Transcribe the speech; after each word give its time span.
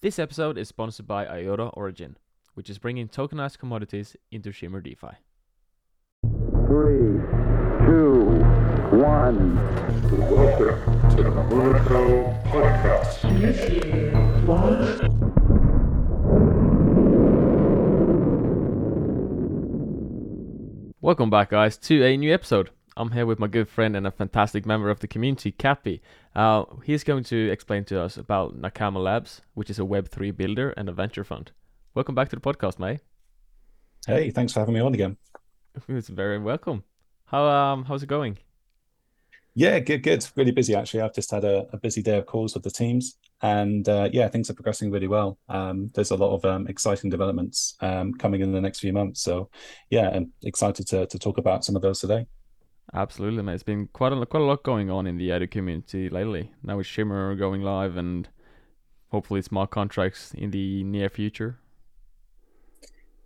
This 0.00 0.20
episode 0.20 0.56
is 0.58 0.68
sponsored 0.68 1.08
by 1.08 1.26
IOTA 1.26 1.70
Origin, 1.70 2.18
which 2.54 2.70
is 2.70 2.78
bringing 2.78 3.08
tokenized 3.08 3.58
commodities 3.58 4.14
into 4.30 4.52
Shimmer 4.52 4.80
DeFi. 4.80 5.08
Three, 6.68 7.18
two, 7.84 8.20
one. 8.96 9.56
Welcome 10.30 11.10
to 11.16 11.22
the 11.24 11.30
Monaco 11.30 12.32
Podcast. 12.46 13.24
Welcome 21.00 21.30
back, 21.30 21.50
guys, 21.50 21.76
to 21.76 22.04
a 22.04 22.16
new 22.16 22.32
episode. 22.32 22.70
I'm 22.98 23.12
here 23.12 23.26
with 23.26 23.38
my 23.38 23.46
good 23.46 23.68
friend 23.68 23.94
and 23.94 24.08
a 24.08 24.10
fantastic 24.10 24.66
member 24.66 24.90
of 24.90 24.98
the 24.98 25.06
community, 25.06 25.52
Kappy. 25.52 26.00
Uh, 26.34 26.64
he's 26.84 27.04
going 27.04 27.22
to 27.24 27.48
explain 27.48 27.84
to 27.84 28.00
us 28.00 28.16
about 28.16 28.60
Nakama 28.60 29.00
Labs, 29.00 29.40
which 29.54 29.70
is 29.70 29.78
a 29.78 29.82
Web3 29.82 30.36
builder 30.36 30.70
and 30.70 30.88
a 30.88 30.92
venture 30.92 31.22
fund. 31.22 31.52
Welcome 31.94 32.16
back 32.16 32.28
to 32.30 32.36
the 32.36 32.42
podcast, 32.42 32.80
mate. 32.80 32.98
Hey, 34.04 34.32
thanks 34.32 34.52
for 34.52 34.58
having 34.58 34.74
me 34.74 34.80
on 34.80 34.94
again. 34.94 35.16
It's 35.88 36.08
very 36.08 36.40
welcome. 36.40 36.82
How 37.26 37.44
um 37.44 37.84
how's 37.84 38.02
it 38.02 38.08
going? 38.08 38.38
Yeah, 39.54 39.78
good, 39.78 40.02
good. 40.02 40.26
Really 40.34 40.50
busy 40.50 40.74
actually. 40.74 41.02
I've 41.02 41.14
just 41.14 41.30
had 41.30 41.44
a, 41.44 41.68
a 41.72 41.76
busy 41.76 42.02
day 42.02 42.18
of 42.18 42.26
calls 42.26 42.54
with 42.54 42.64
the 42.64 42.70
teams, 42.70 43.16
and 43.42 43.88
uh, 43.88 44.08
yeah, 44.12 44.26
things 44.26 44.50
are 44.50 44.54
progressing 44.54 44.90
really 44.90 45.06
well. 45.06 45.38
Um, 45.48 45.92
there's 45.94 46.10
a 46.10 46.16
lot 46.16 46.34
of 46.34 46.44
um, 46.44 46.66
exciting 46.66 47.10
developments 47.10 47.76
um, 47.80 48.14
coming 48.14 48.40
in 48.40 48.50
the 48.50 48.60
next 48.60 48.80
few 48.80 48.92
months. 48.92 49.22
So 49.22 49.50
yeah, 49.88 50.10
I'm 50.10 50.32
excited 50.42 50.88
to 50.88 51.06
to 51.06 51.18
talk 51.18 51.38
about 51.38 51.64
some 51.64 51.76
of 51.76 51.82
those 51.82 52.00
today. 52.00 52.26
Absolutely, 52.94 53.42
mate. 53.42 53.54
It's 53.54 53.62
been 53.62 53.88
quite 53.88 54.12
a 54.12 54.26
quite 54.26 54.42
a 54.42 54.46
lot 54.46 54.62
going 54.62 54.90
on 54.90 55.06
in 55.06 55.18
the 55.18 55.30
IOTA 55.32 55.48
community 55.48 56.08
lately. 56.08 56.52
Now 56.62 56.78
with 56.78 56.86
Shimmer 56.86 57.34
going 57.34 57.62
live 57.62 57.96
and 57.96 58.28
hopefully 59.10 59.42
smart 59.42 59.70
contracts 59.70 60.32
in 60.34 60.50
the 60.50 60.84
near 60.84 61.08
future. 61.08 61.58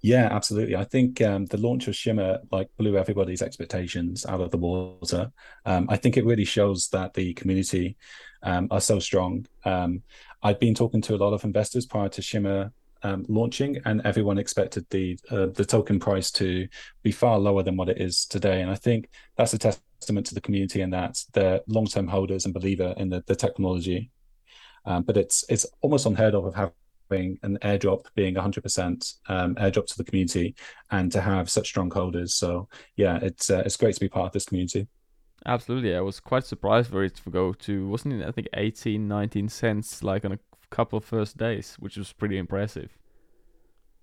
Yeah, 0.04 0.28
absolutely. 0.32 0.74
I 0.74 0.82
think 0.82 1.20
um, 1.22 1.46
the 1.46 1.58
launch 1.58 1.86
of 1.86 1.94
Shimmer 1.94 2.40
like 2.50 2.68
blew 2.76 2.96
everybody's 2.96 3.40
expectations 3.40 4.26
out 4.26 4.40
of 4.40 4.50
the 4.50 4.58
water. 4.58 5.30
Um, 5.64 5.86
I 5.88 5.96
think 5.96 6.16
it 6.16 6.24
really 6.24 6.44
shows 6.44 6.88
that 6.88 7.14
the 7.14 7.34
community 7.34 7.96
um, 8.42 8.66
are 8.72 8.80
so 8.80 8.98
strong. 8.98 9.46
Um, 9.64 10.02
I've 10.42 10.58
been 10.58 10.74
talking 10.74 11.02
to 11.02 11.14
a 11.14 11.22
lot 11.22 11.34
of 11.34 11.44
investors 11.44 11.86
prior 11.86 12.08
to 12.08 12.22
Shimmer 12.22 12.72
um, 13.02 13.24
launching, 13.28 13.80
and 13.84 14.00
everyone 14.04 14.38
expected 14.38 14.86
the 14.90 15.18
uh, 15.30 15.46
the 15.46 15.64
token 15.64 15.98
price 15.98 16.30
to 16.32 16.68
be 17.02 17.12
far 17.12 17.38
lower 17.38 17.62
than 17.62 17.76
what 17.76 17.88
it 17.88 18.00
is 18.00 18.26
today. 18.26 18.62
And 18.62 18.70
I 18.70 18.74
think 18.74 19.10
that's 19.36 19.54
a 19.54 19.58
testament 19.58 20.26
to 20.26 20.34
the 20.34 20.40
community 20.40 20.82
and 20.82 20.92
that 20.92 21.22
they're 21.32 21.60
long 21.66 21.86
term 21.86 22.08
holders 22.08 22.44
and 22.44 22.54
believer 22.54 22.94
in 22.96 23.08
the, 23.08 23.22
the 23.26 23.36
technology. 23.36 24.10
Um, 24.84 25.02
but 25.02 25.16
it's 25.16 25.44
it's 25.48 25.66
almost 25.80 26.06
unheard 26.06 26.34
of 26.34 26.44
of 26.46 26.54
having 26.54 27.38
an 27.42 27.58
airdrop 27.62 28.06
being 28.14 28.34
100% 28.34 29.14
um, 29.28 29.54
airdrop 29.56 29.86
to 29.86 29.98
the 29.98 30.04
community 30.04 30.54
and 30.90 31.12
to 31.12 31.20
have 31.20 31.50
such 31.50 31.68
strong 31.68 31.90
holders. 31.90 32.34
So 32.34 32.68
yeah, 32.96 33.18
it's 33.22 33.50
uh, 33.50 33.62
it's 33.64 33.76
great 33.76 33.94
to 33.94 34.00
be 34.00 34.08
part 34.08 34.26
of 34.26 34.32
this 34.32 34.46
community. 34.46 34.88
Absolutely. 35.44 35.96
I 35.96 36.00
was 36.00 36.20
quite 36.20 36.44
surprised 36.44 36.90
for 36.90 37.02
it 37.02 37.16
to 37.16 37.30
go 37.30 37.52
to 37.52 37.88
wasn't 37.88 38.14
it 38.14 38.28
I 38.28 38.30
think 38.30 38.48
18 38.54 39.08
19 39.08 39.48
cents 39.48 40.02
like 40.02 40.24
on 40.24 40.32
a 40.32 40.38
couple 40.72 40.96
of 40.96 41.04
first 41.04 41.36
days, 41.36 41.76
which 41.78 41.96
was 41.96 42.12
pretty 42.12 42.38
impressive. 42.38 42.90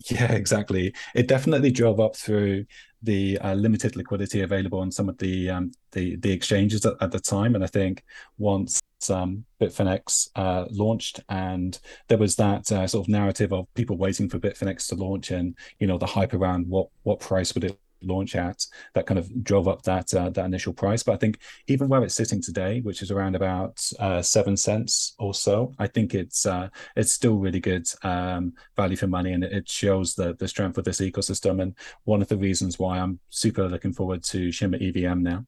Yeah, 0.09 0.31
exactly. 0.31 0.93
It 1.13 1.27
definitely 1.27 1.71
drove 1.71 1.99
up 1.99 2.15
through 2.15 2.65
the 3.03 3.37
uh, 3.39 3.53
limited 3.53 3.97
liquidity 3.97 4.41
available 4.41 4.79
on 4.79 4.91
some 4.91 5.09
of 5.09 5.17
the 5.17 5.49
um, 5.49 5.71
the 5.91 6.15
the 6.17 6.31
exchanges 6.31 6.85
at, 6.85 6.93
at 7.01 7.11
the 7.11 7.19
time, 7.19 7.55
and 7.55 7.63
I 7.63 7.67
think 7.67 8.03
once 8.37 8.79
um, 9.09 9.43
Bitfinex 9.59 10.29
uh, 10.35 10.65
launched, 10.71 11.19
and 11.27 11.77
there 12.07 12.17
was 12.17 12.35
that 12.37 12.71
uh, 12.71 12.87
sort 12.87 13.05
of 13.05 13.09
narrative 13.09 13.51
of 13.51 13.73
people 13.73 13.97
waiting 13.97 14.29
for 14.29 14.39
Bitfinex 14.39 14.87
to 14.87 14.95
launch, 14.95 15.31
and 15.31 15.55
you 15.79 15.87
know 15.87 15.97
the 15.97 16.05
hype 16.05 16.33
around 16.33 16.67
what 16.67 16.87
what 17.03 17.19
price 17.19 17.53
would 17.53 17.65
it 17.65 17.77
launch 18.01 18.35
at 18.35 18.65
that 18.93 19.05
kind 19.05 19.17
of 19.17 19.43
drove 19.43 19.67
up 19.67 19.81
that 19.83 20.13
uh, 20.13 20.29
that 20.29 20.45
initial 20.45 20.73
price. 20.73 21.03
But 21.03 21.13
I 21.13 21.17
think 21.17 21.39
even 21.67 21.87
where 21.87 22.03
it's 22.03 22.15
sitting 22.15 22.41
today, 22.41 22.81
which 22.81 23.01
is 23.01 23.11
around 23.11 23.35
about 23.35 23.81
uh, 23.99 24.21
seven 24.21 24.57
cents 24.57 25.15
or 25.19 25.33
so, 25.33 25.73
I 25.79 25.87
think 25.87 26.13
it's 26.13 26.45
uh, 26.45 26.69
it's 26.95 27.11
still 27.11 27.37
really 27.37 27.59
good 27.59 27.87
um, 28.03 28.53
value 28.75 28.97
for 28.97 29.07
money, 29.07 29.33
and 29.33 29.43
it 29.43 29.69
shows 29.69 30.15
the 30.15 30.35
the 30.35 30.47
strength 30.47 30.77
of 30.77 30.85
this 30.85 31.01
ecosystem. 31.01 31.61
And 31.61 31.75
one 32.03 32.21
of 32.21 32.27
the 32.27 32.37
reasons 32.37 32.79
why 32.79 32.99
I'm 32.99 33.19
super 33.29 33.67
looking 33.67 33.93
forward 33.93 34.23
to 34.25 34.51
Shimmer 34.51 34.77
EVM 34.81 35.23
now. 35.23 35.45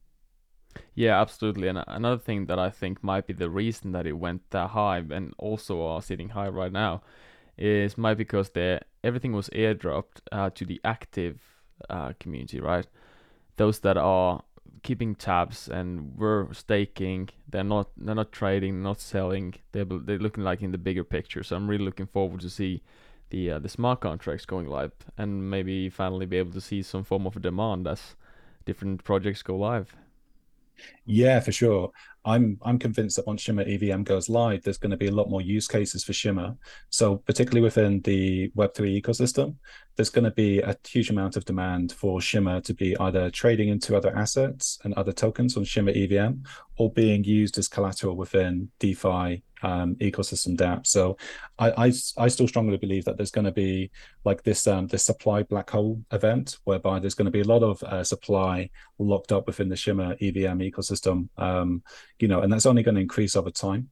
Yeah, 0.96 1.20
absolutely. 1.20 1.68
And 1.68 1.84
another 1.88 2.18
thing 2.18 2.46
that 2.46 2.60
I 2.60 2.70
think 2.70 3.04
might 3.04 3.28
be 3.28 3.34
the 3.34 3.50
reason 3.50 3.92
that 3.92 4.08
it 4.08 4.14
went 4.14 4.50
that 4.52 4.70
high 4.70 5.00
and 5.00 5.34
also 5.38 5.82
are 5.86 6.02
sitting 6.02 6.30
high 6.30 6.48
right 6.48 6.72
now 6.72 7.02
is 7.58 7.98
might 7.98 8.18
because 8.18 8.50
the 8.50 8.80
everything 9.04 9.34
was 9.34 9.50
airdropped 9.50 10.22
uh, 10.32 10.50
to 10.52 10.66
the 10.66 10.80
active 10.84 11.40
uh, 11.90 12.14
community, 12.20 12.60
right? 12.60 12.88
Those 13.58 13.80
that 13.82 13.98
are 13.98 14.44
keeping 14.84 15.16
tabs 15.16 15.68
and 15.68 16.18
we're 16.18 16.52
staking. 16.54 17.30
They're 17.50 17.64
not 17.64 17.90
they're 17.98 18.16
not 18.16 18.32
trading, 18.32 18.82
not 18.82 19.00
selling. 19.00 19.56
They're 19.72 19.86
they're 19.86 20.20
looking 20.20 20.44
like 20.44 20.62
in 20.62 20.72
the 20.72 20.78
bigger 20.78 21.04
picture. 21.04 21.44
So 21.44 21.56
I'm 21.56 21.70
really 21.70 21.86
looking 21.86 22.08
forward 22.08 22.42
to 22.42 22.50
see 22.50 22.82
the 23.30 23.52
uh, 23.52 23.60
the 23.60 23.70
smart 23.70 24.02
contracts 24.02 24.46
going 24.46 24.68
live 24.68 24.94
and 25.18 25.50
maybe 25.50 25.90
finally 25.90 26.26
be 26.26 26.38
able 26.38 26.52
to 26.54 26.62
see 26.62 26.82
some 26.82 27.04
form 27.04 27.26
of 27.28 27.42
demand 27.42 27.88
as 27.88 28.16
different 28.66 29.04
projects 29.04 29.44
go 29.44 29.58
live. 29.58 29.96
Yeah, 31.06 31.40
for 31.40 31.52
sure. 31.52 31.92
I'm 32.24 32.60
I'm 32.62 32.78
convinced 32.78 33.16
that 33.16 33.26
once 33.26 33.42
Shimmer 33.42 33.64
EVM 33.64 34.04
goes 34.04 34.30
live, 34.30 34.62
there's 34.64 34.78
going 34.78 34.92
to 34.92 34.98
be 34.98 35.08
a 35.08 35.12
lot 35.12 35.30
more 35.30 35.42
use 35.42 35.68
cases 35.68 36.04
for 36.04 36.14
Shimmer. 36.14 36.56
So 36.90 37.18
particularly 37.18 37.62
within 37.62 38.02
the 38.02 38.50
Web3 38.50 39.02
ecosystem, 39.02 39.56
there's 39.96 40.10
going 40.10 40.26
to 40.26 40.32
be 40.32 40.60
a 40.60 40.78
huge 40.88 41.10
amount 41.10 41.36
of 41.36 41.46
demand 41.46 41.92
for 41.92 42.22
Shimmer 42.22 42.62
to 42.62 42.74
be 42.74 42.96
either 42.98 43.30
trading 43.32 43.70
into 43.70 43.96
other 43.96 44.16
assets 44.16 44.78
and 44.84 44.94
other 44.94 45.12
tokens 45.12 45.58
on 45.58 45.64
Shimmer 45.64 45.92
EVM 45.92 46.44
or 46.78 46.92
being 46.92 47.24
used 47.24 47.58
as 47.58 47.68
collateral 47.68 48.16
within 48.16 48.70
DeFi 48.80 49.44
um, 49.64 49.96
ecosystem 49.96 50.58
dApp. 50.58 50.88
So 50.88 51.18
I, 51.60 51.72
I, 51.72 51.94
I 52.18 52.28
still 52.28 52.48
strongly 52.48 52.78
believe 52.78 53.06
that 53.06 53.18
there's 53.18 53.32
going 53.32 53.46
to 53.46 53.52
be 53.52 53.92
like 54.24 54.44
this 54.44 54.68
um, 54.68 54.88
this 54.88 55.06
supply 55.06 55.44
black 55.44 55.70
hole 55.70 56.02
event 56.12 56.58
whereby 56.64 57.00
there's 57.00 57.14
going 57.14 57.26
to 57.26 57.32
be 57.32 57.42
a 57.42 57.48
lot 57.48 57.64
of 57.64 57.82
uh, 57.84 58.04
supply 58.04 58.70
locked 58.98 59.32
up 59.32 59.48
within 59.48 59.70
the 59.70 59.76
Shimmer 59.76 60.14
EVM 60.22 60.60
ecosystem, 60.60 61.30
um, 61.38 61.84
you 62.22 62.28
know, 62.28 62.42
and 62.42 62.52
that's 62.52 62.66
only 62.66 62.84
going 62.84 62.96
to 62.96 63.02
increase 63.02 63.36
over 63.36 63.52
time. 63.52 63.90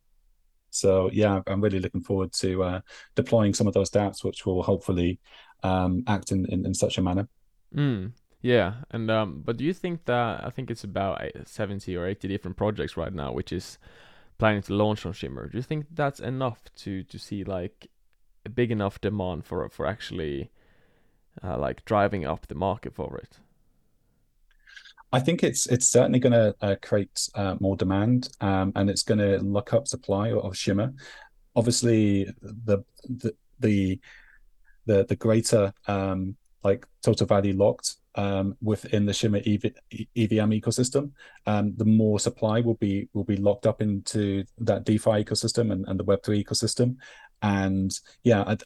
So 0.71 1.09
yeah, 1.11 1.41
I'm 1.47 1.61
really 1.61 1.79
looking 1.79 2.01
forward 2.01 2.31
to 2.33 2.63
uh, 2.63 2.81
deploying 3.15 3.53
some 3.53 3.67
of 3.67 3.73
those 3.73 3.89
dApps, 3.89 4.23
which 4.23 4.45
will 4.45 4.61
hopefully 4.61 5.19
um, 5.63 6.03
act 6.07 6.31
in, 6.31 6.45
in, 6.45 6.65
in 6.65 6.73
such 6.73 6.97
a 6.97 7.01
manner. 7.01 7.27
Mm. 7.75 8.11
Yeah, 8.41 8.75
and 8.91 9.11
um, 9.11 9.41
but 9.43 9.57
do 9.57 9.65
you 9.65 9.73
think 9.73 10.05
that 10.05 10.45
I 10.45 10.49
think 10.49 10.71
it's 10.71 10.85
about 10.85 11.21
seventy 11.45 11.97
or 11.97 12.05
eighty 12.05 12.27
different 12.27 12.55
projects 12.55 12.95
right 12.95 13.13
now, 13.13 13.33
which 13.33 13.51
is 13.51 13.77
planning 14.39 14.61
to 14.63 14.73
launch 14.73 15.05
on 15.05 15.13
Shimmer. 15.13 15.47
Do 15.47 15.57
you 15.57 15.61
think 15.61 15.85
that's 15.91 16.19
enough 16.19 16.63
to 16.77 17.03
to 17.03 17.19
see 17.19 17.43
like 17.43 17.91
a 18.45 18.49
big 18.49 18.71
enough 18.71 18.99
demand 19.01 19.45
for 19.45 19.69
for 19.69 19.85
actually 19.85 20.49
uh, 21.43 21.57
like 21.57 21.85
driving 21.85 22.25
up 22.25 22.47
the 22.47 22.55
market 22.55 22.95
for 22.95 23.17
it? 23.17 23.39
I 25.11 25.19
think 25.19 25.43
it's 25.43 25.65
it's 25.67 25.87
certainly 25.87 26.19
going 26.19 26.33
to 26.33 26.55
uh, 26.61 26.75
create 26.81 27.27
uh, 27.35 27.55
more 27.59 27.75
demand, 27.75 28.29
um, 28.41 28.71
and 28.75 28.89
it's 28.89 29.03
going 29.03 29.19
to 29.19 29.39
lock 29.39 29.73
up 29.73 29.87
supply 29.87 30.31
of 30.31 30.55
Shimmer. 30.55 30.93
Obviously, 31.55 32.25
the 32.41 32.83
the 33.07 33.33
the 33.59 33.99
the, 34.85 35.05
the 35.05 35.15
greater 35.15 35.73
um, 35.87 36.35
like 36.63 36.85
total 37.01 37.27
value 37.27 37.53
locked 37.53 37.95
um, 38.15 38.57
within 38.61 39.05
the 39.05 39.13
Shimmer 39.13 39.39
EV, 39.39 39.71
EVM 40.15 40.51
ecosystem, 40.51 41.11
um, 41.45 41.73
the 41.77 41.85
more 41.85 42.19
supply 42.19 42.59
will 42.59 42.75
be 42.75 43.07
will 43.13 43.23
be 43.23 43.37
locked 43.37 43.65
up 43.65 43.81
into 43.81 44.43
that 44.59 44.85
DeFi 44.85 45.23
ecosystem 45.23 45.71
and, 45.71 45.85
and 45.87 45.99
the 45.99 46.05
Web3 46.05 46.43
ecosystem. 46.43 46.97
And 47.41 47.97
yeah, 48.23 48.43
I, 48.43 48.57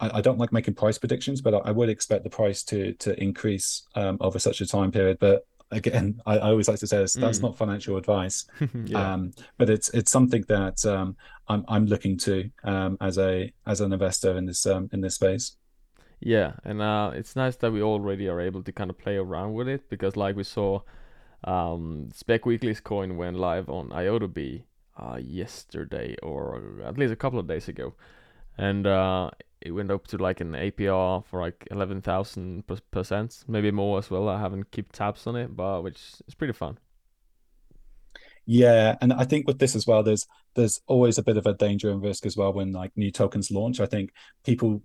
I 0.00 0.20
don't 0.20 0.38
like 0.38 0.52
making 0.52 0.74
price 0.74 0.98
predictions, 0.98 1.40
but 1.40 1.54
I, 1.54 1.70
would 1.70 1.88
expect 1.88 2.24
the 2.24 2.30
price 2.30 2.62
to 2.64 2.94
to 2.94 3.20
increase 3.22 3.86
um, 3.94 4.16
over 4.20 4.38
such 4.38 4.60
a 4.60 4.66
time 4.66 4.90
period. 4.90 5.18
But 5.20 5.46
again, 5.70 6.20
I, 6.26 6.38
I 6.38 6.50
always 6.50 6.68
like 6.68 6.78
to 6.80 6.86
say 6.86 6.98
this, 6.98 7.14
that's 7.14 7.38
mm. 7.38 7.42
not 7.42 7.58
financial 7.58 7.96
advice, 7.96 8.46
yeah. 8.84 9.14
um, 9.14 9.32
but 9.58 9.70
it's 9.70 9.88
it's 9.90 10.10
something 10.10 10.44
that 10.48 10.84
um, 10.84 11.16
I'm 11.48 11.64
I'm 11.68 11.86
looking 11.86 12.16
to 12.18 12.50
um, 12.64 12.96
as 13.00 13.18
a 13.18 13.52
as 13.66 13.80
an 13.80 13.92
investor 13.92 14.36
in 14.36 14.46
this 14.46 14.66
um, 14.66 14.88
in 14.92 15.00
this 15.00 15.14
space. 15.14 15.56
Yeah, 16.20 16.54
and 16.64 16.80
uh, 16.80 17.10
it's 17.14 17.36
nice 17.36 17.56
that 17.56 17.72
we 17.72 17.82
already 17.82 18.28
are 18.28 18.40
able 18.40 18.62
to 18.62 18.72
kind 18.72 18.90
of 18.90 18.98
play 18.98 19.16
around 19.16 19.52
with 19.52 19.68
it 19.68 19.90
because, 19.90 20.16
like 20.16 20.34
we 20.34 20.44
saw, 20.44 20.80
um, 21.44 22.08
Spec 22.14 22.46
Weekly's 22.46 22.80
coin 22.80 23.16
went 23.16 23.36
live 23.36 23.68
on 23.68 23.92
IOTA 23.92 24.60
uh, 24.98 25.18
yesterday 25.20 26.16
or 26.22 26.62
at 26.84 26.96
least 26.96 27.12
a 27.12 27.16
couple 27.16 27.38
of 27.38 27.46
days 27.46 27.68
ago, 27.68 27.94
and 28.58 28.86
uh, 28.86 29.30
it 29.60 29.72
went 29.72 29.90
up 29.90 30.06
to 30.08 30.18
like 30.18 30.40
an 30.40 30.54
APR 30.54 31.22
for 31.22 31.40
like 31.40 31.66
eleven 31.70 32.00
thousand 32.02 32.64
percent, 32.90 33.44
maybe 33.48 33.70
more 33.70 33.98
as 33.98 34.10
well. 34.10 34.28
I 34.28 34.40
haven't 34.40 34.70
kept 34.70 34.94
tabs 34.94 35.26
on 35.26 35.36
it, 35.36 35.56
but 35.56 35.82
which 35.82 36.00
is 36.26 36.34
pretty 36.34 36.52
fun. 36.52 36.78
Yeah, 38.46 38.96
and 39.00 39.12
I 39.12 39.24
think 39.24 39.46
with 39.46 39.58
this 39.58 39.74
as 39.74 39.86
well, 39.86 40.02
there's 40.02 40.26
there's 40.54 40.80
always 40.86 41.18
a 41.18 41.22
bit 41.22 41.36
of 41.36 41.46
a 41.46 41.54
danger 41.54 41.90
and 41.90 42.02
risk 42.02 42.26
as 42.26 42.36
well 42.36 42.52
when 42.52 42.72
like 42.72 42.92
new 42.96 43.10
tokens 43.10 43.50
launch. 43.50 43.80
I 43.80 43.86
think 43.86 44.10
people, 44.44 44.80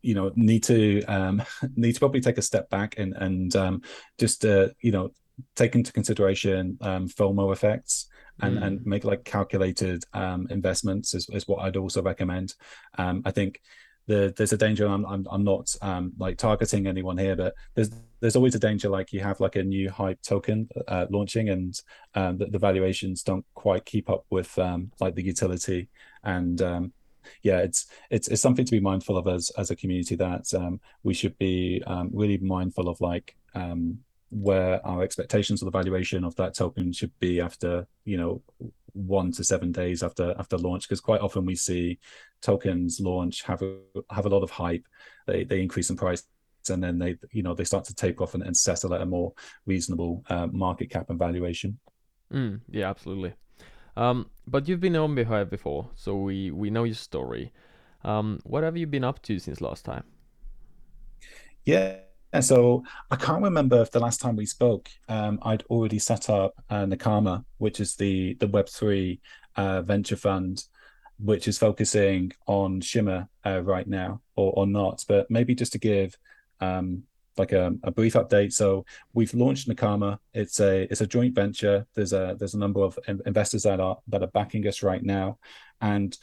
you 0.00 0.14
know, 0.14 0.32
need 0.34 0.64
to 0.64 1.02
um 1.04 1.42
need 1.76 1.92
to 1.94 1.98
probably 1.98 2.20
take 2.20 2.38
a 2.38 2.42
step 2.42 2.70
back 2.70 2.94
and 2.98 3.14
and 3.16 3.54
um 3.56 3.82
just 4.18 4.44
uh 4.44 4.68
you 4.80 4.92
know 4.92 5.10
take 5.56 5.74
into 5.74 5.92
consideration 5.92 6.78
um 6.80 7.08
FOMO 7.08 7.52
effects 7.52 8.08
and 8.40 8.58
Mm. 8.58 8.62
and 8.66 8.86
make 8.86 9.04
like 9.04 9.24
calculated 9.24 10.04
um 10.14 10.46
investments 10.50 11.14
is, 11.14 11.28
is 11.30 11.46
what 11.48 11.62
I'd 11.64 11.76
also 11.76 12.02
recommend. 12.02 12.54
Um 12.98 13.22
I 13.24 13.30
think 13.30 13.60
the 14.06 14.32
there's 14.36 14.52
a 14.52 14.56
danger 14.56 14.86
I'm 14.86 15.04
I'm, 15.06 15.26
I'm 15.30 15.44
not 15.44 15.74
um 15.82 16.12
like 16.18 16.38
targeting 16.38 16.86
anyone 16.86 17.18
here, 17.18 17.36
but 17.36 17.54
there's 17.74 17.90
there's 18.20 18.36
always 18.36 18.54
a 18.54 18.58
danger 18.58 18.88
like 18.88 19.12
you 19.12 19.20
have 19.20 19.40
like 19.40 19.56
a 19.56 19.62
new 19.62 19.90
hype 19.90 20.20
token 20.22 20.68
uh, 20.86 21.06
launching 21.10 21.48
and 21.50 21.80
um, 22.14 22.38
the, 22.38 22.46
the 22.46 22.58
valuations 22.58 23.24
don't 23.24 23.44
quite 23.54 23.84
keep 23.84 24.08
up 24.08 24.24
with 24.30 24.56
um, 24.58 24.92
like 25.00 25.16
the 25.16 25.24
utility 25.24 25.88
and 26.22 26.62
um, 26.62 26.92
yeah 27.42 27.58
it's 27.58 27.86
it's 28.10 28.28
it's 28.28 28.40
something 28.42 28.64
to 28.64 28.70
be 28.70 28.80
mindful 28.80 29.16
of 29.16 29.26
as 29.26 29.50
as 29.58 29.70
a 29.70 29.76
community 29.76 30.14
that 30.16 30.52
um, 30.54 30.80
we 31.02 31.14
should 31.14 31.36
be 31.38 31.82
um, 31.86 32.10
really 32.12 32.38
mindful 32.38 32.88
of 32.88 33.00
like 33.00 33.34
um, 33.54 33.98
where 34.32 34.84
our 34.86 35.02
expectations 35.02 35.60
of 35.60 35.66
the 35.66 35.78
valuation 35.78 36.24
of 36.24 36.34
that 36.36 36.54
token 36.54 36.90
should 36.92 37.12
be 37.20 37.40
after 37.40 37.86
you 38.04 38.16
know 38.16 38.42
one 38.94 39.30
to 39.30 39.44
seven 39.44 39.72
days 39.72 40.02
after 40.02 40.34
after 40.38 40.56
launch 40.56 40.88
because 40.88 41.00
quite 41.00 41.20
often 41.20 41.44
we 41.44 41.54
see 41.54 41.98
tokens 42.40 42.98
launch 42.98 43.42
have 43.42 43.60
a 43.62 43.78
have 44.10 44.24
a 44.26 44.28
lot 44.28 44.42
of 44.42 44.50
hype 44.50 44.86
they 45.26 45.44
they 45.44 45.60
increase 45.60 45.90
in 45.90 45.96
price 45.96 46.24
and 46.70 46.82
then 46.82 46.98
they 46.98 47.16
you 47.30 47.42
know 47.42 47.54
they 47.54 47.64
start 47.64 47.84
to 47.84 47.94
taper 47.94 48.22
off 48.22 48.34
and, 48.34 48.42
and 48.42 48.56
settle 48.56 48.94
at 48.94 49.02
a 49.02 49.06
more 49.06 49.32
reasonable 49.66 50.24
uh, 50.30 50.46
market 50.46 50.88
cap 50.90 51.10
and 51.10 51.18
valuation 51.18 51.78
Mm, 52.32 52.60
yeah, 52.68 52.88
absolutely. 52.88 53.34
Um, 53.96 54.30
but 54.46 54.68
you've 54.68 54.80
been 54.80 54.96
on 54.96 55.14
Behive 55.14 55.50
before, 55.50 55.90
so 55.94 56.16
we 56.16 56.50
we 56.50 56.70
know 56.70 56.84
your 56.84 56.94
story. 56.94 57.52
Um, 58.04 58.40
what 58.44 58.64
have 58.64 58.76
you 58.76 58.86
been 58.86 59.04
up 59.04 59.22
to 59.22 59.38
since 59.38 59.60
last 59.60 59.84
time? 59.84 60.04
Yeah. 61.64 62.11
And 62.32 62.44
so 62.44 62.82
I 63.10 63.16
can't 63.16 63.42
remember 63.42 63.80
if 63.82 63.90
the 63.90 64.00
last 64.00 64.20
time 64.20 64.36
we 64.36 64.46
spoke, 64.46 64.88
um, 65.08 65.38
I'd 65.42 65.64
already 65.64 65.98
set 65.98 66.30
up 66.30 66.54
uh, 66.70 66.86
Nakama, 66.86 67.44
which 67.58 67.78
is 67.80 67.94
the 67.96 68.34
the 68.34 68.48
Web3 68.48 69.20
uh, 69.56 69.82
venture 69.82 70.16
fund, 70.16 70.64
which 71.18 71.46
is 71.46 71.58
focusing 71.58 72.32
on 72.46 72.80
Shimmer 72.80 73.28
uh, 73.44 73.62
right 73.62 73.86
now, 73.86 74.22
or 74.34 74.52
or 74.56 74.66
not. 74.66 75.04
But 75.06 75.30
maybe 75.30 75.54
just 75.54 75.72
to 75.72 75.78
give 75.78 76.16
um, 76.60 77.02
like 77.36 77.52
a, 77.52 77.72
a 77.82 77.90
brief 77.90 78.14
update. 78.14 78.52
So 78.52 78.84
we've 79.12 79.34
launched 79.34 79.68
Nakama. 79.68 80.18
It's 80.32 80.60
a 80.60 80.82
it's 80.90 81.00
a 81.00 81.06
joint 81.06 81.34
venture. 81.34 81.86
There's 81.94 82.12
a 82.12 82.36
there's 82.38 82.54
a 82.54 82.58
number 82.58 82.80
of 82.80 82.98
in- 83.08 83.22
investors 83.26 83.64
that 83.64 83.80
are 83.80 83.98
that 84.08 84.22
are 84.22 84.28
backing 84.28 84.66
us 84.66 84.82
right 84.82 85.02
now, 85.02 85.38
and 85.80 86.16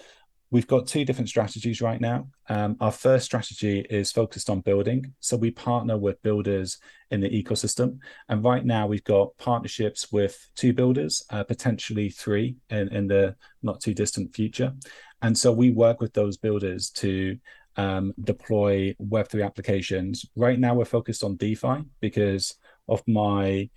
We've 0.51 0.67
got 0.67 0.87
two 0.87 1.05
different 1.05 1.29
strategies 1.29 1.81
right 1.81 2.01
now. 2.01 2.27
Um, 2.47 2.75
our 2.81 2.91
first 2.91 3.25
strategy 3.25 3.85
is 3.89 4.11
focused 4.11 4.49
on 4.49 4.61
building. 4.61 5.13
So 5.19 5.37
we 5.37 5.51
partner 5.51 5.97
with 5.97 6.21
builders 6.23 6.79
in 7.11 7.21
the 7.21 7.29
ecosystem. 7.29 7.99
And 8.29 8.43
right 8.43 8.65
now 8.65 8.87
we've 8.87 9.03
got 9.03 9.37
partnerships 9.37 10.11
with 10.11 10.49
two 10.55 10.73
builders, 10.73 11.23
uh, 11.29 11.43
potentially 11.43 12.09
three 12.09 12.55
in, 12.71 12.87
in 12.89 13.07
the 13.07 13.35
not 13.61 13.79
too 13.79 13.93
distant 13.93 14.33
future. 14.33 14.73
And 15.21 15.37
so 15.37 15.51
we 15.51 15.69
work 15.69 16.01
with 16.01 16.13
those 16.13 16.37
builders 16.37 16.89
to 16.91 17.37
um, 17.75 18.13
deploy 18.23 18.95
Web3 19.01 19.45
applications. 19.45 20.25
Right 20.35 20.59
now 20.59 20.73
we're 20.73 20.85
focused 20.85 21.23
on 21.23 21.37
DeFi 21.37 21.83
because 21.99 22.55
of 22.87 23.03
my 23.07 23.69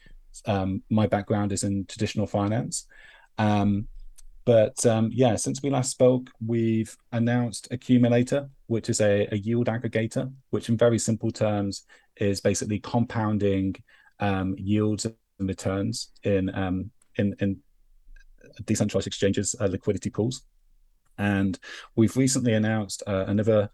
um, 0.46 0.82
my 0.88 1.06
background 1.06 1.52
is 1.52 1.62
in 1.62 1.84
traditional 1.84 2.26
finance. 2.26 2.86
Um, 3.36 3.86
but 4.44 4.84
um, 4.86 5.10
yeah, 5.12 5.36
since 5.36 5.62
we 5.62 5.70
last 5.70 5.90
spoke, 5.90 6.30
we've 6.44 6.96
announced 7.12 7.68
Accumulator, 7.70 8.48
which 8.66 8.88
is 8.88 9.00
a, 9.00 9.28
a 9.30 9.36
yield 9.36 9.68
aggregator, 9.68 10.32
which 10.50 10.68
in 10.68 10.76
very 10.76 10.98
simple 10.98 11.30
terms 11.30 11.84
is 12.16 12.40
basically 12.40 12.80
compounding 12.80 13.74
um, 14.20 14.54
yields 14.58 15.04
and 15.04 15.14
returns 15.38 16.10
in 16.24 16.54
um, 16.54 16.90
in, 17.16 17.34
in 17.40 17.58
decentralized 18.64 19.06
exchanges, 19.06 19.54
uh, 19.60 19.66
liquidity 19.66 20.10
pools. 20.10 20.42
And 21.18 21.58
we've 21.94 22.16
recently 22.16 22.54
announced 22.54 23.02
uh, 23.06 23.24
another 23.28 23.70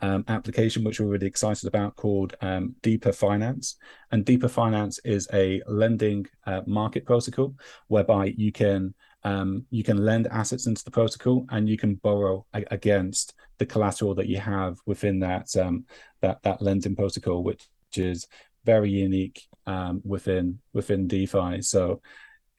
um, 0.00 0.24
application 0.28 0.82
which 0.82 1.00
we're 1.00 1.06
really 1.06 1.26
excited 1.26 1.68
about 1.68 1.96
called 1.96 2.34
um, 2.40 2.74
Deepr 2.82 3.14
Finance. 3.14 3.76
And 4.10 4.26
Deepr 4.26 4.50
Finance 4.50 4.98
is 5.04 5.28
a 5.32 5.62
lending 5.66 6.26
uh, 6.46 6.62
market 6.66 7.06
protocol 7.06 7.54
whereby 7.86 8.34
you 8.36 8.50
can 8.52 8.94
um, 9.24 9.64
you 9.70 9.84
can 9.84 10.04
lend 10.04 10.26
assets 10.28 10.66
into 10.66 10.84
the 10.84 10.90
protocol 10.90 11.46
and 11.50 11.68
you 11.68 11.76
can 11.76 11.94
borrow 11.96 12.44
a- 12.54 12.64
against 12.70 13.34
the 13.58 13.66
collateral 13.66 14.14
that 14.16 14.26
you 14.26 14.38
have 14.38 14.78
within 14.86 15.20
that 15.20 15.54
um, 15.56 15.84
that 16.20 16.42
that 16.42 16.60
lending 16.60 16.96
protocol, 16.96 17.42
which 17.44 17.68
is 17.96 18.26
very 18.64 18.90
unique 18.90 19.42
um, 19.66 20.00
within 20.04 20.58
within 20.72 21.06
DeFi. 21.06 21.62
So 21.62 22.00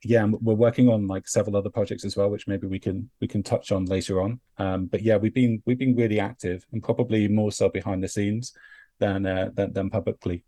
yeah, 0.06 0.25
we're 0.25 0.54
working 0.54 0.89
on 0.89 1.07
like 1.07 1.27
several 1.27 1.56
other 1.56 1.69
projects 1.69 2.04
as 2.04 2.18
well, 2.18 2.30
which 2.30 2.48
maybe 2.48 2.68
we 2.68 2.80
can 2.80 3.09
we 3.21 3.27
can 3.27 3.42
touch 3.44 3.71
on 3.71 3.86
later 3.86 4.21
on. 4.21 4.39
Um, 4.57 4.86
but 4.88 5.01
yeah, 5.01 5.18
we've 5.18 5.33
been 5.33 5.62
we've 5.66 5.77
been 5.80 5.95
really 5.95 6.19
active 6.19 6.66
and 6.71 6.83
probably 6.83 7.27
more 7.27 7.51
so 7.51 7.69
behind 7.69 8.04
the 8.04 8.07
scenes 8.07 8.54
than 9.00 9.25
uh, 9.25 9.50
than, 9.54 9.74
than 9.74 9.89
publicly. 9.89 10.44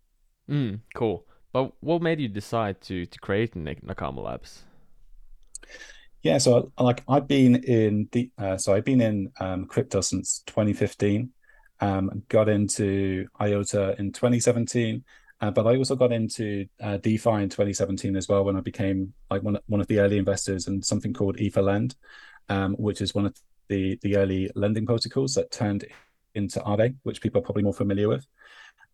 Mm, 0.50 0.80
cool. 0.94 1.26
But 1.52 1.72
what 1.80 2.02
made 2.02 2.20
you 2.20 2.28
decide 2.28 2.80
to 2.82 3.06
to 3.06 3.18
create 3.18 3.56
Nak- 3.56 3.82
Nakama 3.82 4.22
Labs? 4.22 4.62
Yeah, 6.22 6.38
so 6.38 6.72
like 6.78 7.04
I've 7.08 7.28
been 7.28 7.56
in 7.56 8.08
the 8.12 8.30
uh, 8.38 8.56
so 8.56 8.74
I've 8.74 8.84
been 8.84 9.00
in 9.00 9.32
um, 9.40 9.66
crypto 9.66 10.00
since 10.00 10.42
2015. 10.46 11.30
Um, 11.78 12.22
got 12.28 12.48
into 12.48 13.28
IOTA 13.38 13.96
in 13.98 14.10
2017, 14.10 15.04
uh, 15.42 15.50
but 15.50 15.66
I 15.66 15.76
also 15.76 15.94
got 15.94 16.10
into 16.10 16.66
uh, 16.80 16.96
DeFi 16.96 17.42
in 17.42 17.50
2017 17.50 18.16
as 18.16 18.28
well 18.28 18.44
when 18.44 18.56
I 18.56 18.60
became 18.60 19.12
like 19.30 19.42
one 19.42 19.58
one 19.66 19.80
of 19.80 19.86
the 19.86 20.00
early 20.00 20.18
investors 20.18 20.68
in 20.68 20.82
something 20.82 21.12
called 21.12 21.36
ETHLend, 21.36 21.94
um, 22.48 22.74
which 22.74 23.00
is 23.00 23.14
one 23.14 23.26
of 23.26 23.36
the 23.68 23.98
the 24.02 24.16
early 24.16 24.50
lending 24.54 24.86
protocols 24.86 25.34
that 25.34 25.50
turned 25.50 25.84
into 26.34 26.60
Aave, 26.60 26.96
which 27.02 27.20
people 27.20 27.40
are 27.40 27.44
probably 27.44 27.62
more 27.62 27.74
familiar 27.74 28.08
with. 28.08 28.26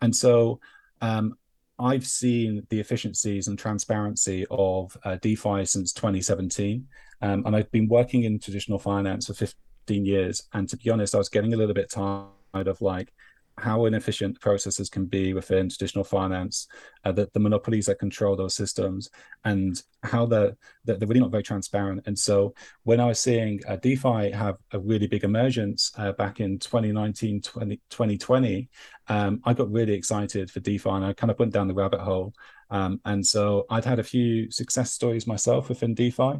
And 0.00 0.14
so 0.14 0.60
um, 1.00 1.36
I've 1.82 2.06
seen 2.06 2.64
the 2.70 2.78
efficiencies 2.78 3.48
and 3.48 3.58
transparency 3.58 4.46
of 4.50 4.96
uh, 5.04 5.16
DeFi 5.20 5.64
since 5.64 5.92
2017. 5.92 6.86
Um, 7.20 7.44
and 7.44 7.56
I've 7.56 7.70
been 7.70 7.88
working 7.88 8.24
in 8.24 8.38
traditional 8.38 8.78
finance 8.78 9.26
for 9.26 9.34
15 9.34 10.06
years. 10.06 10.44
And 10.52 10.68
to 10.68 10.76
be 10.76 10.90
honest, 10.90 11.14
I 11.14 11.18
was 11.18 11.28
getting 11.28 11.54
a 11.54 11.56
little 11.56 11.74
bit 11.74 11.90
tired 11.90 12.68
of 12.68 12.80
like 12.80 13.12
how 13.58 13.84
inefficient 13.84 14.40
processes 14.40 14.88
can 14.88 15.06
be 15.06 15.34
within 15.34 15.68
traditional 15.68 16.04
finance, 16.04 16.68
uh, 17.04 17.12
the, 17.12 17.28
the 17.34 17.40
monopolies 17.40 17.86
that 17.86 17.98
control 17.98 18.34
those 18.34 18.54
systems, 18.54 19.10
and 19.44 19.82
how 20.02 20.24
they're, 20.24 20.56
they're 20.84 20.96
really 21.00 21.20
not 21.20 21.30
very 21.30 21.42
transparent. 21.42 22.02
And 22.06 22.18
so 22.18 22.54
when 22.84 22.98
I 22.98 23.06
was 23.06 23.20
seeing 23.20 23.60
uh, 23.68 23.76
DeFi 23.76 24.30
have 24.30 24.56
a 24.72 24.78
really 24.78 25.06
big 25.06 25.24
emergence 25.24 25.92
uh, 25.98 26.12
back 26.12 26.40
in 26.40 26.58
2019, 26.58 27.42
20, 27.42 27.76
2020, 27.90 28.68
um, 29.12 29.42
I 29.44 29.52
got 29.52 29.70
really 29.70 29.92
excited 29.92 30.50
for 30.50 30.60
DeFi 30.60 30.88
and 30.88 31.04
I 31.04 31.12
kind 31.12 31.30
of 31.30 31.38
went 31.38 31.52
down 31.52 31.68
the 31.68 31.74
rabbit 31.74 32.00
hole. 32.00 32.32
Um, 32.70 32.98
and 33.04 33.24
so 33.26 33.66
I'd 33.68 33.84
had 33.84 33.98
a 33.98 34.04
few 34.14 34.50
success 34.50 34.90
stories 34.92 35.26
myself 35.26 35.68
within 35.68 35.94
DeFi. 35.94 36.32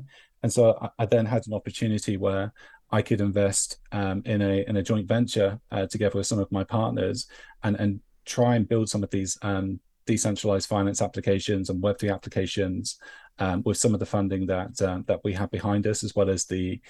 And 0.43 0.51
so 0.51 0.79
I, 0.81 0.89
I 1.01 1.07
then 1.07 1.27
had 1.27 1.47
an 1.47 1.53
opportunity 1.53 2.17
where 2.17 2.51
I 2.91 3.03
could 3.03 3.21
invest 3.21 3.79
um, 3.93 4.23
in 4.25 4.41
a 4.41 4.65
in 4.69 4.77
a 4.77 4.83
joint 4.83 5.07
venture 5.07 5.61
uh, 5.71 5.87
together 5.87 6.17
with 6.19 6.27
some 6.27 6.39
of 6.39 6.51
my 6.51 6.65
partners 6.65 7.27
and 7.63 7.77
and 7.77 8.01
try 8.25 8.57
and 8.57 8.69
build 8.69 8.89
some 8.89 9.03
of 9.03 9.11
these 9.11 9.39
um, 9.43 9.79
decentralized 10.07 10.69
finance 10.69 11.03
applications 11.03 11.69
and 11.69 11.83
Web 11.83 11.99
three 11.99 12.11
applications 12.11 12.99
um, 13.39 13.63
with 13.65 13.77
some 13.77 13.93
of 13.95 14.01
the 14.01 14.13
funding 14.17 14.47
that 14.47 14.81
uh, 14.81 15.01
that 15.07 15.21
we 15.25 15.33
have 15.35 15.51
behind 15.51 15.87
us, 15.87 16.05
as 16.05 16.15
well 16.15 16.31
as 16.31 16.45
the 16.47 16.81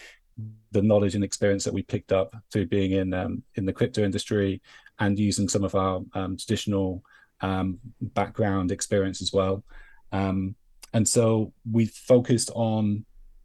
the 0.72 0.82
knowledge 0.82 1.14
and 1.14 1.24
experience 1.24 1.64
that 1.64 1.74
we 1.74 1.82
picked 1.82 2.12
up 2.12 2.34
through 2.50 2.66
being 2.66 2.92
in 2.92 3.14
um, 3.14 3.42
in 3.54 3.64
the 3.66 3.72
crypto 3.72 4.02
industry 4.02 4.60
and 4.98 5.18
using 5.18 5.48
some 5.48 5.64
of 5.64 5.74
our 5.74 6.02
um, 6.14 6.36
traditional 6.36 7.02
um, 7.40 7.78
background 8.00 8.70
experience 8.70 9.20
as 9.20 9.32
well. 9.32 9.64
Um, 10.12 10.54
and 10.92 11.08
so 11.08 11.52
we 11.70 11.86
focused 11.86 12.50
on 12.54 13.04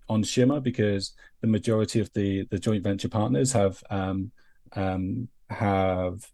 on 0.09 0.23
Shimmer 0.23 0.61
because 0.61 1.13
the 1.41 1.47
majority 1.47 1.99
of 1.99 2.11
the 2.13 2.45
the 2.49 2.59
joint 2.59 2.83
venture 2.83 3.09
partners 3.09 3.51
have 3.53 3.83
um, 3.89 4.31
um, 4.73 5.27
have 5.49 6.29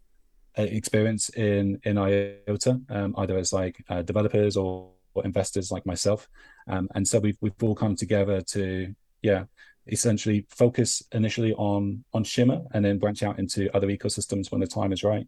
experience 0.56 1.28
in 1.30 1.80
in 1.84 1.98
IOTA, 1.98 2.80
um, 2.90 3.14
either 3.18 3.38
as 3.38 3.52
like 3.52 3.84
uh, 3.88 4.02
developers 4.02 4.56
or, 4.56 4.90
or, 5.14 5.24
investors 5.24 5.70
like 5.70 5.86
myself, 5.86 6.28
and 6.66 7.06
so 7.06 7.18
we've 7.18 7.38
we've 7.40 7.62
all 7.62 7.74
come 7.74 7.96
together 7.96 8.40
to 8.42 8.94
yeah 9.22 9.44
essentially 9.86 10.46
focus 10.48 11.02
initially 11.12 11.52
on 11.54 12.04
on 12.12 12.24
Shimmer 12.24 12.62
and 12.72 12.84
then 12.84 12.98
branch 12.98 13.22
out 13.22 13.38
into 13.38 13.74
other 13.76 13.88
ecosystems 13.88 14.50
when 14.50 14.60
the 14.60 14.66
time 14.66 14.92
is 14.92 15.04
right. 15.04 15.26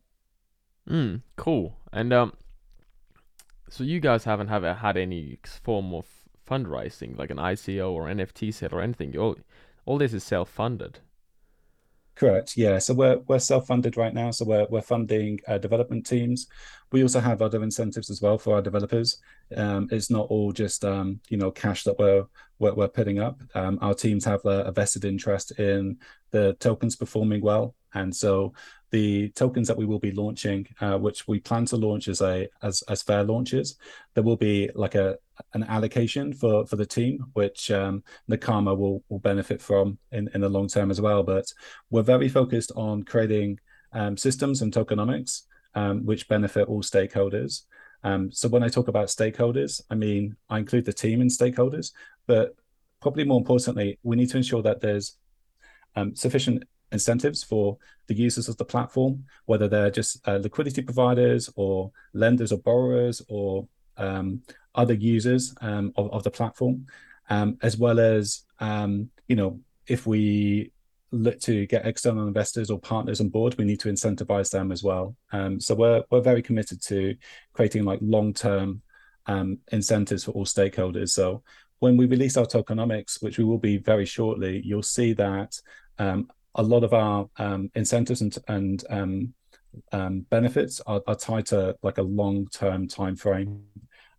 Mm, 0.89 1.23
cool. 1.37 1.77
And 1.93 2.13
um, 2.13 2.33
so 3.69 3.85
you 3.85 4.01
guys 4.01 4.25
haven't 4.25 4.49
have 4.49 4.63
had 4.63 4.97
any 4.97 5.39
form 5.63 5.93
of 5.95 6.07
fundraising, 6.49 7.19
like 7.19 7.31
an 7.31 7.39
ICO 7.39 7.91
or 7.91 8.05
NFT 8.05 8.55
set 8.55 8.73
or 8.73 8.81
anything. 8.81 9.17
All, 9.19 9.37
all 9.85 9.99
this 9.99 10.15
is 10.15 10.23
self-funded. 10.23 11.01
Correct. 12.17 12.57
Yeah. 12.57 12.79
So 12.79 12.95
we're 12.95 13.19
we're 13.29 13.39
self-funded 13.39 13.99
right 13.99 14.15
now. 14.15 14.31
So 14.31 14.47
we're 14.47 14.67
we're 14.71 14.81
funding 14.81 15.39
uh, 15.47 15.59
development 15.59 16.07
teams. 16.07 16.49
We 16.91 17.03
also 17.03 17.21
have 17.21 17.43
other 17.43 17.63
incentives 17.63 18.09
as 18.09 18.23
well 18.23 18.39
for 18.39 18.55
our 18.55 18.63
developers. 18.63 19.19
Um, 19.55 19.87
it's 19.93 20.11
not 20.11 20.29
all 20.29 20.51
just 20.51 20.83
um, 20.85 21.21
you 21.29 21.37
know 21.37 21.51
cash 21.51 21.85
that 21.85 21.99
we're 21.99 22.25
we're, 22.59 22.73
we're 22.73 22.89
putting 22.89 23.19
up. 23.19 23.39
Um, 23.55 23.79
our 23.83 23.93
teams 23.93 24.25
have 24.25 24.43
a, 24.47 24.65
a, 24.65 24.73
vested 24.73 25.05
interest 25.05 25.59
in 25.59 25.99
the 26.31 26.55
tokens 26.55 26.97
performing 26.97 27.43
well, 27.43 27.75
and 27.93 28.17
so 28.17 28.55
the 28.91 29.31
tokens 29.31 29.69
that 29.69 29.77
we 29.77 29.85
will 29.85 29.99
be 29.99 30.13
launching, 30.13 30.67
uh, 30.81 30.97
which 30.99 31.27
we 31.27 31.41
plan 31.41 31.67
to 31.67 31.77
launch 31.77 32.09
as 32.09 32.21
a 32.21 32.49
as 32.63 32.83
as 32.89 33.03
fair 33.03 33.25
launches, 33.25 33.77
there 34.15 34.25
will 34.25 34.37
be 34.37 34.71
like 34.75 34.95
a 34.95 35.19
an 35.55 35.65
allocation 35.65 36.33
for 36.33 36.67
for 36.67 36.77
the 36.77 36.87
team, 36.87 37.27
which 37.35 37.71
um, 37.71 38.03
Nakama 38.31 38.77
will 38.77 39.03
will 39.09 39.19
benefit 39.19 39.61
from 39.61 39.99
in 40.13 40.29
in 40.35 40.41
the 40.41 40.49
long 40.49 40.69
term 40.69 40.91
as 40.91 41.01
well. 41.01 41.23
But 41.23 41.53
we're 41.91 42.03
very 42.03 42.29
focused 42.29 42.73
on 42.77 43.03
creating 43.03 43.59
um, 43.93 44.17
systems 44.17 44.63
and 44.63 44.73
tokenomics 44.73 45.43
um, 45.77 46.05
which 46.05 46.27
benefit 46.27 46.67
all 46.67 46.83
stakeholders. 46.83 47.67
Um, 48.03 48.33
so 48.33 48.49
when 48.49 48.63
I 48.63 48.69
talk 48.69 48.89
about 48.89 49.09
stakeholders, 49.09 49.81
I 49.91 49.95
mean 49.95 50.37
I 50.49 50.59
include 50.59 50.87
the 50.87 50.93
team 50.93 51.21
in 51.21 51.29
stakeholders, 51.29 51.93
but 52.27 52.57
probably 53.01 53.25
more 53.25 53.39
importantly, 53.39 53.99
we 54.03 54.17
need 54.17 54.31
to 54.31 54.39
ensure 54.39 54.63
that 54.63 54.81
there's 54.81 55.17
um, 55.95 56.17
sufficient 56.17 56.65
incentives 56.93 57.43
for 57.43 57.79
the 58.07 58.15
users 58.15 58.49
of 58.49 58.57
the 58.57 58.65
platform, 58.65 59.25
whether 59.47 59.69
they're 59.69 59.91
just 59.91 60.27
uh, 60.29 60.37
liquidity 60.37 60.83
providers 60.83 61.51
or 61.57 61.91
lenders 62.13 62.53
or 62.53 62.59
borrowers 62.59 63.23
or 63.29 63.67
um, 63.97 64.43
other 64.75 64.95
users 64.95 65.55
um, 65.61 65.93
of, 65.97 66.13
of, 66.13 66.23
the 66.23 66.31
platform, 66.31 66.87
um, 67.31 67.59
as 67.63 67.77
well 67.77 67.99
as 67.99 68.45
um, 68.61 69.11
you 69.27 69.37
know 69.37 69.59
if 69.87 70.07
we 70.07 70.71
look 71.13 71.41
to 71.41 71.67
get 71.67 71.87
external 71.87 72.27
investors 72.27 72.71
or 72.71 72.79
partners 72.79 73.21
on 73.21 73.29
board, 73.29 73.55
we 73.57 73.65
need 73.65 73.81
to 73.81 73.89
incentivize 73.89 74.51
them 74.51 74.73
as 74.73 74.83
well. 74.83 75.17
Um, 75.33 75.61
so 75.61 75.75
we're 75.75 76.03
we're 76.11 76.21
very 76.21 76.43
committed 76.43 76.83
to 76.83 77.17
creating 77.53 77.85
like 77.85 78.01
long 78.03 78.33
term 78.33 78.83
um, 79.27 79.59
incentives 79.73 80.25
for 80.25 80.33
all 80.33 80.45
stakeholders. 80.45 81.11
So 81.11 81.43
when 81.79 81.97
we 81.97 82.07
release 82.07 82.37
our 82.37 82.47
tokenomics, 82.47 83.23
which 83.23 83.39
we 83.39 83.45
will 83.45 83.59
be 83.59 83.79
very 83.79 84.07
shortly, 84.07 84.63
you'll 84.65 84.83
see 84.83 85.13
that 85.15 85.61
um, 85.99 86.29
a 86.57 86.63
lot 86.63 86.85
of 86.85 86.93
our 86.93 87.29
um, 87.39 87.71
incentives 87.75 88.21
and, 88.21 88.37
and 88.49 88.85
um, 88.91 89.35
um, 89.93 90.21
benefits 90.31 90.81
are, 90.87 91.03
are, 91.07 91.15
tied 91.15 91.47
to 91.47 91.77
like 91.83 91.99
a 91.99 92.03
long-term 92.03 92.89
time 92.89 93.15
frame. 93.15 93.63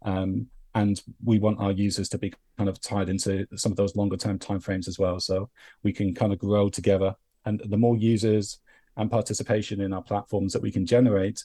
Um, 0.04 0.48
and 0.76 1.02
we 1.24 1.40
want 1.40 1.60
our 1.60 1.72
users 1.72 2.08
to 2.10 2.20
be 2.20 2.34
kind 2.58 2.70
of 2.70 2.80
tied 2.80 3.10
into 3.10 3.48
some 3.56 3.72
of 3.72 3.78
those 3.78 3.96
longer 3.96 4.18
term 4.18 4.38
timeframes 4.38 4.88
as 4.88 5.00
well. 5.00 5.20
So 5.20 5.50
we 5.82 5.92
can 5.92 6.14
kind 6.14 6.32
of 6.32 6.38
grow 6.38 6.70
together. 6.70 7.16
And 7.46 7.62
the 7.66 7.78
more 7.78 7.98
users 7.98 8.60
and 8.96 9.10
participation 9.10 9.82
in 9.82 9.92
our 9.94 10.04
platforms 10.04 10.54
that 10.54 10.62
we 10.62 10.72
can 10.72 10.86
generate, 10.86 11.44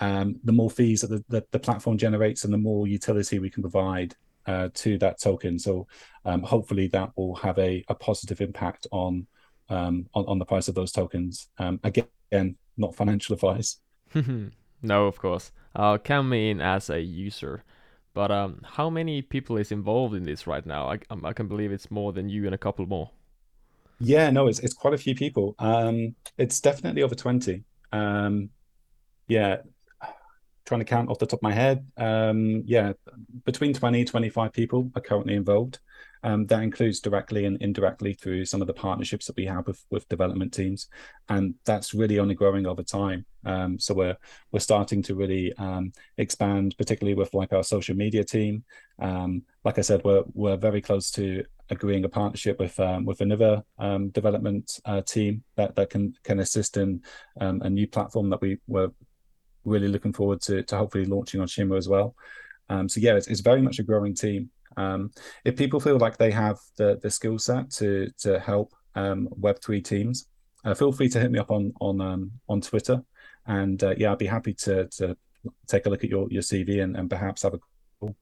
um, 0.00 0.36
the 0.44 0.52
more 0.52 0.70
fees 0.70 1.02
that 1.02 1.08
the, 1.08 1.24
the, 1.28 1.44
the, 1.50 1.58
platform 1.58 1.98
generates 1.98 2.44
and 2.44 2.52
the 2.52 2.58
more 2.58 2.86
utility 2.86 3.38
we 3.38 3.50
can 3.50 3.62
provide 3.62 4.14
uh, 4.46 4.70
to 4.72 4.96
that 4.98 5.20
token. 5.20 5.58
So 5.58 5.86
um, 6.24 6.42
hopefully 6.42 6.88
that 6.88 7.10
will 7.16 7.34
have 7.36 7.58
a, 7.58 7.84
a 7.88 7.94
positive 7.94 8.40
impact 8.40 8.86
on 8.92 9.26
um, 9.70 10.06
on, 10.14 10.24
on, 10.26 10.38
the 10.38 10.44
price 10.44 10.68
of 10.68 10.74
those 10.74 10.92
tokens. 10.92 11.48
Um, 11.58 11.80
again, 11.84 12.56
not 12.76 12.94
financial 12.94 13.34
advice. 13.36 13.78
no, 14.82 15.06
of 15.06 15.18
course. 15.18 15.52
I'll 15.74 15.98
count 15.98 16.28
me 16.28 16.50
in 16.50 16.60
as 16.60 16.90
a 16.90 17.00
user. 17.00 17.64
But 18.12 18.30
um, 18.30 18.62
how 18.64 18.90
many 18.90 19.22
people 19.22 19.56
is 19.56 19.70
involved 19.70 20.14
in 20.14 20.24
this 20.24 20.46
right 20.46 20.66
now? 20.66 20.90
I, 20.90 20.98
um, 21.10 21.24
I 21.24 21.32
can 21.32 21.46
believe 21.46 21.70
it's 21.70 21.90
more 21.90 22.12
than 22.12 22.28
you 22.28 22.44
and 22.44 22.54
a 22.54 22.58
couple 22.58 22.84
more. 22.86 23.10
Yeah, 24.00 24.30
no, 24.30 24.48
it's 24.48 24.58
it's 24.60 24.74
quite 24.74 24.94
a 24.94 24.98
few 24.98 25.14
people. 25.14 25.54
Um, 25.58 26.16
it's 26.38 26.60
definitely 26.60 27.02
over 27.02 27.14
twenty. 27.14 27.64
Um, 27.92 28.48
yeah, 29.28 29.58
trying 30.70 30.80
to 30.80 30.84
count 30.84 31.10
off 31.10 31.18
the 31.18 31.26
top 31.26 31.40
of 31.40 31.42
my 31.42 31.52
head. 31.52 31.86
Um, 31.96 32.62
yeah, 32.64 32.92
between 33.44 33.74
20, 33.74 34.04
25 34.04 34.52
people 34.52 34.90
are 34.94 35.00
currently 35.00 35.34
involved. 35.34 35.80
Um, 36.22 36.46
that 36.46 36.62
includes 36.62 37.00
directly 37.00 37.46
and 37.46 37.60
indirectly 37.62 38.12
through 38.12 38.44
some 38.44 38.60
of 38.60 38.66
the 38.66 38.74
partnerships 38.74 39.26
that 39.26 39.36
we 39.36 39.46
have 39.46 39.66
with, 39.66 39.82
with 39.90 40.08
development 40.08 40.52
teams, 40.52 40.88
and 41.28 41.54
that's 41.64 41.94
really 41.94 42.18
only 42.18 42.34
growing 42.34 42.66
over 42.66 42.82
time. 42.82 43.24
Um, 43.46 43.78
so 43.78 43.94
we're 43.94 44.16
we're 44.52 44.60
starting 44.60 45.02
to 45.04 45.14
really 45.14 45.54
um, 45.54 45.92
expand, 46.18 46.74
particularly 46.76 47.14
with 47.14 47.32
like 47.32 47.52
our 47.52 47.62
social 47.62 47.96
media 47.96 48.22
team. 48.22 48.64
Um, 48.98 49.42
like 49.64 49.78
I 49.78 49.82
said, 49.82 50.02
we're 50.04 50.24
we're 50.34 50.58
very 50.58 50.82
close 50.82 51.10
to 51.12 51.44
agreeing 51.70 52.04
a 52.04 52.08
partnership 52.08 52.58
with 52.58 52.78
um, 52.78 53.06
with 53.06 53.22
another 53.22 53.62
um, 53.78 54.10
development 54.10 54.78
uh, 54.84 55.00
team 55.00 55.42
that 55.56 55.74
that 55.76 55.88
can 55.88 56.14
can 56.22 56.40
assist 56.40 56.76
in 56.76 57.02
a 57.38 57.70
new 57.70 57.86
platform 57.86 58.28
that 58.30 58.42
we 58.42 58.58
were 58.66 58.92
really 59.64 59.88
looking 59.88 60.12
forward 60.12 60.42
to 60.42 60.62
to 60.64 60.76
hopefully 60.76 61.06
launching 61.06 61.40
on 61.40 61.46
Shimmer 61.46 61.76
as 61.76 61.88
well. 61.88 62.14
so 62.68 63.00
yeah, 63.00 63.14
it's, 63.14 63.26
it's 63.26 63.40
very 63.40 63.62
much 63.62 63.78
a 63.78 63.82
growing 63.82 64.14
team. 64.14 64.50
Um, 64.76 65.10
if 65.44 65.56
people 65.56 65.80
feel 65.80 65.98
like 65.98 66.16
they 66.16 66.30
have 66.30 66.58
the 66.76 66.98
the 67.02 67.10
skill 67.10 67.38
set 67.38 67.70
to 67.72 68.08
to 68.18 68.38
help 68.38 68.72
um, 68.94 69.28
Web 69.30 69.60
three 69.62 69.80
teams, 69.82 70.26
uh, 70.64 70.74
feel 70.74 70.92
free 70.92 71.08
to 71.08 71.20
hit 71.20 71.30
me 71.30 71.38
up 71.38 71.50
on 71.50 71.72
on 71.80 72.00
um, 72.00 72.32
on 72.48 72.60
Twitter, 72.60 73.02
and 73.46 73.82
uh, 73.82 73.94
yeah, 73.96 74.12
I'd 74.12 74.18
be 74.18 74.26
happy 74.26 74.54
to 74.54 74.86
to 74.86 75.16
take 75.66 75.86
a 75.86 75.90
look 75.90 76.04
at 76.04 76.10
your 76.10 76.28
your 76.30 76.42
CV 76.42 76.82
and, 76.82 76.96
and 76.96 77.08
perhaps 77.08 77.42
have 77.42 77.54
a 77.54 77.58
call. 77.98 78.16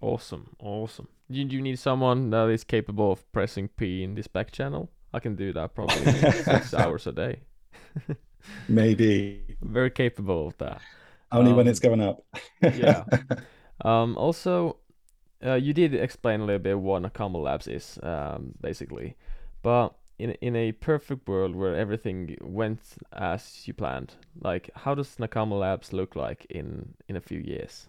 Awesome, 0.00 0.56
awesome. 0.58 1.08
Do 1.30 1.38
you, 1.38 1.44
do 1.44 1.56
you 1.56 1.62
need 1.62 1.78
someone 1.78 2.30
that 2.30 2.48
is 2.50 2.64
capable 2.64 3.12
of 3.12 3.32
pressing 3.32 3.68
P 3.68 4.02
in 4.02 4.14
this 4.14 4.26
back 4.26 4.50
channel? 4.52 4.90
I 5.14 5.20
can 5.20 5.36
do 5.36 5.52
that 5.52 5.74
probably 5.74 6.12
six 6.32 6.74
hours 6.74 7.06
a 7.06 7.12
day. 7.12 7.40
Maybe. 8.68 9.56
Very 9.62 9.90
capable 9.90 10.48
of 10.48 10.58
that. 10.58 10.80
Only 11.30 11.52
when 11.52 11.66
um, 11.66 11.70
it's 11.70 11.80
going 11.80 12.02
up. 12.02 12.24
yeah. 12.62 13.04
Um, 13.82 14.16
also, 14.16 14.76
uh, 15.44 15.54
you 15.54 15.72
did 15.72 15.94
explain 15.94 16.40
a 16.40 16.44
little 16.44 16.62
bit 16.62 16.78
what 16.78 17.02
Nakama 17.02 17.42
Labs 17.42 17.66
is, 17.68 17.98
um, 18.02 18.54
basically, 18.60 19.16
but 19.62 19.94
in 20.18 20.30
in 20.40 20.54
a 20.56 20.72
perfect 20.72 21.28
world 21.28 21.56
where 21.56 21.74
everything 21.74 22.36
went 22.40 22.80
as 23.12 23.66
you 23.66 23.74
planned, 23.74 24.14
like 24.40 24.70
how 24.74 24.94
does 24.94 25.16
Nakama 25.16 25.58
Labs 25.58 25.92
look 25.92 26.16
like 26.16 26.46
in 26.50 26.94
in 27.08 27.16
a 27.16 27.20
few 27.20 27.40
years? 27.40 27.88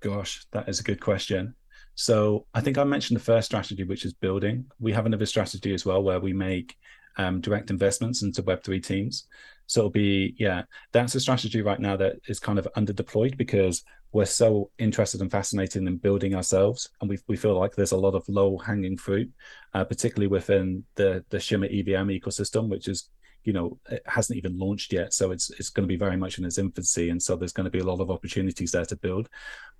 Gosh, 0.00 0.46
that 0.52 0.68
is 0.68 0.80
a 0.80 0.82
good 0.82 1.00
question. 1.00 1.54
So 1.94 2.46
I 2.54 2.60
think 2.60 2.78
I 2.78 2.84
mentioned 2.84 3.20
the 3.20 3.24
first 3.24 3.46
strategy, 3.46 3.84
which 3.84 4.04
is 4.04 4.12
building. 4.14 4.66
We 4.80 4.92
have 4.92 5.06
another 5.06 5.26
strategy 5.26 5.74
as 5.74 5.84
well 5.84 6.02
where 6.02 6.20
we 6.20 6.32
make 6.32 6.76
um, 7.16 7.40
direct 7.40 7.70
investments 7.70 8.22
into 8.22 8.42
Web3 8.42 8.84
teams. 8.84 9.26
So 9.66 9.80
it'll 9.80 9.90
be, 9.90 10.34
yeah, 10.38 10.62
that's 10.92 11.14
a 11.14 11.20
strategy 11.20 11.62
right 11.62 11.80
now 11.80 11.96
that 11.96 12.16
is 12.26 12.40
kind 12.40 12.58
of 12.58 12.68
under 12.74 12.92
deployed 12.92 13.36
because 13.36 13.82
we're 14.12 14.26
so 14.26 14.70
interested 14.78 15.22
and 15.22 15.30
fascinated 15.30 15.82
in 15.82 15.96
building 15.96 16.34
ourselves. 16.34 16.90
And 17.00 17.08
we, 17.08 17.18
we 17.28 17.36
feel 17.36 17.58
like 17.58 17.74
there's 17.74 17.92
a 17.92 17.96
lot 17.96 18.14
of 18.14 18.28
low 18.28 18.58
hanging 18.58 18.98
fruit, 18.98 19.30
uh, 19.72 19.84
particularly 19.84 20.26
within 20.26 20.84
the, 20.96 21.24
the 21.30 21.40
Shimmer 21.40 21.66
EVM 21.66 22.10
ecosystem, 22.10 22.68
which 22.68 22.88
is, 22.88 23.08
you 23.44 23.54
know, 23.54 23.78
it 23.90 24.02
hasn't 24.06 24.36
even 24.36 24.58
launched 24.58 24.92
yet. 24.92 25.14
So 25.14 25.30
it's, 25.30 25.50
it's 25.50 25.70
going 25.70 25.84
to 25.84 25.92
be 25.92 25.96
very 25.96 26.16
much 26.16 26.38
in 26.38 26.44
its 26.44 26.58
infancy. 26.58 27.08
And 27.08 27.22
so 27.22 27.36
there's 27.36 27.54
going 27.54 27.64
to 27.64 27.70
be 27.70 27.80
a 27.80 27.84
lot 27.84 28.00
of 28.00 28.10
opportunities 28.10 28.72
there 28.72 28.84
to 28.84 28.96
build. 28.96 29.28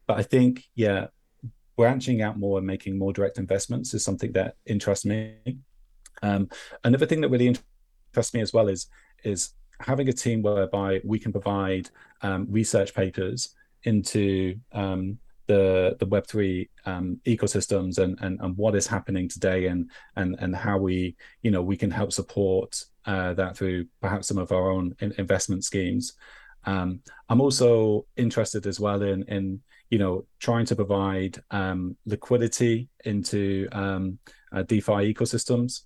But 0.06 0.18
I 0.18 0.22
think, 0.22 0.64
yeah, 0.74 1.08
branching 1.76 2.22
out 2.22 2.38
more 2.38 2.58
and 2.58 2.66
making 2.66 2.98
more 2.98 3.12
direct 3.12 3.38
investments 3.38 3.92
is 3.92 4.04
something 4.04 4.32
that 4.32 4.56
interests 4.66 5.04
me. 5.04 5.36
Um, 6.22 6.48
another 6.84 7.06
thing 7.06 7.20
that 7.20 7.28
really 7.28 7.48
interests 7.48 8.34
me 8.34 8.40
as 8.40 8.52
well 8.52 8.68
is 8.68 8.88
is 9.24 9.54
having 9.80 10.08
a 10.08 10.12
team 10.12 10.42
whereby 10.42 11.00
we 11.04 11.18
can 11.18 11.32
provide 11.32 11.90
um, 12.22 12.46
research 12.48 12.94
papers 12.94 13.54
into 13.84 14.56
um, 14.72 15.18
the 15.46 15.96
the 15.98 16.06
Web 16.06 16.26
three 16.26 16.70
um, 16.86 17.20
ecosystems 17.26 17.98
and, 17.98 18.18
and 18.20 18.40
and 18.40 18.56
what 18.56 18.76
is 18.76 18.86
happening 18.86 19.28
today 19.28 19.66
and 19.66 19.90
and 20.16 20.36
and 20.38 20.54
how 20.54 20.78
we 20.78 21.16
you 21.42 21.50
know 21.50 21.62
we 21.62 21.76
can 21.76 21.90
help 21.90 22.12
support 22.12 22.84
uh, 23.06 23.34
that 23.34 23.56
through 23.56 23.86
perhaps 24.00 24.28
some 24.28 24.38
of 24.38 24.52
our 24.52 24.70
own 24.70 24.94
in 25.00 25.12
investment 25.18 25.64
schemes. 25.64 26.14
Um, 26.64 27.00
I'm 27.28 27.40
also 27.40 28.06
interested 28.16 28.66
as 28.66 28.78
well 28.78 29.02
in 29.02 29.24
in 29.24 29.60
you 29.90 29.98
know 29.98 30.24
trying 30.38 30.66
to 30.66 30.76
provide 30.76 31.42
um, 31.50 31.96
liquidity 32.06 32.88
into 33.04 33.68
um, 33.72 34.18
uh, 34.52 34.62
DeFi 34.62 35.12
ecosystems 35.12 35.82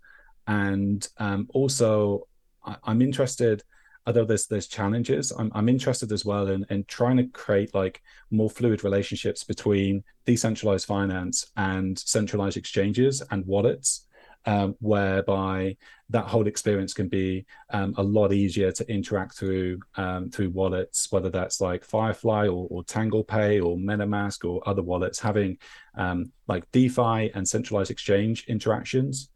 and 0.47 1.09
um, 1.19 1.49
also 1.53 2.26
I, 2.65 2.76
am 2.87 3.03
interested 3.03 3.62
although 4.07 4.25
there's 4.25 4.47
there's 4.47 4.67
challenges 4.69 5.33
I'm, 5.33 5.50
I'm 5.55 5.69
interested 5.69 6.12
as 6.12 6.25
well 6.25 6.49
in, 6.49 6.65
in 6.71 6.85
trying 6.85 7.17
to 7.19 7.25
create 7.25 7.75
like 7.75 8.03
more 8.31 8.50
fluid 8.50 8.85
relationships 8.85 9.45
between 9.45 10.05
decentralized 10.25 10.87
finance 10.87 11.50
and 11.57 11.99
centralized 11.99 12.57
exchanges 12.57 13.23
and 13.31 13.45
wallets 13.47 14.07
um, 14.47 14.76
whereby 14.79 15.76
that 16.09 16.26
whole 16.26 16.47
experience 16.47 16.95
can 16.95 17.09
be 17.09 17.45
um, 17.71 17.95
a 17.97 18.03
lot 18.03 18.33
easier 18.33 18.71
to 18.71 18.88
interact 18.91 19.37
through 19.37 19.81
um, 19.97 20.31
through 20.31 20.50
wallets, 20.50 21.11
whether 21.11 21.31
that's 21.31 21.61
like 21.61 21.85
Firefly 21.85 22.47
or, 22.47 22.69
or 22.71 22.85
TanglePay 22.85 23.65
or 23.65 23.76
MetaMask 23.76 24.49
or 24.49 24.67
other 24.67 24.83
wallets, 24.83 25.19
having 25.19 25.59
um, 25.97 26.31
like 26.47 26.71
DeFi 26.71 27.33
and 27.35 27.47
centralized 27.47 27.91
exchange 27.91 28.45
interactions 28.47 29.31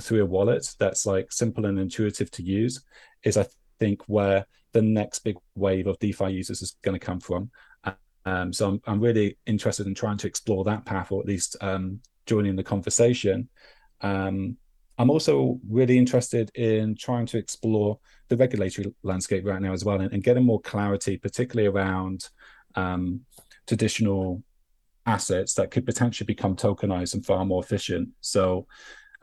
through 0.00 0.22
a 0.22 0.26
wallet 0.26 0.66
that's 0.78 1.04
like 1.04 1.32
simple 1.32 1.66
and 1.66 1.78
intuitive 1.78 2.30
to 2.32 2.42
use 2.42 2.82
is, 3.24 3.36
I 3.36 3.46
think, 3.78 4.02
where 4.06 4.46
the 4.72 4.82
next 4.82 5.20
big 5.20 5.36
wave 5.54 5.86
of 5.86 5.98
DeFi 5.98 6.30
users 6.30 6.62
is 6.62 6.76
going 6.82 6.98
to 6.98 7.04
come 7.04 7.20
from. 7.20 7.50
Um, 8.24 8.52
so 8.52 8.68
I'm, 8.68 8.80
I'm 8.86 9.00
really 9.00 9.36
interested 9.46 9.86
in 9.86 9.94
trying 9.94 10.16
to 10.18 10.26
explore 10.26 10.64
that 10.64 10.84
path, 10.84 11.10
or 11.10 11.20
at 11.20 11.26
least 11.26 11.56
um, 11.60 12.00
joining 12.26 12.56
the 12.56 12.62
conversation. 12.62 13.48
Um, 14.00 14.56
I'm 14.98 15.10
also 15.10 15.58
really 15.68 15.98
interested 15.98 16.50
in 16.54 16.94
trying 16.94 17.26
to 17.26 17.38
explore 17.38 17.98
the 18.28 18.36
regulatory 18.36 18.94
landscape 19.02 19.44
right 19.44 19.60
now 19.60 19.72
as 19.72 19.84
well, 19.84 20.00
and, 20.00 20.12
and 20.12 20.22
getting 20.22 20.44
more 20.44 20.60
clarity, 20.60 21.16
particularly 21.16 21.68
around 21.68 22.28
um, 22.76 23.22
traditional 23.66 24.42
assets 25.06 25.54
that 25.54 25.72
could 25.72 25.84
potentially 25.84 26.26
become 26.26 26.54
tokenized 26.54 27.14
and 27.14 27.26
far 27.26 27.44
more 27.44 27.62
efficient. 27.62 28.10
So, 28.20 28.66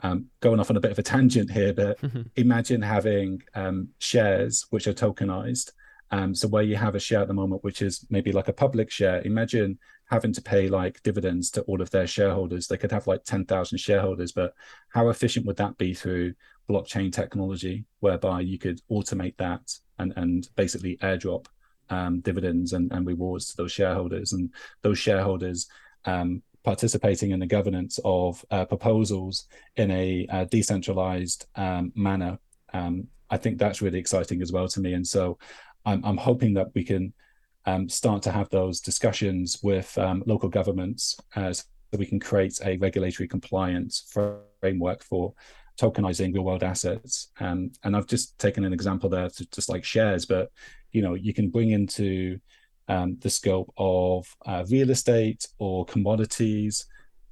um, 0.03 0.25
going 0.39 0.59
off 0.59 0.69
on 0.69 0.77
a 0.77 0.81
bit 0.81 0.91
of 0.91 0.99
a 0.99 1.03
tangent 1.03 1.51
here, 1.51 1.73
but 1.73 1.99
imagine 2.35 2.81
having 2.81 3.41
um, 3.55 3.89
shares 3.99 4.65
which 4.69 4.87
are 4.87 4.93
tokenized. 4.93 5.71
Um, 6.11 6.33
so 6.33 6.47
where 6.47 6.63
you 6.63 6.75
have 6.75 6.95
a 6.95 6.99
share 6.99 7.21
at 7.21 7.27
the 7.27 7.33
moment, 7.33 7.63
which 7.63 7.81
is 7.81 8.05
maybe 8.09 8.31
like 8.31 8.47
a 8.47 8.53
public 8.53 8.89
share, 8.89 9.21
imagine 9.21 9.77
having 10.09 10.33
to 10.33 10.41
pay 10.41 10.67
like 10.67 11.03
dividends 11.03 11.51
to 11.51 11.61
all 11.63 11.81
of 11.81 11.91
their 11.91 12.07
shareholders. 12.07 12.67
They 12.67 12.77
could 12.77 12.91
have 12.91 13.05
like 13.05 13.23
10,000 13.25 13.77
shareholders, 13.77 14.31
but 14.31 14.53
how 14.89 15.09
efficient 15.09 15.45
would 15.45 15.57
that 15.57 15.77
be 15.77 15.93
through 15.93 16.33
blockchain 16.67 17.11
technology, 17.13 17.85
whereby 17.99 18.41
you 18.41 18.57
could 18.57 18.81
automate 18.89 19.37
that 19.37 19.61
and, 19.99 20.13
and 20.15 20.47
basically 20.55 20.97
airdrop 20.97 21.45
um, 21.91 22.21
dividends 22.21 22.73
and, 22.73 22.91
and 22.91 23.05
rewards 23.05 23.49
to 23.49 23.57
those 23.57 23.71
shareholders? 23.71 24.33
And 24.33 24.51
those 24.81 24.97
shareholders 24.97 25.67
um, 26.05 26.41
participating 26.63 27.31
in 27.31 27.39
the 27.39 27.45
governance 27.45 27.99
of 28.03 28.43
uh, 28.51 28.65
proposals 28.65 29.45
in 29.77 29.91
a 29.91 30.27
uh, 30.29 30.45
decentralized 30.45 31.45
um, 31.55 31.91
manner. 31.95 32.37
Um, 32.73 33.07
I 33.29 33.37
think 33.37 33.57
that's 33.57 33.81
really 33.81 33.99
exciting 33.99 34.41
as 34.41 34.51
well 34.51 34.67
to 34.69 34.79
me. 34.79 34.93
And 34.93 35.07
so 35.07 35.37
I'm, 35.85 36.03
I'm 36.03 36.17
hoping 36.17 36.53
that 36.55 36.67
we 36.73 36.83
can 36.83 37.13
um, 37.65 37.87
start 37.87 38.23
to 38.23 38.31
have 38.31 38.49
those 38.49 38.81
discussions 38.81 39.59
with 39.61 39.97
um, 39.97 40.23
local 40.25 40.49
governments 40.49 41.17
uh, 41.35 41.53
so 41.53 41.63
we 41.97 42.05
can 42.05 42.19
create 42.19 42.59
a 42.63 42.77
regulatory 42.77 43.27
compliance 43.27 44.11
framework 44.61 45.03
for 45.03 45.33
tokenizing 45.79 46.33
real 46.33 46.43
world 46.43 46.63
assets. 46.63 47.31
Um, 47.39 47.71
and 47.83 47.95
I've 47.95 48.07
just 48.07 48.37
taken 48.37 48.65
an 48.65 48.73
example 48.73 49.09
there 49.09 49.29
to 49.29 49.49
just 49.49 49.69
like 49.69 49.83
shares, 49.83 50.25
but 50.25 50.51
you 50.91 51.01
know, 51.01 51.13
you 51.13 51.33
can 51.33 51.49
bring 51.49 51.71
into 51.71 52.39
um, 52.89 53.17
the 53.21 53.29
scope 53.29 53.71
of 53.77 54.27
uh, 54.45 54.65
real 54.69 54.89
estate 54.89 55.47
or 55.59 55.85
commodities. 55.85 56.85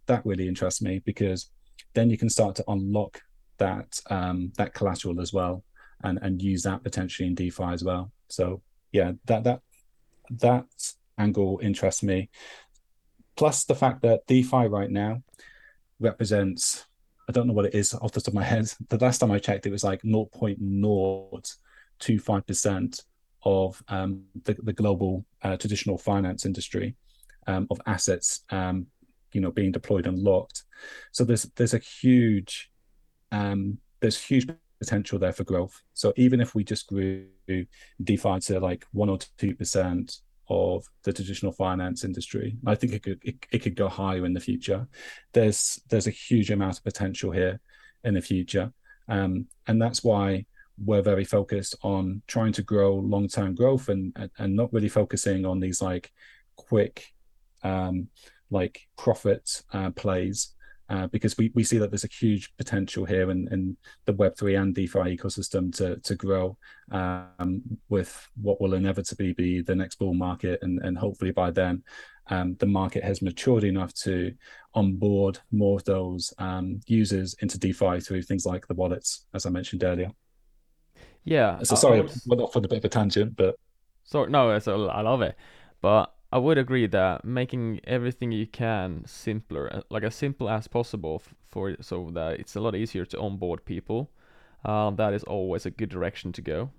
That 0.05 0.25
really 0.25 0.47
interests 0.47 0.81
me 0.81 0.99
because 0.99 1.49
then 1.93 2.09
you 2.09 2.17
can 2.17 2.29
start 2.29 2.55
to 2.55 2.63
unlock 2.67 3.21
that 3.57 3.99
um, 4.09 4.53
that 4.57 4.73
collateral 4.73 5.19
as 5.19 5.33
well 5.33 5.65
and 6.03 6.19
and 6.21 6.41
use 6.41 6.63
that 6.63 6.83
potentially 6.83 7.27
in 7.27 7.35
DeFi 7.35 7.65
as 7.65 7.83
well. 7.83 8.11
So 8.29 8.61
yeah, 8.91 9.11
that 9.25 9.43
that 9.43 9.61
that 10.29 10.65
angle 11.17 11.59
interests 11.61 12.03
me. 12.03 12.29
Plus 13.35 13.65
the 13.65 13.75
fact 13.75 14.03
that 14.03 14.25
DeFi 14.27 14.67
right 14.67 14.91
now 14.91 15.23
represents 15.99 16.85
I 17.27 17.33
don't 17.33 17.47
know 17.47 17.53
what 17.53 17.65
it 17.65 17.75
is 17.75 17.93
off 17.93 18.13
the 18.13 18.21
top 18.21 18.29
of 18.29 18.35
my 18.35 18.43
head. 18.43 18.71
The 18.89 18.97
last 18.97 19.17
time 19.17 19.31
I 19.31 19.39
checked, 19.39 19.65
it 19.65 19.71
was 19.71 19.83
like 19.83 20.01
0.025% 20.03 23.03
of 23.43 23.81
um, 23.87 24.23
the, 24.43 24.55
the 24.63 24.73
global 24.73 25.25
uh, 25.43 25.57
traditional 25.57 25.97
finance 25.97 26.45
industry 26.45 26.95
um, 27.47 27.67
of 27.69 27.79
assets, 27.85 28.41
um, 28.49 28.87
you 29.31 29.41
know, 29.41 29.51
being 29.51 29.71
deployed 29.71 30.07
and 30.07 30.19
locked. 30.19 30.63
So 31.11 31.23
there's 31.23 31.43
there's 31.55 31.73
a 31.73 31.79
huge 31.79 32.69
um, 33.31 33.77
there's 33.99 34.21
huge 34.21 34.47
potential 34.79 35.19
there 35.19 35.33
for 35.33 35.43
growth. 35.43 35.81
So 35.93 36.13
even 36.17 36.39
if 36.39 36.55
we 36.55 36.63
just 36.63 36.87
grew 36.87 37.25
DeFi 38.03 38.39
to 38.41 38.59
like 38.59 38.85
one 38.91 39.09
or 39.09 39.17
two 39.37 39.55
percent 39.55 40.17
of 40.49 40.85
the 41.03 41.11
traditional 41.11 41.51
finance 41.51 42.03
industry, 42.03 42.57
I 42.65 42.75
think 42.75 42.93
it 42.93 43.03
could 43.03 43.19
it, 43.23 43.35
it 43.51 43.59
could 43.59 43.75
go 43.75 43.87
higher 43.87 44.25
in 44.25 44.33
the 44.33 44.39
future. 44.39 44.87
There's 45.33 45.81
there's 45.89 46.07
a 46.07 46.11
huge 46.11 46.51
amount 46.51 46.77
of 46.77 46.83
potential 46.83 47.31
here 47.31 47.59
in 48.03 48.13
the 48.13 48.21
future, 48.21 48.71
um, 49.07 49.47
and 49.67 49.81
that's 49.81 50.03
why 50.03 50.45
we're 50.83 51.01
very 51.01 51.25
focused 51.25 51.75
on 51.81 52.21
trying 52.27 52.53
to 52.53 52.61
grow 52.61 52.95
long 52.95 53.27
term 53.27 53.55
growth 53.55 53.89
and, 53.89 54.13
and 54.15 54.29
and 54.37 54.55
not 54.55 54.71
really 54.73 54.89
focusing 54.89 55.45
on 55.45 55.59
these 55.59 55.81
like 55.81 56.11
quick 56.55 57.13
um, 57.63 58.07
like 58.49 58.87
profit 58.97 59.63
uh, 59.73 59.89
plays 59.91 60.53
uh, 60.89 61.07
because 61.07 61.37
we, 61.37 61.51
we 61.53 61.63
see 61.63 61.77
that 61.77 61.91
there's 61.91 62.05
a 62.05 62.19
huge 62.19 62.55
potential 62.57 63.03
here 63.03 63.29
in, 63.29 63.47
in 63.51 63.75
the 64.05 64.13
Web3 64.13 64.61
and 64.61 64.75
DeFi 64.75 65.17
ecosystem 65.17 65.75
to, 65.75 65.97
to 65.97 66.15
grow 66.15 66.57
um, 66.91 67.61
with 67.89 68.27
what 68.41 68.61
will 68.61 68.73
inevitably 68.73 69.33
be 69.33 69.61
the 69.61 69.75
next 69.75 69.95
bull 69.95 70.13
market. 70.13 70.59
And, 70.61 70.79
and 70.79 70.97
hopefully 70.97 71.31
by 71.31 71.51
then, 71.51 71.83
um, 72.29 72.55
the 72.59 72.65
market 72.65 73.03
has 73.03 73.21
matured 73.21 73.65
enough 73.65 73.93
to 73.95 74.33
onboard 74.73 75.39
more 75.51 75.77
of 75.77 75.83
those 75.83 76.33
um, 76.37 76.79
users 76.85 77.35
into 77.41 77.59
DeFi 77.59 77.99
through 77.99 78.21
things 78.21 78.45
like 78.45 78.67
the 78.67 78.73
wallets, 78.73 79.25
as 79.33 79.45
I 79.45 79.49
mentioned 79.49 79.83
earlier. 79.83 80.11
Yeah. 81.27 81.61
So 81.63 81.75
sorry, 81.75 81.99
I. 81.99 82.03
I 82.03 82.07
went 82.25 82.41
off 82.41 82.55
on 82.55 82.63
a 82.63 82.67
bit 82.67 82.77
of 82.77 82.85
a 82.85 82.89
tangent, 82.89 83.35
but. 83.35 83.55
Sorry, 84.05 84.29
no, 84.29 84.57
so 84.59 84.87
I 84.87 85.01
love 85.01 85.21
it. 85.21 85.35
But 85.81 86.13
I 86.31 86.37
would 86.37 86.57
agree 86.57 86.87
that 86.87 87.25
making 87.25 87.81
everything 87.83 88.31
you 88.31 88.47
can 88.47 89.03
simpler, 89.05 89.83
like 89.89 90.03
as 90.03 90.15
simple 90.15 90.49
as 90.49 90.67
possible, 90.69 91.21
for 91.49 91.75
so 91.81 92.09
that 92.13 92.39
it's 92.39 92.55
a 92.55 92.61
lot 92.61 92.75
easier 92.75 93.03
to 93.05 93.19
onboard 93.19 93.65
people. 93.65 94.09
Uh, 94.63 94.91
that 94.91 95.13
is 95.13 95.23
always 95.23 95.65
a 95.65 95.69
good 95.69 95.89
direction 95.89 96.31
to 96.31 96.41
go. 96.41 96.69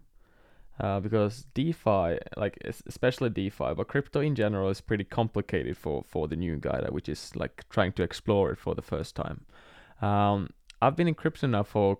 Uh, 0.81 1.01
because 1.01 1.45
DeFi, 1.55 2.19
like 2.37 2.57
especially 2.87 3.29
DeFi, 3.29 3.75
but 3.75 3.89
crypto 3.89 4.21
in 4.21 4.35
general 4.35 4.71
is 4.71 4.81
pretty 4.81 5.05
complicated 5.05 5.77
for 5.77 6.05
for 6.09 6.27
the 6.27 6.37
new 6.37 6.57
guy, 6.57 6.87
which 6.89 7.09
is 7.09 7.37
like 7.37 7.65
trying 7.69 7.93
to 7.93 8.03
explore 8.03 8.51
it 8.53 8.59
for 8.59 8.75
the 8.75 8.83
first 8.83 9.15
time. 9.15 9.45
Um, 10.01 10.51
I've 10.81 10.97
been 10.97 11.09
in 11.09 11.15
crypto 11.15 11.49
now 11.49 11.65
for 11.65 11.99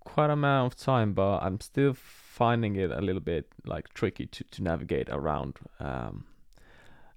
quite 0.00 0.30
a 0.30 0.32
amount 0.32 0.72
of 0.72 0.78
time, 0.78 1.12
but 1.12 1.38
I'm 1.38 1.60
still 1.60 1.94
finding 1.94 2.76
it 2.76 2.90
a 2.90 3.00
little 3.00 3.20
bit 3.20 3.46
like 3.64 3.92
tricky 3.94 4.26
to 4.26 4.44
to 4.44 4.62
navigate 4.62 5.08
around. 5.10 5.58
Um, 5.78 6.24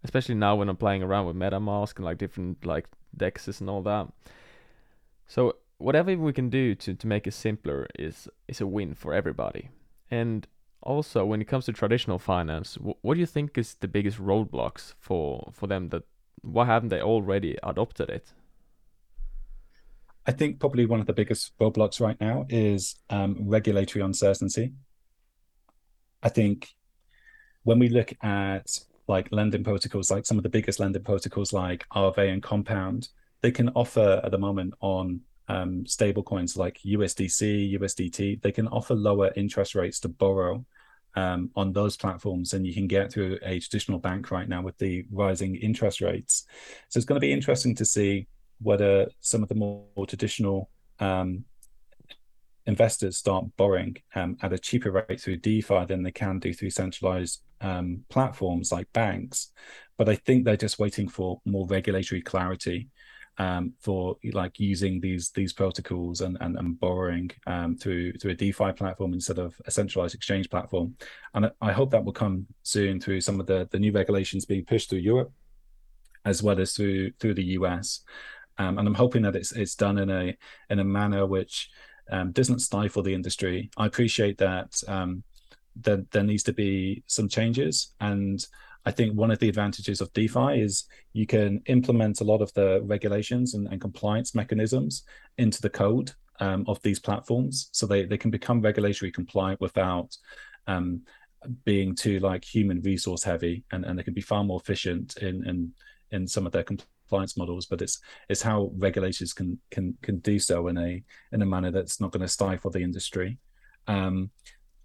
especially 0.04 0.36
now 0.36 0.56
when 0.56 0.69
I'm 0.69 0.78
playing 0.78 1.04
around 1.04 1.26
with 1.26 1.36
MetaMask 1.36 1.96
and 1.96 2.06
like 2.06 2.17
different 2.17 2.65
like 2.65 2.88
dexes 3.15 3.62
and 3.62 3.69
all 3.69 3.82
that. 3.84 4.08
So 5.28 5.56
whatever 5.78 6.15
we 6.17 6.34
can 6.34 6.50
do 6.50 6.76
to, 6.76 6.93
to 6.93 7.08
make 7.08 7.28
it 7.28 7.34
simpler 7.34 7.88
is 7.98 8.28
is 8.48 8.62
a 8.62 8.67
win 8.67 8.93
for 8.93 9.13
everybody. 9.13 9.69
And 10.12 10.48
also 10.82 11.26
when 11.26 11.41
it 11.41 11.48
comes 11.48 11.65
to 11.65 11.74
traditional 11.74 12.19
finance, 12.19 12.78
what 13.02 13.13
do 13.13 13.19
you 13.19 13.26
think 13.26 13.58
is 13.58 13.76
the 13.76 13.88
biggest 13.88 14.17
roadblocks 14.17 14.93
for 15.00 15.52
for 15.54 15.67
them 15.67 15.89
that 15.89 16.04
why 16.41 16.65
haven't 16.65 16.89
they 16.89 17.02
already 17.02 17.58
adopted 17.63 18.10
it? 18.10 18.34
I 20.26 20.32
think 20.32 20.60
probably 20.60 20.86
one 20.86 21.00
of 21.00 21.08
the 21.08 21.14
biggest 21.14 21.58
roadblocks 21.60 22.00
right 22.00 22.20
now 22.20 22.46
is 22.50 22.96
um, 23.10 23.38
regulatory 23.40 24.04
uncertainty. 24.04 24.74
I 26.22 26.30
think 26.30 26.70
when 27.64 27.80
we 27.80 27.90
look 27.90 28.14
at 28.24 28.80
like 29.08 29.28
lending 29.32 29.64
protocols, 29.64 30.10
like 30.10 30.26
some 30.26 30.38
of 30.38 30.44
the 30.44 30.50
biggest 30.50 30.80
lending 30.80 31.04
protocols 31.04 31.52
like 31.52 31.86
Aave 31.94 32.32
and 32.32 32.42
Compound, 32.42 33.10
they 33.42 33.52
can 33.52 33.70
offer 33.70 34.22
at 34.24 34.32
the 34.32 34.38
moment 34.38 34.74
on 34.80 35.20
um, 35.50 35.86
stable 35.86 36.24
coins 36.24 36.56
like 36.56 36.80
USDC, 36.86 37.78
USDT, 37.78 38.42
they 38.42 38.52
can 38.52 38.68
offer 38.70 38.96
lower 38.96 39.32
interest 39.36 39.76
rates 39.76 40.00
to 40.02 40.08
borrow 40.08 40.66
um, 41.16 41.52
on 41.56 41.74
those 41.74 41.98
platforms 41.98 42.52
than 42.52 42.66
you 42.66 42.74
can 42.74 42.88
get 42.88 43.12
through 43.12 43.38
a 43.44 43.60
traditional 43.60 44.00
bank 44.00 44.32
right 44.32 44.48
now 44.48 44.62
with 44.62 44.78
the 44.78 45.06
rising 45.12 45.56
interest 45.58 46.02
rates. 46.02 46.46
So 46.90 46.98
it's 46.98 47.06
going 47.06 47.20
to 47.20 47.26
be 47.26 47.34
interesting 47.34 47.76
to 47.76 47.86
see 47.86 48.28
whether 48.62 49.08
some 49.22 49.44
of 49.44 49.50
the 49.50 49.56
more, 49.56 49.86
traditional 50.08 50.70
um, 51.00 51.46
investors 52.66 53.18
start 53.18 53.46
borrowing 53.58 53.98
um, 54.16 54.38
at 54.42 54.54
a 54.54 54.60
cheaper 54.60 54.92
rate 54.92 55.20
through 55.20 55.38
DeFi 55.38 55.86
than 55.86 56.04
they 56.04 56.12
can 56.12 56.39
do 56.39 56.54
through 56.54 56.70
centralized 56.70 57.42
um, 57.62 58.06
platforms 58.10 58.72
like 58.72 58.92
banks. 58.94 59.52
But 59.98 60.10
I 60.10 60.16
think 60.16 60.44
they're 60.44 60.58
just 60.58 60.80
waiting 60.80 61.08
for 61.08 61.42
more 61.46 61.68
regulatory 61.68 62.22
clarity 62.22 62.89
um, 63.38 63.74
for 63.80 64.18
like 64.32 64.60
using 64.60 65.02
these 65.02 65.32
these 65.32 65.54
protocols 65.54 66.22
and 66.22 66.38
and, 66.39 66.58
and 66.58 66.80
borrowing 66.80 67.32
um, 67.48 67.76
through 67.76 68.13
through 68.13 68.32
a 68.32 68.36
DeFi 68.36 68.74
platform 68.74 69.13
instead 69.13 69.39
of 69.39 69.56
a 69.66 69.72
centralized 69.72 70.16
exchange 70.16 70.50
platform. 70.50 70.96
And 71.34 71.52
I 71.62 71.72
hope 71.72 71.92
that 71.92 72.04
will 72.04 72.13
come 72.13 72.46
soon 72.63 73.00
through 73.00 73.22
some 73.22 73.39
of 73.39 73.48
the 73.48 73.68
the 73.72 73.80
new 73.80 73.92
regulations 73.92 74.46
being 74.46 74.66
pushed 74.66 74.89
through 74.89 75.00
Europe, 75.00 75.32
as 76.26 76.44
well 76.44 76.60
as 76.60 76.74
through 76.74 77.12
through 77.20 77.34
the 77.34 77.58
US. 77.60 78.02
Um, 78.58 78.78
and 78.78 78.88
I'm 78.88 78.94
hoping 78.94 79.24
that 79.24 79.36
it's 79.36 79.52
it's 79.52 79.76
done 79.76 79.98
in 79.98 80.10
a 80.10 80.36
in 80.70 80.80
a 80.80 80.84
manner 80.84 81.26
which 81.26 81.70
um, 82.12 82.32
doesn't 82.32 82.60
stifle 82.60 83.04
the 83.04 83.13
industry. 83.13 83.70
I 83.78 83.86
appreciate 83.86 84.38
that 84.39 84.82
um, 84.88 85.24
there 85.76 86.04
there 86.12 86.24
needs 86.24 86.44
to 86.44 86.54
be 86.54 87.04
some 87.08 87.28
changes, 87.28 87.94
and 88.00 88.46
I 88.86 88.92
think 88.92 89.16
one 89.16 89.32
of 89.32 89.39
the 89.39 89.50
advantages 89.50 90.02
of 90.02 90.12
DeFi 90.13 90.62
is 90.62 90.86
you 91.13 91.26
can 91.26 91.62
implement 91.66 92.22
a 92.22 92.26
lot 92.26 92.42
of 92.42 92.54
the 92.54 92.82
regulations 92.84 93.54
and, 93.54 93.68
and 93.68 93.80
compliance 93.80 94.36
mechanisms 94.36 95.04
into 95.38 95.62
the 95.62 95.70
code 95.70 96.12
um, 96.39 96.66
of 96.68 96.82
these 96.82 97.00
platforms, 97.00 97.70
so 97.72 97.86
they 97.86 98.06
they 98.06 98.18
can 98.18 98.32
become 98.32 98.62
regulatory 98.62 99.12
compliant 99.12 99.62
without 99.62 100.16
um, 100.68 101.02
being 101.66 101.96
too 101.96 102.20
like 102.20 102.44
human 102.44 102.82
resource 102.82 103.24
heavy, 103.24 103.63
and, 103.72 103.86
and 103.86 103.98
they 103.98 104.04
can 104.04 104.13
be 104.13 104.22
far 104.22 104.44
more 104.44 104.60
efficient 104.60 105.18
in 105.18 105.48
in 105.48 105.72
in 106.12 106.28
some 106.28 106.46
of 106.46 106.52
their 106.52 106.63
compliance 106.63 106.93
models. 107.12 107.66
But 107.66 107.82
it's 107.82 108.00
it's 108.30 108.42
how 108.42 108.72
regulators 108.78 109.34
can 109.34 109.60
can 109.72 109.98
can 110.02 110.20
do 110.20 110.39
so 110.39 110.68
in 110.68 110.78
a 110.78 111.04
in 111.32 111.42
a 111.42 111.46
manner 111.46 111.72
that's 111.72 112.00
not 112.00 112.12
going 112.12 112.22
to 112.22 112.28
stifle 112.28 112.72
the 112.72 112.82
industry. 112.82 113.38
Um, 113.88 114.32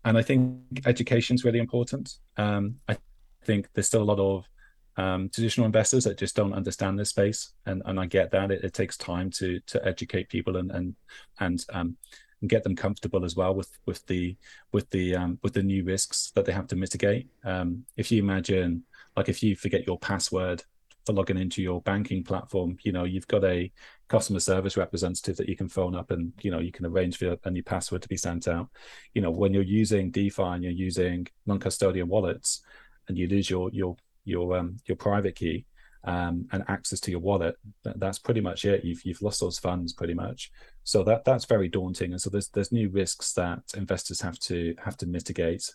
and 0.05 0.17
I 0.17 0.23
think 0.23 0.61
education 0.87 1.35
is 1.35 1.45
really 1.45 1.59
important. 1.59 2.15
Um, 2.37 2.77
I 2.89 2.97
think 3.45 3.69
there's 3.75 3.87
still 3.87 4.03
a 4.03 4.05
lot 4.05 4.19
of 4.19 4.49
um, 4.97 5.29
traditional 5.29 5.67
investors 5.67 6.05
that 6.05 6.19
just 6.19 6.35
don't 6.35 6.53
understand 6.53 6.99
this 6.99 7.11
space, 7.11 7.53
and 7.67 7.83
and 7.87 8.01
I 8.01 8.07
get 8.07 8.31
that 8.33 8.51
it, 8.51 8.65
it 8.65 8.75
takes 8.75 8.97
time 8.97 9.31
to 9.33 9.61
to 9.61 9.85
educate 9.87 10.29
people 10.29 10.57
and 10.57 10.71
and 10.71 10.97
and 11.41 11.65
um, 11.73 11.97
and 12.41 12.51
get 12.51 12.63
them 12.65 12.77
comfortable 12.77 13.25
as 13.25 13.37
well 13.37 13.55
with 13.55 13.71
with 13.87 14.05
the 14.07 14.37
with 14.73 14.89
the 14.91 15.15
um, 15.15 15.39
with 15.43 15.55
the 15.55 15.63
new 15.63 15.85
risks 15.85 16.33
that 16.35 16.45
they 16.45 16.53
have 16.53 16.67
to 16.69 16.77
mitigate. 16.77 17.29
Um, 17.45 17.85
if 17.97 18.11
you 18.11 18.23
imagine, 18.23 18.85
like 19.17 19.29
if 19.29 19.43
you 19.43 19.57
forget 19.57 19.87
your 19.87 19.99
password 19.99 20.65
for 21.09 21.15
logging 21.15 21.39
into 21.39 21.63
your 21.63 21.81
banking 21.81 22.23
platform, 22.23 22.77
you 22.83 22.93
know 22.93 23.05
you've 23.05 23.27
got 23.29 23.43
a 23.45 23.73
customer 24.09 24.41
service 24.41 24.77
representative 24.77 25.39
that 25.39 25.49
you 25.49 25.57
can 25.57 25.69
phone 25.69 25.95
up 25.97 26.11
and 26.11 26.35
you 26.43 26.51
know 26.51 26.59
you 26.59 26.71
can 26.71 26.85
arrange 26.85 27.17
for 27.17 27.35
a 27.45 27.51
new 27.51 27.63
password 27.63 28.03
to 28.03 28.09
be 28.09 28.17
sent 28.17 28.47
out. 28.47 28.69
You 29.15 29.23
know 29.23 29.31
when 29.31 29.55
you're 29.55 29.63
using 29.63 30.11
DeFi 30.11 30.43
and 30.43 30.63
you're 30.63 30.73
using 30.73 31.27
non-custodial 31.47 32.05
wallets, 32.05 32.61
and 33.09 33.17
you 33.17 33.27
lose 33.27 33.49
your 33.49 33.71
your 33.73 33.97
your 34.27 34.59
um, 34.59 34.77
your 34.85 34.97
private 34.97 35.35
key 35.35 35.65
um, 36.05 36.47
and 36.53 36.63
access 36.69 37.01
to 37.01 37.11
your 37.11 37.21
wallet, 37.21 37.57
that, 37.85 37.99
that's 37.99 38.19
pretty 38.19 38.43
much 38.43 38.67
it. 38.67 38.85
You've 38.85 39.03
you've 39.03 39.23
lost 39.23 39.41
those 39.41 39.59
funds 39.59 39.95
pretty 39.95 40.15
much. 40.15 40.53
So 40.85 41.03
that 41.05 41.25
that's 41.25 41.47
very 41.47 41.69
daunting. 41.69 42.13
And 42.13 42.21
so 42.21 42.29
there's 42.29 42.49
there's 42.49 42.71
new 42.71 42.91
risks 42.91 43.33
that 43.33 43.61
investors 43.75 44.21
have 44.21 44.39
to 44.41 44.75
have 44.85 44.99
to 44.99 45.07
mitigate. 45.07 45.75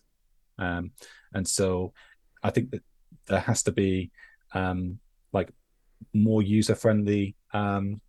Um, 0.60 0.91
and 1.34 1.48
so 1.48 1.93
I 2.43 2.52
think 2.52 2.69
that 2.69 2.84
there 3.26 3.39
has 3.39 3.63
to 3.63 3.72
be 3.72 4.12
um, 4.54 5.00
like 5.34 5.50
more 6.13 6.41
user 6.41 6.76
friendly 6.76 7.36
um, 7.54 8.00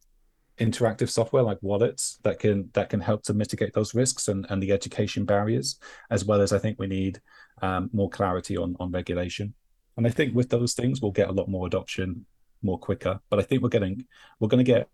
interactive 0.59 1.11
software 1.11 1.43
like 1.43 1.59
wallets 1.63 2.19
that 2.23 2.39
can 2.39 2.71
that 2.75 2.89
can 2.89 3.01
help 3.01 3.23
to 3.25 3.35
mitigate 3.35 3.73
those 3.73 3.95
risks 3.95 4.29
and, 4.29 4.47
and 4.51 4.63
the 4.63 4.71
education 4.71 5.25
barriers 5.25 5.81
as 6.11 6.25
well 6.25 6.41
as 6.41 6.53
i 6.53 6.59
think 6.59 6.79
we 6.79 6.87
need 6.87 7.21
um, 7.63 7.91
more 7.93 8.09
clarity 8.09 8.57
on 8.57 8.77
on 8.79 8.93
regulation 8.93 9.53
and 9.97 10.07
I 10.07 10.11
think 10.11 10.35
with 10.35 10.51
those 10.51 10.75
things, 10.75 11.01
we'll 11.01 11.13
get 11.13 11.29
a 11.29 11.33
lot 11.33 11.49
more 11.49 11.67
adoption 11.67 12.27
more 12.63 12.79
quicker. 12.79 13.21
But 13.31 13.39
I 13.39 13.43
think 13.43 13.63
we're 13.63 13.69
getting, 13.69 14.07
we're 14.41 14.49
going 14.49 14.65
to 14.65 14.73
get 14.73 14.89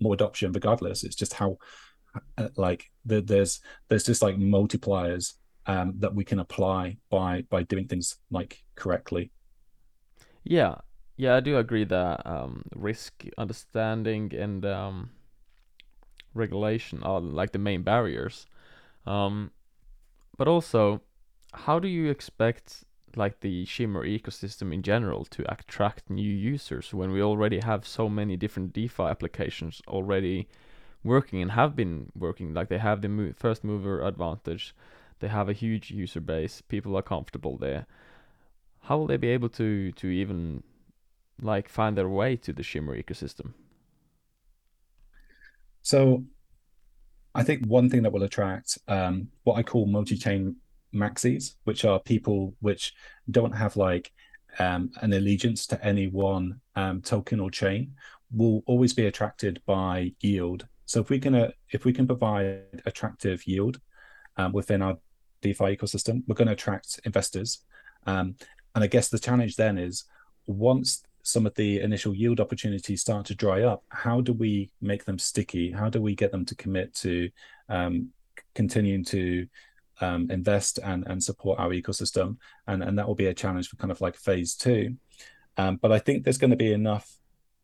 more 0.00 0.14
adoption 0.14 0.52
regardless. 0.52 1.04
It's 1.04 1.16
just 1.16 1.34
how, 1.34 1.58
uh, 2.36 2.48
like, 2.56 2.90
the, 3.04 3.20
there's 3.20 3.60
there's 3.88 4.04
just 4.04 4.22
like 4.22 4.36
multipliers 4.36 5.34
um, 5.66 5.94
that 5.98 6.14
we 6.14 6.24
can 6.24 6.38
apply 6.38 6.98
by 7.10 7.42
by 7.50 7.62
doing 7.64 7.88
things 7.88 8.16
like 8.30 8.62
correctly. 8.76 9.30
Yeah, 10.44 10.76
yeah, 11.18 11.34
I 11.34 11.40
do 11.40 11.58
agree 11.58 11.84
that 11.84 12.24
um, 12.24 12.62
risk 12.74 13.24
understanding 13.36 14.32
and 14.34 14.64
um, 14.64 15.10
regulation 16.32 17.02
are 17.02 17.20
like 17.20 17.50
the 17.50 17.58
main 17.58 17.82
barriers. 17.82 18.46
Um, 19.04 19.50
but 20.36 20.46
also, 20.46 21.02
how 21.52 21.80
do 21.80 21.88
you 21.88 22.08
expect 22.08 22.84
like 23.16 23.40
the 23.40 23.64
Shimmer 23.64 24.06
ecosystem 24.06 24.72
in 24.72 24.82
general 24.82 25.24
to 25.24 25.50
attract 25.52 26.08
new 26.08 26.30
users 26.30 26.94
when 26.94 27.10
we 27.10 27.20
already 27.20 27.58
have 27.58 27.84
so 27.84 28.08
many 28.08 28.36
different 28.36 28.72
DeFi 28.72 29.02
applications 29.02 29.82
already 29.88 30.46
working 31.02 31.42
and 31.42 31.52
have 31.52 31.74
been 31.74 32.12
working. 32.16 32.54
Like 32.54 32.68
they 32.68 32.78
have 32.78 33.02
the 33.02 33.08
mo- 33.08 33.32
first 33.36 33.64
mover 33.64 34.06
advantage, 34.06 34.72
they 35.18 35.28
have 35.28 35.48
a 35.48 35.52
huge 35.52 35.90
user 35.90 36.20
base, 36.20 36.60
people 36.60 36.96
are 36.96 37.02
comfortable 37.02 37.56
there. 37.56 37.86
How 38.82 38.98
will 38.98 39.08
they 39.08 39.16
be 39.16 39.28
able 39.28 39.48
to 39.50 39.90
to 39.92 40.06
even 40.06 40.62
like 41.40 41.68
find 41.68 41.96
their 41.96 42.08
way 42.08 42.36
to 42.36 42.52
the 42.52 42.62
Shimmer 42.62 43.00
ecosystem? 43.00 43.52
So, 45.82 46.24
I 47.34 47.42
think 47.42 47.64
one 47.66 47.88
thing 47.88 48.02
that 48.02 48.12
will 48.12 48.24
attract 48.24 48.78
um, 48.88 49.28
what 49.44 49.54
I 49.54 49.62
call 49.62 49.86
multi-chain 49.86 50.56
maxis, 50.94 51.54
which 51.64 51.84
are 51.84 52.00
people 52.00 52.54
which 52.60 52.94
don't 53.30 53.52
have 53.52 53.76
like 53.76 54.10
um, 54.58 54.90
an 55.02 55.12
allegiance 55.12 55.66
to 55.68 55.84
any 55.84 56.08
one 56.08 56.60
um, 56.74 57.00
token 57.00 57.38
or 57.40 57.50
chain, 57.50 57.94
will 58.32 58.62
always 58.66 58.92
be 58.92 59.06
attracted 59.06 59.62
by 59.66 60.12
yield. 60.20 60.66
So 60.84 61.00
if 61.00 61.10
we 61.10 61.18
can 61.18 61.34
uh, 61.34 61.50
if 61.70 61.84
we 61.84 61.92
can 61.92 62.06
provide 62.06 62.82
attractive 62.86 63.46
yield 63.46 63.80
um, 64.36 64.52
within 64.52 64.82
our 64.82 64.96
DeFi 65.42 65.76
ecosystem, 65.76 66.22
we're 66.26 66.34
going 66.34 66.48
to 66.48 66.54
attract 66.54 67.00
investors. 67.04 67.64
Um, 68.06 68.36
and 68.74 68.84
I 68.84 68.86
guess 68.86 69.08
the 69.08 69.18
challenge 69.18 69.56
then 69.56 69.78
is 69.78 70.04
once 70.46 71.02
some 71.28 71.46
of 71.46 71.54
the 71.54 71.80
initial 71.80 72.14
yield 72.14 72.40
opportunities 72.40 73.00
start 73.00 73.26
to 73.26 73.34
dry 73.34 73.62
up, 73.62 73.84
how 73.90 74.20
do 74.20 74.32
we 74.32 74.70
make 74.80 75.04
them 75.04 75.18
sticky? 75.18 75.70
How 75.70 75.88
do 75.88 76.00
we 76.00 76.14
get 76.14 76.32
them 76.32 76.44
to 76.46 76.54
commit 76.54 76.94
to 76.96 77.30
um, 77.68 78.10
continuing 78.54 79.04
to 79.04 79.46
um, 80.00 80.30
invest 80.30 80.78
and 80.82 81.06
and 81.06 81.22
support 81.22 81.58
our 81.58 81.70
ecosystem, 81.70 82.36
and 82.66 82.82
and 82.82 82.98
that 82.98 83.06
will 83.06 83.14
be 83.14 83.26
a 83.26 83.34
challenge 83.34 83.68
for 83.68 83.76
kind 83.76 83.90
of 83.90 84.00
like 84.00 84.16
phase 84.16 84.54
two. 84.54 84.96
Um, 85.56 85.76
but 85.76 85.92
I 85.92 85.98
think 85.98 86.24
there's 86.24 86.38
going 86.38 86.50
to 86.50 86.56
be 86.56 86.72
enough 86.72 87.18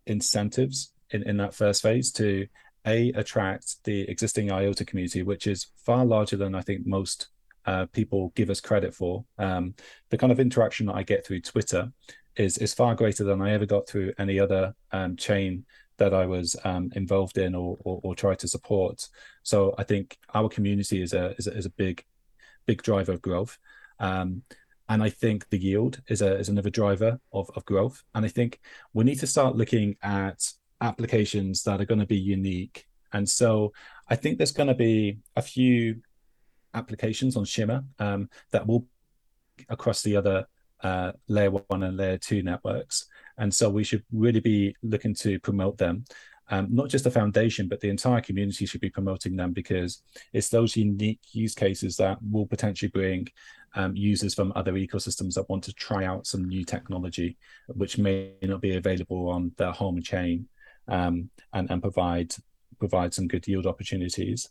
incentives 0.06 0.92
in 1.10 1.22
in 1.22 1.36
that 1.38 1.54
first 1.54 1.82
phase 1.82 2.10
to 2.12 2.46
a 2.86 3.10
attract 3.12 3.82
the 3.84 4.02
existing 4.02 4.50
IOTA 4.52 4.84
community, 4.84 5.22
which 5.22 5.46
is 5.46 5.68
far 5.84 6.04
larger 6.04 6.36
than 6.36 6.54
I 6.54 6.60
think 6.60 6.86
most 6.86 7.28
uh, 7.66 7.86
people 7.86 8.32
give 8.34 8.50
us 8.50 8.60
credit 8.60 8.94
for. 8.94 9.24
Um, 9.38 9.74
the 10.10 10.18
kind 10.18 10.32
of 10.32 10.40
interaction 10.40 10.86
that 10.86 10.96
I 10.96 11.02
get 11.02 11.26
through 11.26 11.40
Twitter 11.40 11.92
is 12.36 12.58
is 12.58 12.74
far 12.74 12.94
greater 12.94 13.24
than 13.24 13.40
I 13.40 13.52
ever 13.52 13.66
got 13.66 13.88
through 13.88 14.12
any 14.18 14.38
other 14.40 14.74
um, 14.92 15.16
chain 15.16 15.64
that 15.98 16.12
I 16.12 16.26
was 16.26 16.56
um, 16.64 16.90
involved 16.96 17.38
in 17.38 17.54
or, 17.54 17.76
or, 17.84 18.00
or 18.02 18.14
try 18.14 18.34
to 18.34 18.48
support. 18.48 19.08
So 19.44 19.74
I 19.78 19.84
think 19.84 20.18
our 20.34 20.48
community 20.48 21.02
is 21.02 21.12
a 21.12 21.34
is 21.38 21.46
a, 21.46 21.56
is 21.56 21.66
a 21.66 21.70
big 21.70 22.04
big 22.66 22.82
driver 22.82 23.12
of 23.12 23.22
growth. 23.22 23.58
Um, 24.00 24.42
and 24.88 25.02
I 25.02 25.08
think 25.08 25.48
the 25.48 25.58
yield 25.58 26.02
is 26.08 26.20
a 26.20 26.36
is 26.36 26.48
another 26.48 26.70
driver 26.70 27.20
of, 27.32 27.50
of 27.54 27.64
growth. 27.64 28.02
And 28.14 28.24
I 28.24 28.28
think 28.28 28.60
we 28.92 29.04
need 29.04 29.20
to 29.20 29.26
start 29.26 29.56
looking 29.56 29.96
at 30.02 30.52
applications 30.80 31.62
that 31.62 31.80
are 31.80 31.86
going 31.86 32.00
to 32.00 32.06
be 32.06 32.18
unique. 32.18 32.86
And 33.12 33.28
so 33.28 33.72
I 34.08 34.16
think 34.16 34.36
there's 34.36 34.52
going 34.52 34.68
to 34.68 34.74
be 34.74 35.18
a 35.36 35.42
few 35.42 36.02
applications 36.74 37.36
on 37.36 37.44
Shimmer 37.44 37.84
um, 37.98 38.28
that 38.50 38.66
will 38.66 38.86
across 39.68 40.02
the 40.02 40.16
other 40.16 40.46
uh, 40.84 41.12
layer 41.26 41.50
one 41.50 41.82
and 41.82 41.96
layer 41.96 42.18
two 42.18 42.42
networks. 42.42 43.06
And 43.38 43.52
so 43.52 43.68
we 43.68 43.82
should 43.82 44.04
really 44.12 44.40
be 44.40 44.76
looking 44.82 45.14
to 45.16 45.40
promote 45.40 45.76
them 45.78 46.04
um, 46.50 46.68
not 46.70 46.88
just 46.88 47.04
the 47.04 47.10
foundation, 47.10 47.68
but 47.68 47.80
the 47.80 47.88
entire 47.88 48.20
community 48.20 48.66
should 48.66 48.80
be 48.80 48.90
promoting 48.90 49.36
them 49.36 49.52
because 49.52 50.02
it's 50.32 50.48
those 50.48 50.76
unique 50.76 51.20
use 51.32 51.54
cases 51.54 51.96
that 51.96 52.18
will 52.30 52.46
potentially 52.46 52.90
bring 52.90 53.28
um, 53.74 53.96
users 53.96 54.34
from 54.34 54.52
other 54.54 54.74
ecosystems 54.74 55.34
that 55.34 55.48
want 55.48 55.64
to 55.64 55.72
try 55.72 56.04
out 56.04 56.26
some 56.26 56.44
new 56.44 56.64
technology, 56.64 57.36
which 57.68 57.98
may 57.98 58.34
not 58.42 58.60
be 58.60 58.76
available 58.76 59.28
on 59.30 59.52
their 59.56 59.72
home 59.72 60.02
chain, 60.02 60.46
um, 60.88 61.30
and 61.54 61.70
and 61.70 61.82
provide 61.82 62.34
provide 62.78 63.14
some 63.14 63.26
good 63.26 63.46
yield 63.48 63.66
opportunities. 63.66 64.50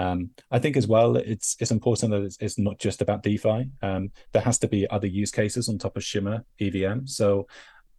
Um, 0.00 0.30
I 0.50 0.58
think 0.58 0.78
as 0.78 0.86
well, 0.86 1.16
it's 1.16 1.56
it's 1.60 1.70
important 1.70 2.12
that 2.12 2.22
it's, 2.22 2.38
it's 2.40 2.58
not 2.58 2.78
just 2.78 3.02
about 3.02 3.22
DeFi. 3.22 3.68
Um, 3.82 4.10
there 4.32 4.42
has 4.42 4.58
to 4.60 4.68
be 4.68 4.88
other 4.88 5.06
use 5.06 5.30
cases 5.30 5.68
on 5.68 5.76
top 5.76 5.96
of 5.96 6.02
Shimmer 6.02 6.44
EVM. 6.58 7.04
So 7.04 7.46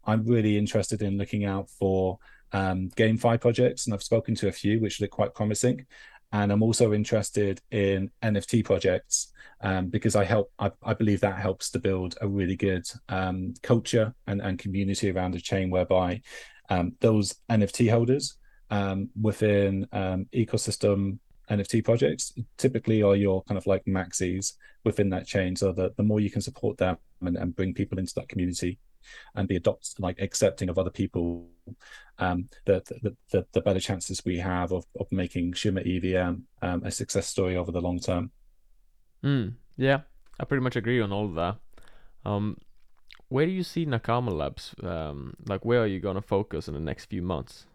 I'm 0.06 0.26
really 0.26 0.58
interested 0.58 1.04
in 1.04 1.20
looking 1.20 1.46
out 1.46 1.70
for 1.70 2.18
um, 2.54 2.90
GameFi 2.96 3.40
projects, 3.40 3.86
and 3.86 3.94
I've 3.94 4.02
spoken 4.02 4.34
to 4.36 4.48
a 4.48 4.52
few 4.52 4.80
which 4.80 5.00
look 5.00 5.12
quite 5.12 5.36
promising. 5.36 5.86
And 6.34 6.52
I'm 6.52 6.64
also 6.64 6.94
interested 6.94 7.62
in 7.70 8.10
NFT 8.24 8.66
projects 8.66 9.32
um, 9.62 9.90
because 9.90 10.16
I 10.16 10.24
help. 10.24 10.52
I, 10.58 10.72
I, 10.82 10.96
believe 10.96 11.22
that 11.22 11.38
helps 11.38 11.70
to 11.72 11.80
build 11.80 12.16
a 12.22 12.28
really 12.28 12.56
good 12.56 12.88
um, 13.10 13.54
culture 13.62 14.16
and, 14.26 14.42
and 14.42 14.58
community 14.58 15.12
around 15.12 15.36
a 15.36 15.42
chain 15.42 15.70
whereby 15.70 16.22
um, 16.70 16.94
those 17.00 17.36
NFT 17.50 17.92
holders 17.92 18.38
um, 18.72 19.10
within 19.22 19.86
ecosystem 20.34 21.20
NFT 21.52 21.84
projects 21.84 22.34
typically 22.58 23.04
are 23.04 23.16
your 23.16 23.44
kind 23.44 23.58
of 23.58 23.68
like 23.68 23.84
maxis 23.86 24.54
within 24.84 25.10
that 25.10 25.28
chain. 25.28 25.56
So 25.56 25.72
the, 25.72 25.94
the 25.98 26.04
more 26.04 26.20
you 26.20 26.32
can 26.32 26.42
support 26.42 26.78
them 26.78 26.98
and, 27.22 27.36
and 27.38 27.56
bring 27.56 27.74
people 27.74 28.00
into 28.00 28.14
that 28.16 28.30
community, 28.30 28.80
and 29.36 29.48
the 29.48 29.58
adopt 29.58 30.00
like 30.00 30.22
accepting 30.22 30.70
of 30.70 30.78
other 30.78 30.90
people, 30.90 31.50
um, 32.20 32.48
the, 32.66 32.82
the 33.02 33.16
the 33.32 33.46
the 33.52 33.62
better 33.62 33.80
chances 33.80 34.24
we 34.26 34.38
have 34.38 34.72
of 34.72 34.86
of 35.00 35.12
making 35.12 35.54
Shimmer 35.54 35.82
EVM 35.82 36.44
um, 36.62 36.84
a 36.84 36.92
success 36.92 37.28
story 37.28 37.56
over 37.58 37.72
the 37.72 37.82
long 37.82 38.00
term. 38.00 38.32
Mm, 39.24 39.54
yeah, 39.78 40.02
I 40.40 40.46
pretty 40.46 40.64
much 40.64 40.76
agree 40.76 41.02
on 41.02 41.12
all 41.12 41.26
of 41.26 41.36
that. 41.36 41.58
Um, 42.24 42.58
where 43.30 43.46
do 43.46 43.52
you 43.52 43.64
see 43.64 43.86
Nakama 43.86 44.32
Labs? 44.32 44.76
Um, 44.84 45.36
like, 45.48 45.64
where 45.64 45.82
are 45.82 45.88
you 45.88 46.00
going 46.00 46.16
to 46.16 46.22
focus 46.22 46.68
in 46.68 46.74
the 46.74 46.80
next 46.80 47.06
few 47.06 47.22
months? 47.22 47.66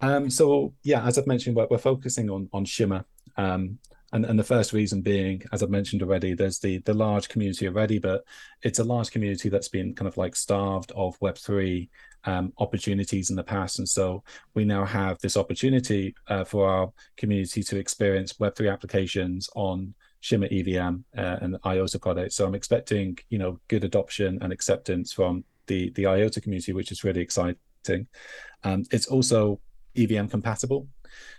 Um, 0.00 0.30
so 0.30 0.74
yeah, 0.82 1.04
as 1.04 1.18
I've 1.18 1.26
mentioned, 1.26 1.56
we're, 1.56 1.66
we're 1.70 1.78
focusing 1.78 2.30
on 2.30 2.48
on 2.52 2.64
Shimmer, 2.64 3.04
um, 3.36 3.78
and 4.12 4.24
and 4.24 4.38
the 4.38 4.44
first 4.44 4.72
reason 4.72 5.02
being, 5.02 5.42
as 5.52 5.62
I've 5.62 5.70
mentioned 5.70 6.02
already, 6.02 6.34
there's 6.34 6.58
the 6.58 6.78
the 6.78 6.94
large 6.94 7.28
community 7.28 7.66
already, 7.66 7.98
but 7.98 8.24
it's 8.62 8.78
a 8.78 8.84
large 8.84 9.10
community 9.10 9.48
that's 9.48 9.68
been 9.68 9.94
kind 9.94 10.08
of 10.08 10.16
like 10.16 10.36
starved 10.36 10.92
of 10.94 11.20
Web 11.20 11.36
three 11.36 11.90
um, 12.24 12.52
opportunities 12.58 13.30
in 13.30 13.36
the 13.36 13.44
past, 13.44 13.78
and 13.78 13.88
so 13.88 14.22
we 14.54 14.64
now 14.64 14.84
have 14.84 15.18
this 15.18 15.36
opportunity 15.36 16.14
uh, 16.28 16.44
for 16.44 16.68
our 16.68 16.92
community 17.16 17.62
to 17.64 17.78
experience 17.78 18.38
Web 18.38 18.54
three 18.56 18.68
applications 18.68 19.50
on 19.56 19.94
Shimmer 20.20 20.48
EVM 20.50 21.04
uh, 21.16 21.36
and 21.40 21.56
IOTA 21.64 21.98
products. 21.98 22.36
So 22.36 22.46
I'm 22.46 22.54
expecting 22.54 23.18
you 23.30 23.38
know 23.38 23.58
good 23.68 23.84
adoption 23.84 24.38
and 24.42 24.52
acceptance 24.52 25.12
from 25.12 25.44
the 25.66 25.90
the 25.90 26.06
IOTA 26.06 26.40
community, 26.40 26.72
which 26.72 26.92
is 26.92 27.04
really 27.04 27.20
exciting. 27.20 27.56
Um, 28.64 28.84
it's 28.90 29.06
also 29.06 29.60
EVM 29.98 30.26
compatible. 30.26 30.86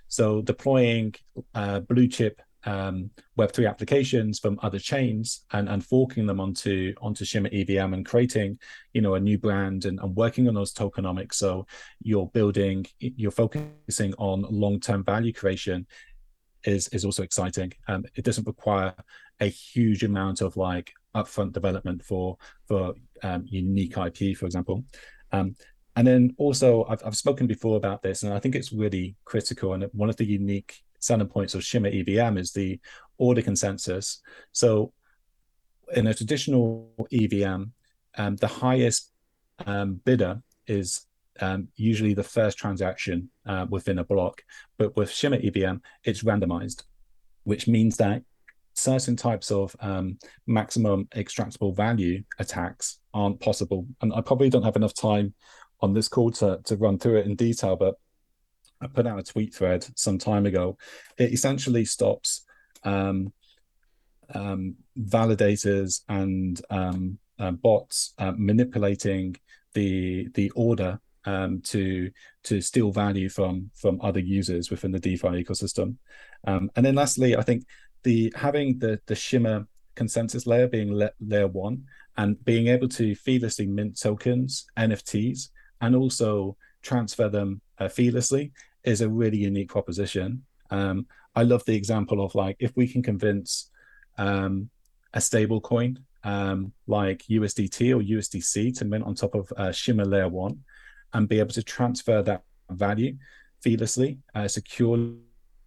So 0.07 0.41
deploying 0.41 1.15
uh, 1.55 1.81
blue 1.81 2.07
chip 2.07 2.41
um, 2.65 3.09
Web3 3.37 3.69
applications 3.69 4.39
from 4.39 4.59
other 4.61 4.79
chains 4.79 5.45
and, 5.53 5.69
and 5.69 5.85
forking 5.85 6.25
them 6.25 6.39
onto 6.39 6.93
onto 7.01 7.23
Shimmer 7.23 7.49
EVM 7.53 7.93
and 7.93 8.05
creating, 8.05 8.59
you 8.93 9.01
know, 9.01 9.15
a 9.15 9.19
new 9.19 9.37
brand 9.37 9.85
and, 9.85 9.99
and 9.99 10.15
working 10.15 10.47
on 10.47 10.55
those 10.55 10.73
tokenomics. 10.73 11.35
So 11.35 11.65
you're 12.01 12.27
building, 12.27 12.85
you're 12.99 13.31
focusing 13.31 14.13
on 14.17 14.45
long-term 14.49 15.03
value 15.03 15.33
creation 15.33 15.87
is 16.65 16.89
is 16.89 17.05
also 17.05 17.23
exciting. 17.23 17.71
Um, 17.87 18.05
it 18.15 18.25
doesn't 18.25 18.47
require 18.47 18.93
a 19.39 19.47
huge 19.47 20.03
amount 20.03 20.41
of 20.41 20.57
like 20.57 20.91
upfront 21.15 21.53
development 21.53 22.03
for 22.03 22.37
for 22.67 22.93
um, 23.23 23.45
unique 23.47 23.95
IP, 23.97 24.37
for 24.37 24.45
example. 24.45 24.83
Um, 25.31 25.55
and 25.95 26.07
then 26.07 26.35
also, 26.37 26.85
I've, 26.85 27.01
I've 27.05 27.17
spoken 27.17 27.47
before 27.47 27.77
about 27.77 28.01
this, 28.01 28.23
and 28.23 28.33
I 28.33 28.39
think 28.39 28.55
it's 28.55 28.71
really 28.71 29.15
critical. 29.25 29.73
And 29.73 29.83
one 29.93 30.09
of 30.09 30.15
the 30.17 30.25
unique 30.25 30.81
selling 30.99 31.27
points 31.27 31.55
of 31.55 31.63
Shimmer 31.63 31.89
EVM 31.89 32.37
is 32.37 32.51
the 32.51 32.79
order 33.17 33.41
consensus. 33.41 34.21
So, 34.51 34.93
in 35.95 36.07
a 36.07 36.13
traditional 36.13 36.93
EVM, 37.11 37.63
um, 38.17 38.35
the 38.35 38.47
highest 38.47 39.11
um, 39.65 39.99
bidder 40.05 40.41
is 40.67 41.05
um, 41.41 41.67
usually 41.75 42.13
the 42.13 42.23
first 42.23 42.57
transaction 42.57 43.29
uh, 43.45 43.65
within 43.69 43.99
a 43.99 44.03
block. 44.03 44.41
But 44.77 44.95
with 44.95 45.11
Shimmer 45.11 45.39
EVM, 45.43 45.77
it's 46.03 46.23
randomized, 46.23 46.83
which 47.43 47.67
means 47.67 47.97
that 47.97 48.23
certain 48.73 49.15
types 49.15 49.51
of 49.51 49.75
um, 49.81 50.17
maximum 50.47 51.05
extractable 51.15 51.75
value 51.75 52.23
attacks 52.39 52.99
aren't 53.13 53.39
possible. 53.39 53.85
And 54.01 54.13
I 54.13 54.21
probably 54.21 54.49
don't 54.49 54.63
have 54.63 54.75
enough 54.75 54.93
time 54.93 55.33
on 55.81 55.93
this 55.93 56.07
call 56.07 56.31
to, 56.31 56.59
to 56.65 56.75
run 56.75 56.97
through 56.97 57.17
it 57.17 57.25
in 57.25 57.35
detail, 57.35 57.75
but 57.75 57.95
I 58.81 58.87
put 58.87 59.07
out 59.07 59.19
a 59.19 59.23
tweet 59.23 59.53
thread 59.53 59.85
some 59.95 60.17
time 60.17 60.45
ago. 60.45 60.77
It 61.17 61.33
essentially 61.33 61.85
stops 61.85 62.45
um, 62.83 63.33
um, 64.33 64.75
validators 64.97 66.01
and 66.07 66.61
um, 66.69 67.17
uh, 67.39 67.51
bots 67.51 68.13
uh, 68.17 68.33
manipulating 68.35 69.35
the 69.73 70.27
the 70.33 70.49
order 70.51 70.99
um, 71.25 71.61
to 71.61 72.11
to 72.43 72.61
steal 72.61 72.91
value 72.91 73.29
from 73.29 73.69
from 73.75 73.99
other 74.01 74.19
users 74.19 74.69
within 74.69 74.91
the 74.91 74.99
DeFi 74.99 75.43
ecosystem. 75.43 75.95
Um, 76.45 76.71
and 76.75 76.85
then 76.85 76.95
lastly, 76.95 77.35
I 77.35 77.41
think 77.41 77.65
the 78.03 78.33
having 78.35 78.79
the 78.79 78.99
the 79.07 79.15
Shimmer 79.15 79.67
consensus 79.95 80.47
layer 80.47 80.67
being 80.67 80.93
le- 80.93 81.11
layer 81.19 81.47
one 81.47 81.83
and 82.17 82.43
being 82.45 82.67
able 82.67 82.87
to 82.87 83.15
feelessly 83.15 83.65
mint 83.65 83.99
tokens, 83.99 84.65
NFTs, 84.77 85.49
and 85.81 85.95
also 85.95 86.55
transfer 86.81 87.29
them 87.29 87.61
uh, 87.79 87.87
feelessly 87.87 88.51
is 88.83 89.01
a 89.01 89.09
really 89.09 89.37
unique 89.37 89.69
proposition. 89.69 90.43
Um, 90.71 91.07
I 91.35 91.43
love 91.43 91.63
the 91.65 91.75
example 91.75 92.23
of 92.23 92.35
like 92.35 92.55
if 92.59 92.75
we 92.75 92.87
can 92.87 93.03
convince 93.03 93.69
um, 94.17 94.69
a 95.13 95.21
stable 95.21 95.61
coin 95.61 95.99
um, 96.23 96.73
like 96.87 97.23
USDT 97.29 97.95
or 97.95 98.01
USDC 98.01 98.77
to 98.77 98.85
mint 98.85 99.03
on 99.05 99.15
top 99.15 99.35
of 99.35 99.51
uh, 99.57 99.71
Shimmer 99.71 100.05
Layer 100.05 100.27
One 100.27 100.63
and 101.13 101.27
be 101.27 101.39
able 101.39 101.53
to 101.53 101.63
transfer 101.63 102.21
that 102.21 102.43
value 102.69 103.17
feelessly, 103.61 104.19
uh, 104.35 104.47
securely, 104.47 105.17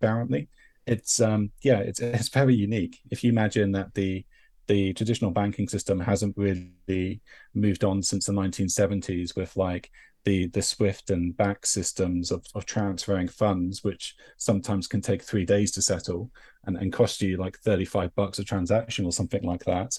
apparently, 0.01 0.49
It's 0.87 1.21
um, 1.21 1.51
yeah, 1.63 1.79
it's 1.79 2.01
it's 2.01 2.29
very 2.29 2.55
unique. 2.55 3.01
If 3.11 3.23
you 3.23 3.31
imagine 3.31 3.73
that 3.73 3.95
the 3.95 4.25
the 4.73 4.95
traditional 4.95 5.31
banking 5.31 5.69
system 5.69 6.01
hasn't 6.01 6.35
really 6.35 7.21
moved 7.53 7.85
on 7.85 8.03
since 8.03 8.25
the 8.25 8.33
1970s 8.33 9.37
with 9.37 9.55
like 9.55 9.91
the 10.25 10.47
the 10.47 10.63
Swift 10.63 11.11
and 11.11 11.37
back 11.37 11.67
systems 11.67 12.31
of, 12.31 12.43
of 12.55 12.65
transferring 12.65 13.29
funds, 13.29 13.85
which 13.85 14.15
sometimes 14.39 14.87
can 14.87 15.03
take 15.03 15.23
three 15.23 15.45
days 15.45 15.73
to 15.73 15.83
settle 15.83 16.31
and, 16.65 16.79
and 16.79 16.91
cost 16.91 17.21
you 17.21 17.37
like 17.37 17.59
35 17.59 18.15
bucks 18.15 18.39
a 18.39 18.45
transaction 18.45 19.05
or 19.05 19.13
something 19.13 19.43
like 19.43 19.63
that. 19.65 19.95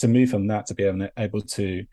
To 0.00 0.08
move 0.08 0.28
from 0.28 0.46
that 0.48 0.66
to 0.66 0.74
be 0.74 0.82
able, 0.82 1.08
able 1.16 1.40
to 1.40 1.86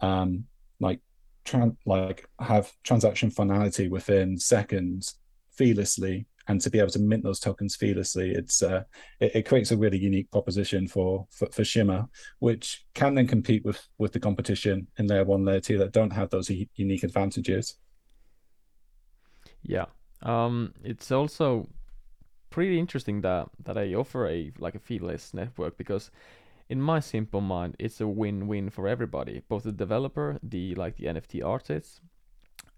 um, 0.00 0.44
like 0.80 1.00
tran- 1.44 1.76
like 1.84 2.26
have 2.40 2.72
transaction 2.84 3.30
finality 3.30 3.88
within 3.88 4.38
seconds 4.38 5.16
feelessly 5.50 6.26
and 6.48 6.60
to 6.60 6.70
be 6.70 6.78
able 6.78 6.90
to 6.90 6.98
mint 6.98 7.22
those 7.22 7.40
tokens 7.40 7.76
feelessly, 7.76 8.32
it's 8.32 8.62
uh, 8.62 8.82
it, 9.20 9.36
it, 9.36 9.42
creates 9.46 9.70
a 9.70 9.76
really 9.76 9.98
unique 9.98 10.30
proposition 10.30 10.88
for, 10.88 11.26
for, 11.30 11.46
for 11.52 11.64
Shimmer, 11.64 12.06
which 12.40 12.84
can 12.94 13.14
then 13.14 13.26
compete 13.26 13.64
with 13.64 13.86
with 13.98 14.12
the 14.12 14.20
competition 14.20 14.86
in 14.98 15.06
layer 15.06 15.24
one, 15.24 15.44
layer 15.44 15.60
two 15.60 15.78
that 15.78 15.92
don't 15.92 16.12
have 16.12 16.30
those 16.30 16.50
unique 16.76 17.04
advantages. 17.04 17.76
Yeah, 19.62 19.86
um, 20.22 20.74
it's 20.82 21.10
also 21.12 21.68
pretty 22.50 22.78
interesting 22.78 23.22
that 23.22 23.48
that 23.64 23.78
I 23.78 23.94
offer 23.94 24.28
a 24.28 24.52
like 24.58 24.74
a 24.74 24.78
feeless 24.80 25.32
network 25.34 25.76
because 25.78 26.10
in 26.68 26.80
my 26.80 27.00
simple 27.00 27.40
mind 27.40 27.74
it's 27.78 28.00
a 28.00 28.06
win-win 28.06 28.70
for 28.70 28.86
everybody 28.86 29.42
both 29.48 29.64
the 29.64 29.72
developer 29.72 30.38
the 30.42 30.74
like 30.74 30.96
the 30.96 31.06
nft 31.06 31.44
artists 31.44 32.00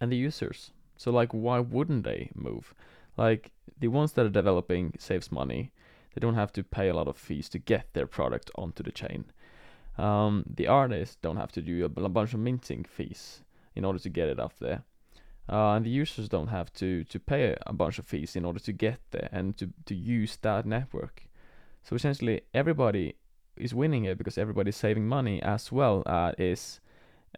and 0.01 0.11
the 0.11 0.17
users. 0.17 0.71
So 0.97 1.11
like 1.11 1.33
why 1.33 1.59
wouldn't 1.59 2.05
they 2.05 2.31
move 2.35 2.75
like 3.17 3.53
the 3.79 3.89
ones 3.89 4.13
that 4.13 4.27
are 4.27 4.31
developing 4.31 4.95
saves 4.99 5.31
money. 5.31 5.73
They 6.15 6.21
don't 6.21 6.35
have 6.35 6.53
to 6.53 6.63
pay 6.63 6.89
a 6.89 6.95
lot 6.95 7.09
of 7.09 7.17
fees 7.17 7.49
to 7.51 7.59
get 7.59 7.93
their 7.93 8.07
product 8.07 8.51
onto 8.55 8.83
the 8.83 8.93
chain. 8.93 9.25
Um, 9.99 10.45
the 10.47 10.69
artists 10.69 11.17
don't 11.21 11.37
have 11.37 11.53
to 11.53 11.63
do 11.63 11.85
a, 11.85 11.89
bunch 11.89 12.35
of 12.35 12.41
minting 12.41 12.85
fees 12.85 13.43
in 13.75 13.85
order 13.85 13.99
to 13.99 14.09
get 14.09 14.29
it 14.29 14.41
up 14.41 14.59
there. 14.59 14.85
Uh, 15.49 15.75
and 15.75 15.85
the 15.85 15.91
users 15.91 16.29
don't 16.29 16.49
have 16.49 16.73
to, 16.75 17.05
to 17.05 17.19
pay 17.19 17.57
a 17.67 17.73
bunch 17.73 17.99
of 17.99 18.07
fees 18.07 18.35
in 18.35 18.45
order 18.45 18.59
to 18.61 18.73
get 18.73 18.99
there 19.11 19.29
and 19.31 19.57
to, 19.59 19.71
to 19.87 19.95
use 19.95 20.37
that 20.43 20.65
network. 20.65 21.29
So 21.83 21.95
essentially, 21.95 22.43
everybody 22.55 23.17
is 23.57 23.75
winning 23.75 24.05
here 24.05 24.15
because 24.15 24.39
everybody's 24.39 24.77
saving 24.77 25.07
money 25.07 25.43
as 25.43 25.71
well 25.71 26.03
as 26.07 26.81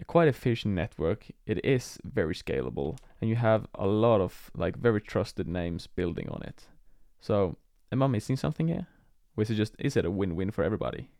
a 0.01 0.05
quite 0.05 0.29
efficient 0.29 0.75
network. 0.75 1.27
It 1.47 1.65
is 1.65 1.99
very 2.05 2.35
scalable, 2.35 2.99
and 3.21 3.31
you 3.31 3.37
have 3.37 3.67
a 3.75 3.87
lot 3.87 4.21
of 4.21 4.51
like 4.57 4.77
very 4.77 5.01
trusted 5.01 5.49
names 5.49 5.87
building 5.87 6.29
on 6.29 6.43
it. 6.43 6.67
So, 7.21 7.57
am 7.93 8.03
I 8.03 8.07
missing 8.07 8.37
something 8.37 8.69
here? 8.69 8.87
Is 9.39 9.51
it 9.51 9.55
just 9.55 9.75
is 9.79 9.97
it 9.97 10.05
a 10.05 10.11
win-win 10.11 10.51
for 10.51 10.65
everybody? 10.65 11.11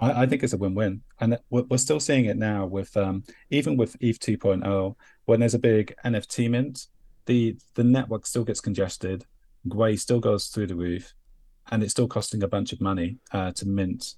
I, 0.00 0.22
I 0.22 0.26
think 0.26 0.42
it's 0.42 0.52
a 0.52 0.58
win-win, 0.58 1.02
and 1.20 1.38
we're, 1.50 1.64
we're 1.70 1.76
still 1.78 2.00
seeing 2.00 2.24
it 2.26 2.36
now 2.36 2.66
with 2.66 2.96
um, 2.96 3.24
even 3.50 3.76
with 3.76 3.96
ETH 4.00 4.18
2.0 4.18 4.94
when 5.26 5.40
there's 5.40 5.54
a 5.54 5.58
big 5.58 5.94
NFT 6.04 6.50
mint, 6.50 6.86
the 7.26 7.56
the 7.74 7.84
network 7.84 8.26
still 8.26 8.44
gets 8.44 8.60
congested, 8.60 9.26
Gwei 9.68 9.98
still 9.98 10.20
goes 10.20 10.46
through 10.48 10.66
the 10.68 10.76
roof, 10.76 11.14
and 11.70 11.82
it's 11.82 11.92
still 11.92 12.08
costing 12.08 12.42
a 12.42 12.48
bunch 12.48 12.72
of 12.72 12.80
money 12.80 13.18
uh, 13.32 13.52
to 13.52 13.66
mint 13.66 14.14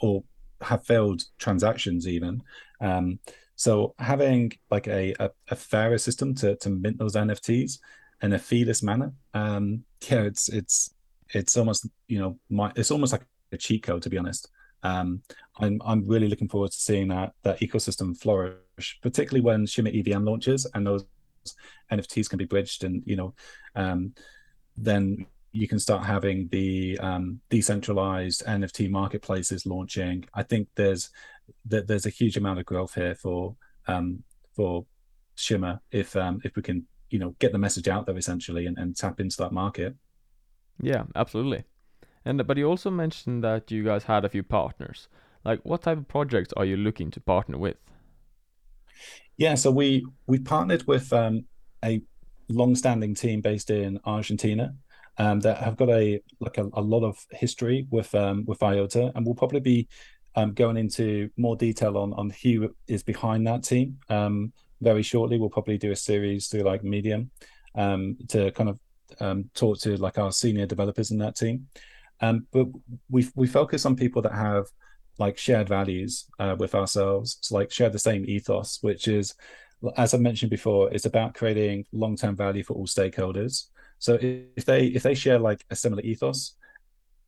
or 0.00 0.24
have 0.60 0.84
failed 0.84 1.22
transactions 1.38 2.06
even. 2.06 2.42
Um, 2.80 3.18
so 3.56 3.94
having 3.98 4.52
like 4.70 4.86
a, 4.86 5.14
a, 5.18 5.30
a, 5.50 5.56
fairer 5.56 5.98
system 5.98 6.34
to, 6.36 6.54
to 6.56 6.70
mint 6.70 6.98
those 6.98 7.16
NFTs 7.16 7.78
in 8.22 8.32
a 8.32 8.38
feeless 8.38 8.82
manner, 8.82 9.12
um, 9.34 9.84
yeah, 10.08 10.22
it's 10.22 10.48
it's 10.48 10.94
it's 11.30 11.56
almost 11.56 11.86
you 12.06 12.18
know 12.18 12.38
my 12.48 12.72
it's 12.76 12.90
almost 12.90 13.12
like 13.12 13.26
a 13.52 13.56
cheat 13.56 13.82
code 13.82 14.02
to 14.02 14.10
be 14.10 14.18
honest. 14.18 14.48
Um, 14.84 15.22
I'm 15.58 15.80
I'm 15.84 16.06
really 16.06 16.28
looking 16.28 16.48
forward 16.48 16.70
to 16.70 16.76
seeing 16.76 17.08
that 17.08 17.32
that 17.42 17.60
ecosystem 17.60 18.16
flourish, 18.16 18.98
particularly 19.02 19.44
when 19.44 19.66
Shimmer 19.66 19.90
EVM 19.92 20.24
launches 20.24 20.66
and 20.74 20.86
those 20.86 21.04
NFTs 21.90 22.28
can 22.28 22.38
be 22.38 22.44
bridged 22.44 22.84
and 22.84 23.02
you 23.06 23.16
know 23.16 23.34
um, 23.74 24.14
then 24.76 25.26
you 25.52 25.66
can 25.66 25.78
start 25.78 26.04
having 26.04 26.48
the 26.48 26.98
um, 26.98 27.40
decentralized 27.48 28.44
NFT 28.46 28.90
marketplaces 28.90 29.66
launching. 29.66 30.24
I 30.34 30.42
think 30.42 30.68
there's 30.74 31.10
th- 31.70 31.86
there's 31.86 32.06
a 32.06 32.10
huge 32.10 32.36
amount 32.36 32.58
of 32.58 32.66
growth 32.66 32.94
here 32.94 33.14
for 33.14 33.56
um, 33.86 34.22
for 34.54 34.84
Shimmer 35.34 35.80
if 35.90 36.14
um, 36.16 36.40
if 36.44 36.56
we 36.56 36.62
can 36.62 36.86
you 37.10 37.18
know 37.18 37.34
get 37.38 37.52
the 37.52 37.58
message 37.58 37.88
out 37.88 38.06
there 38.06 38.16
essentially 38.16 38.66
and, 38.66 38.76
and 38.78 38.96
tap 38.96 39.20
into 39.20 39.36
that 39.38 39.52
market. 39.52 39.94
Yeah, 40.80 41.04
absolutely. 41.16 41.64
And 42.24 42.46
but 42.46 42.56
you 42.56 42.68
also 42.68 42.90
mentioned 42.90 43.42
that 43.44 43.70
you 43.70 43.84
guys 43.84 44.04
had 44.04 44.24
a 44.24 44.28
few 44.28 44.42
partners. 44.42 45.08
Like, 45.44 45.60
what 45.64 45.82
type 45.82 45.98
of 45.98 46.08
projects 46.08 46.52
are 46.56 46.64
you 46.64 46.76
looking 46.76 47.10
to 47.12 47.20
partner 47.20 47.56
with? 47.56 47.76
Yeah, 49.36 49.54
so 49.54 49.70
we 49.70 50.04
we 50.26 50.38
partnered 50.38 50.86
with 50.86 51.12
um, 51.12 51.46
a 51.84 52.02
long-standing 52.48 53.14
team 53.14 53.40
based 53.40 53.70
in 53.70 54.00
Argentina 54.04 54.74
um, 55.18 55.40
that 55.40 55.58
have 55.58 55.76
got 55.76 55.90
a 55.90 56.20
like 56.40 56.58
a, 56.58 56.68
a 56.74 56.80
lot 56.80 57.04
of 57.04 57.18
history 57.30 57.86
with 57.90 58.14
um, 58.14 58.44
with 58.46 58.62
IOTA, 58.62 59.12
and 59.14 59.26
we'll 59.26 59.34
probably 59.34 59.60
be 59.60 59.88
um, 60.36 60.54
going 60.54 60.76
into 60.76 61.30
more 61.36 61.56
detail 61.56 61.98
on 61.98 62.12
on 62.14 62.30
who 62.42 62.74
is 62.86 63.02
behind 63.02 63.46
that 63.46 63.64
team 63.64 63.98
um, 64.08 64.52
very 64.80 65.02
shortly. 65.02 65.38
We'll 65.38 65.50
probably 65.50 65.78
do 65.78 65.92
a 65.92 65.96
series 65.96 66.46
through 66.48 66.62
like 66.62 66.84
Medium 66.84 67.30
um, 67.74 68.16
to 68.28 68.52
kind 68.52 68.70
of 68.70 68.80
um, 69.20 69.50
talk 69.54 69.78
to 69.80 69.96
like 69.96 70.18
our 70.18 70.32
senior 70.32 70.66
developers 70.66 71.10
in 71.10 71.18
that 71.18 71.36
team. 71.36 71.66
But 72.20 72.66
we 73.10 73.28
we 73.34 73.46
focus 73.46 73.86
on 73.86 73.96
people 73.96 74.22
that 74.22 74.32
have 74.32 74.66
like 75.18 75.36
shared 75.36 75.68
values 75.68 76.26
uh, 76.38 76.54
with 76.58 76.74
ourselves, 76.74 77.38
so 77.40 77.56
like 77.56 77.72
share 77.72 77.90
the 77.90 77.98
same 77.98 78.24
ethos, 78.26 78.78
which 78.82 79.08
is, 79.08 79.34
as 79.96 80.14
I 80.14 80.18
mentioned 80.18 80.50
before, 80.50 80.92
it's 80.92 81.06
about 81.06 81.34
creating 81.34 81.86
long 81.92 82.16
term 82.16 82.36
value 82.36 82.62
for 82.62 82.74
all 82.74 82.86
stakeholders. 82.86 83.66
So 83.98 84.18
if 84.20 84.64
they 84.64 84.86
if 84.86 85.02
they 85.02 85.14
share 85.14 85.38
like 85.38 85.64
a 85.70 85.76
similar 85.76 86.02
ethos, 86.02 86.54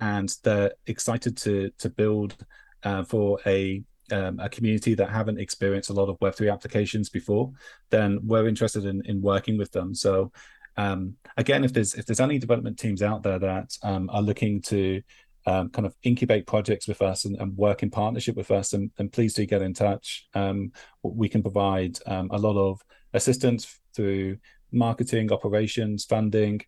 and 0.01 0.33
they're 0.43 0.73
excited 0.87 1.37
to 1.39 1.71
to 1.79 1.91
build 1.91 2.37
uh, 2.83 3.05
for 3.05 3.39
a 3.47 3.83
um, 4.13 4.41
a 4.41 4.49
community 4.49 4.95
that 4.95 5.11
haven't 5.11 5.39
experienced 5.39 5.91
a 5.91 5.93
lot 5.93 6.09
of 6.09 6.19
Web3 6.19 6.53
applications 6.53 7.09
before, 7.09 7.53
then 7.91 8.19
we're 8.25 8.49
interested 8.49 8.85
in, 8.85 9.03
in 9.07 9.23
working 9.23 9.57
with 9.57 9.71
them. 9.71 9.95
So 9.95 10.33
um, 10.77 11.17
again, 11.37 11.65
if 11.65 11.73
there's 11.73 11.95
if 11.95 12.07
there's 12.07 12.21
any 12.21 12.39
development 12.39 12.79
teams 12.79 13.03
out 13.03 13.23
there 13.23 13.39
that 13.39 13.77
um, 13.83 14.09
are 14.11 14.23
looking 14.23 14.63
to 14.63 15.03
um, 15.47 15.71
kind 15.71 15.87
of 15.87 15.95
incubate 16.03 16.47
projects 16.47 16.87
with 16.87 17.01
us 17.03 17.25
and, 17.25 17.37
and, 17.37 17.57
work 17.57 17.83
in 17.83 17.91
partnership 17.91 18.37
with 18.37 18.51
us, 18.51 18.73
and, 18.75 18.91
and 18.99 19.11
please 19.11 19.35
do 19.35 19.47
get 19.47 19.63
in 19.63 19.73
touch. 19.73 20.29
Um, 20.35 20.73
we 21.03 21.29
can 21.29 21.43
provide 21.43 21.99
um, 22.07 22.29
a 22.31 22.39
lot 22.39 22.57
of 22.57 22.83
assistance 23.15 23.79
through 23.95 24.37
marketing, 24.73 25.33
operations, 25.33 26.05
funding, 26.05 26.61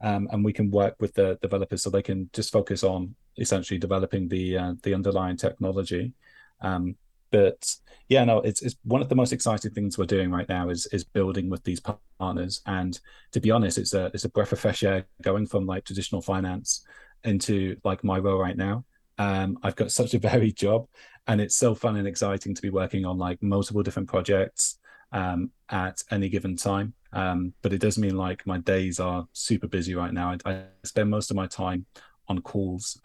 um, 0.00 0.28
and 0.32 0.44
we 0.44 0.52
can 0.52 0.70
work 0.70 0.96
with 1.00 1.14
the 1.14 1.38
developers 1.40 1.82
so 1.82 1.90
they 1.90 2.02
can 2.02 2.28
just 2.32 2.52
focus 2.52 2.82
on 2.82 3.14
essentially 3.38 3.78
developing 3.78 4.28
the 4.28 4.58
uh, 4.58 4.74
the 4.82 4.94
underlying 4.94 5.36
technology. 5.36 6.12
Um, 6.60 6.96
but 7.30 7.74
yeah, 8.08 8.24
no, 8.24 8.38
it's 8.38 8.62
it's 8.62 8.76
one 8.84 9.02
of 9.02 9.08
the 9.08 9.14
most 9.14 9.32
exciting 9.32 9.72
things 9.72 9.98
we're 9.98 10.04
doing 10.04 10.30
right 10.30 10.48
now 10.48 10.68
is 10.68 10.86
is 10.92 11.04
building 11.04 11.48
with 11.48 11.64
these 11.64 11.80
partners. 11.80 12.60
And 12.66 12.98
to 13.32 13.40
be 13.40 13.50
honest, 13.50 13.78
it's 13.78 13.94
a 13.94 14.06
it's 14.14 14.24
a 14.24 14.28
breath 14.28 14.52
of 14.52 14.60
fresh 14.60 14.82
air 14.82 15.06
going 15.22 15.46
from 15.46 15.66
like 15.66 15.84
traditional 15.84 16.22
finance 16.22 16.84
into 17.24 17.76
like 17.84 18.04
my 18.04 18.18
role 18.18 18.38
right 18.38 18.56
now. 18.56 18.84
Um, 19.18 19.58
I've 19.62 19.76
got 19.76 19.90
such 19.90 20.14
a 20.14 20.18
varied 20.30 20.56
job, 20.56 20.86
and 21.26 21.40
it's 21.40 21.56
so 21.56 21.74
fun 21.74 21.96
and 21.96 22.06
exciting 22.06 22.54
to 22.54 22.62
be 22.62 22.70
working 22.70 23.04
on 23.04 23.18
like 23.18 23.42
multiple 23.42 23.82
different 23.82 24.08
projects 24.08 24.78
um, 25.12 25.50
at 25.68 26.02
any 26.10 26.28
given 26.28 26.56
time. 26.56 26.94
Um, 27.12 27.52
but 27.62 27.72
it 27.72 27.78
does 27.78 27.96
mean 27.96 28.16
like 28.16 28.46
my 28.46 28.58
days 28.58 28.98
are 28.98 29.26
super 29.32 29.68
busy 29.68 29.94
right 29.94 30.12
now. 30.12 30.36
I, 30.44 30.50
I 30.50 30.62
spend 30.82 31.10
most 31.10 31.30
of 31.30 31.36
my 31.36 31.46
time 31.46 31.86
on 32.28 32.40
calls 32.40 33.00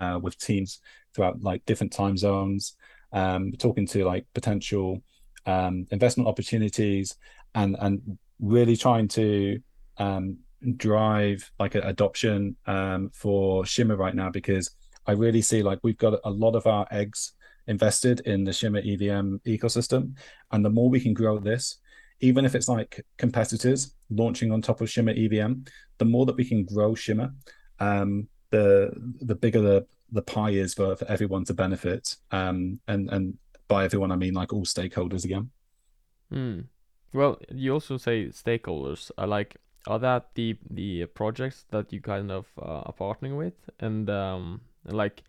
uh, 0.00 0.18
with 0.20 0.38
teams 0.38 0.80
throughout 1.14 1.42
like 1.42 1.64
different 1.64 1.92
time 1.92 2.16
zones 2.16 2.76
um, 3.12 3.52
talking 3.52 3.86
to 3.86 4.04
like 4.04 4.26
potential 4.34 5.02
um, 5.46 5.86
investment 5.90 6.28
opportunities 6.28 7.16
and 7.54 7.76
and 7.80 8.18
really 8.40 8.76
trying 8.76 9.08
to 9.08 9.60
um, 9.98 10.38
drive 10.76 11.50
like 11.58 11.74
adoption 11.74 12.56
um, 12.66 13.10
for 13.12 13.64
Shimmer 13.64 13.96
right 13.96 14.14
now 14.14 14.30
because 14.30 14.70
I 15.06 15.12
really 15.12 15.42
see 15.42 15.62
like 15.62 15.80
we've 15.82 15.98
got 15.98 16.18
a 16.24 16.30
lot 16.30 16.54
of 16.54 16.66
our 16.66 16.86
eggs 16.90 17.32
invested 17.66 18.20
in 18.20 18.44
the 18.44 18.52
Shimmer 18.52 18.80
EVM 18.80 19.36
ecosystem, 19.46 20.16
and 20.50 20.64
the 20.64 20.70
more 20.70 20.90
we 20.90 21.00
can 21.00 21.14
grow 21.14 21.38
this, 21.38 21.78
even 22.20 22.44
if 22.44 22.54
it's 22.54 22.68
like 22.68 23.04
competitors 23.18 23.94
launching 24.10 24.52
on 24.52 24.62
top 24.62 24.80
of 24.80 24.90
Shimmer 24.90 25.12
EVM, 25.12 25.64
the 25.98 26.04
more 26.04 26.26
that 26.26 26.36
we 26.36 26.44
can 26.44 26.64
grow 26.64 26.94
Shimmer, 26.94 27.32
um, 27.80 28.28
the 28.50 28.92
the 29.20 29.34
bigger 29.34 29.60
the 29.60 29.86
the 30.12 30.22
pie 30.22 30.50
is 30.50 30.74
for, 30.74 30.94
for 30.94 31.06
everyone 31.06 31.44
to 31.44 31.54
benefit. 31.54 32.16
Um, 32.30 32.80
and 32.86 33.10
and 33.10 33.38
by 33.68 33.84
everyone 33.84 34.12
I 34.12 34.16
mean 34.16 34.34
like 34.34 34.52
all 34.52 34.64
stakeholders 34.64 35.24
again. 35.24 35.50
Hmm. 36.30 36.60
Well, 37.12 37.38
you 37.50 37.72
also 37.74 37.96
say 37.96 38.26
stakeholders. 38.26 39.10
are 39.18 39.26
like, 39.26 39.56
are 39.86 39.98
that 39.98 40.34
the 40.34 40.56
the 40.70 41.06
projects 41.06 41.64
that 41.70 41.92
you 41.92 42.00
kind 42.00 42.30
of 42.30 42.46
uh, 42.58 42.82
are 42.88 42.94
partnering 42.94 43.36
with, 43.36 43.54
and 43.80 44.08
um, 44.08 44.60
like 44.84 45.22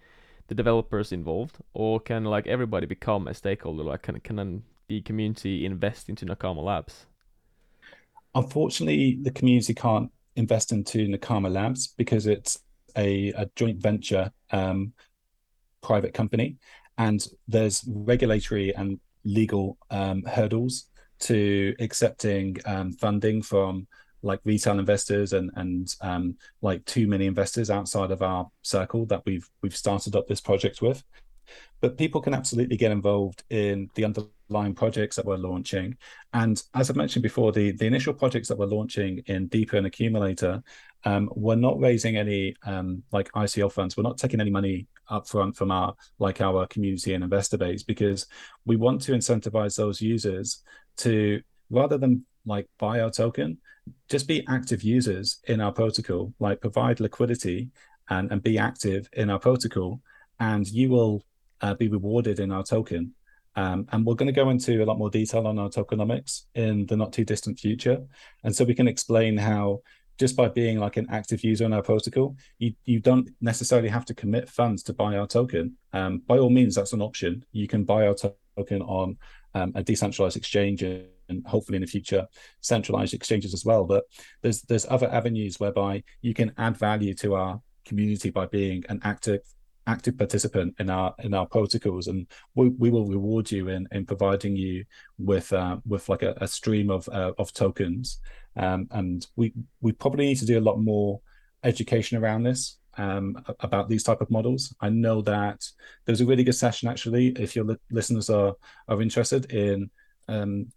the 0.53 0.63
developers 0.63 1.11
involved, 1.11 1.57
or 1.73 1.99
can 1.99 2.25
like 2.25 2.45
everybody 2.45 2.85
become 2.85 3.27
a 3.27 3.33
stakeholder? 3.33 3.83
Like, 3.83 4.03
can 4.03 4.19
can 4.19 4.63
the 4.87 5.01
community 5.01 5.65
invest 5.65 6.09
into 6.09 6.25
Nakama 6.25 6.63
Labs? 6.63 7.07
Unfortunately, 8.35 9.17
the 9.21 9.31
community 9.31 9.73
can't 9.73 10.11
invest 10.35 10.71
into 10.71 11.07
Nakama 11.07 11.51
Labs 11.51 11.87
because 11.87 12.27
it's 12.27 12.59
a, 12.95 13.29
a 13.29 13.49
joint 13.55 13.81
venture 13.81 14.31
um, 14.51 14.93
private 15.81 16.13
company, 16.13 16.57
and 16.97 17.27
there's 17.47 17.83
regulatory 17.87 18.75
and 18.75 18.99
legal 19.25 19.77
um, 19.89 20.21
hurdles 20.23 20.85
to 21.19 21.75
accepting 21.79 22.57
um, 22.65 22.91
funding 22.93 23.41
from 23.41 23.87
like 24.23 24.39
retail 24.45 24.79
investors 24.79 25.33
and 25.33 25.51
and 25.55 25.95
um, 26.01 26.36
like 26.62 26.83
too 26.86 27.07
many 27.07 27.27
investors 27.27 27.69
outside 27.69 28.12
of 28.12 28.21
our 28.21 28.49
circle 28.62 29.05
that 29.07 29.23
we've 29.25 29.47
we've 29.62 29.75
started 29.75 30.15
up 30.15 30.27
this 30.27 30.41
project 30.41 30.81
with. 30.81 31.03
But 31.81 31.97
people 31.97 32.21
can 32.21 32.33
absolutely 32.33 32.77
get 32.77 32.91
involved 32.91 33.43
in 33.49 33.89
the 33.95 34.05
underlying 34.05 34.73
projects 34.73 35.17
that 35.17 35.25
we're 35.25 35.36
launching. 35.36 35.97
And 36.33 36.62
as 36.73 36.89
I 36.89 36.93
mentioned 36.93 37.23
before, 37.23 37.51
the, 37.51 37.71
the 37.71 37.86
initial 37.86 38.13
projects 38.13 38.47
that 38.47 38.57
we're 38.57 38.67
launching 38.67 39.21
in 39.25 39.49
Deepr 39.49 39.73
and 39.73 39.86
Accumulator, 39.86 40.63
um, 41.03 41.29
we're 41.36 41.55
not 41.55 41.77
raising 41.79 42.15
any 42.15 42.55
um, 42.65 43.03
like 43.12 43.29
ICO 43.33 43.69
funds. 43.69 43.97
We're 43.97 44.03
not 44.03 44.17
taking 44.17 44.39
any 44.39 44.49
money 44.49 44.88
upfront 45.12 45.57
from 45.57 45.71
our 45.71 45.93
like 46.19 46.39
our 46.39 46.65
community 46.67 47.13
and 47.13 47.23
investor 47.23 47.57
base 47.57 47.83
because 47.83 48.27
we 48.65 48.77
want 48.77 49.01
to 49.01 49.12
incentivize 49.12 49.75
those 49.75 49.99
users 49.99 50.63
to 50.97 51.41
rather 51.69 51.97
than 51.97 52.25
like 52.45 52.67
buy 52.77 52.99
our 52.99 53.12
token, 53.12 53.58
just 54.10 54.27
be 54.27 54.45
active 54.47 54.84
users 54.84 55.39
in 55.47 55.62
our 55.62 55.71
protocol, 55.71 56.34
like 56.39 56.62
provide 56.62 56.99
liquidity 56.99 57.69
and, 58.10 58.32
and 58.32 58.43
be 58.43 58.58
active 58.58 59.10
in 59.13 59.29
our 59.29 59.39
protocol, 59.39 60.01
and 60.39 60.67
you 60.67 60.89
will 60.89 61.23
uh, 61.62 61.73
be 61.73 61.88
rewarded 61.88 62.39
in 62.39 62.51
our 62.51 62.63
token. 62.63 63.13
Um, 63.56 63.88
and 63.91 64.06
we're 64.06 64.15
going 64.15 64.34
to 64.34 64.41
go 64.41 64.49
into 64.49 64.84
a 64.84 64.86
lot 64.86 64.97
more 64.97 65.12
detail 65.12 65.45
on 65.45 65.60
our 65.60 65.69
tokenomics 65.69 66.43
in 66.56 66.86
the 66.88 66.97
not 66.97 67.13
too 67.13 67.23
distant 67.23 67.60
future. 67.60 68.01
And 68.43 68.56
so 68.56 68.65
we 68.65 68.73
can 68.73 68.88
explain 68.88 69.38
how 69.38 69.82
just 70.19 70.36
by 70.36 70.47
being 70.47 70.79
like 70.79 70.97
an 70.97 71.08
active 71.10 71.43
user 71.43 71.65
in 71.65 71.73
our 71.73 71.82
protocol, 71.82 72.36
you, 72.58 72.73
you 72.86 72.99
don't 72.99 73.29
necessarily 73.41 73.89
have 73.89 74.06
to 74.06 74.13
commit 74.13 74.49
funds 74.49 74.84
to 74.84 74.93
buy 74.93 75.17
our 75.17 75.27
token. 75.27 75.75
Um, 75.91 76.23
by 76.25 76.38
all 76.38 76.49
means, 76.49 76.75
that's 76.75 76.93
an 76.93 77.01
option. 77.01 77.45
You 77.51 77.67
can 77.67 77.84
buy 77.84 78.08
our 78.08 78.15
token 78.15 78.82
on 78.82 79.17
um, 79.53 79.71
a 79.75 79.84
decentralized 79.84 80.38
exchange 80.38 80.84
and 81.33 81.47
hopefully 81.47 81.77
in 81.77 81.81
the 81.81 81.87
future 81.87 82.25
centralized 82.61 83.13
exchanges 83.13 83.53
as 83.53 83.65
well. 83.65 83.83
But 83.83 84.03
there's 84.41 84.61
there's 84.63 84.85
other 84.89 85.09
avenues 85.11 85.59
whereby 85.59 86.03
you 86.21 86.33
can 86.33 86.53
add 86.57 86.77
value 86.77 87.13
to 87.15 87.35
our 87.35 87.61
community 87.85 88.29
by 88.29 88.45
being 88.45 88.83
an 88.89 88.99
active 89.03 89.41
active 89.85 90.17
participant 90.17 90.75
in 90.79 90.89
our 90.89 91.13
in 91.19 91.33
our 91.33 91.45
protocols. 91.45 92.07
And 92.07 92.27
we, 92.55 92.69
we 92.69 92.89
will 92.89 93.07
reward 93.07 93.51
you 93.51 93.69
in 93.69 93.87
in 93.91 94.05
providing 94.05 94.55
you 94.55 94.85
with 95.17 95.51
uh, 95.51 95.77
with 95.85 96.09
like 96.09 96.23
a, 96.23 96.35
a 96.37 96.47
stream 96.47 96.89
of 96.89 97.07
uh, 97.09 97.33
of 97.37 97.53
tokens. 97.53 98.19
Um, 98.55 98.87
and 98.91 99.25
we 99.35 99.53
we 99.81 99.91
probably 99.91 100.25
need 100.25 100.39
to 100.39 100.45
do 100.45 100.59
a 100.59 100.67
lot 100.69 100.79
more 100.79 101.21
education 101.63 102.17
around 102.17 102.43
this 102.43 102.77
um, 102.97 103.43
about 103.59 103.89
these 103.89 104.03
type 104.03 104.21
of 104.21 104.29
models. 104.29 104.73
I 104.79 104.89
know 104.89 105.21
that 105.23 105.65
there's 106.05 106.21
a 106.21 106.25
really 106.25 106.43
good 106.43 106.55
session 106.55 106.89
actually 106.89 107.29
if 107.29 107.55
your 107.55 107.65
li- 107.65 107.77
listeners 107.91 108.29
are 108.29 108.55
are 108.87 109.01
interested 109.01 109.51
in 109.51 109.89
um, 110.27 110.67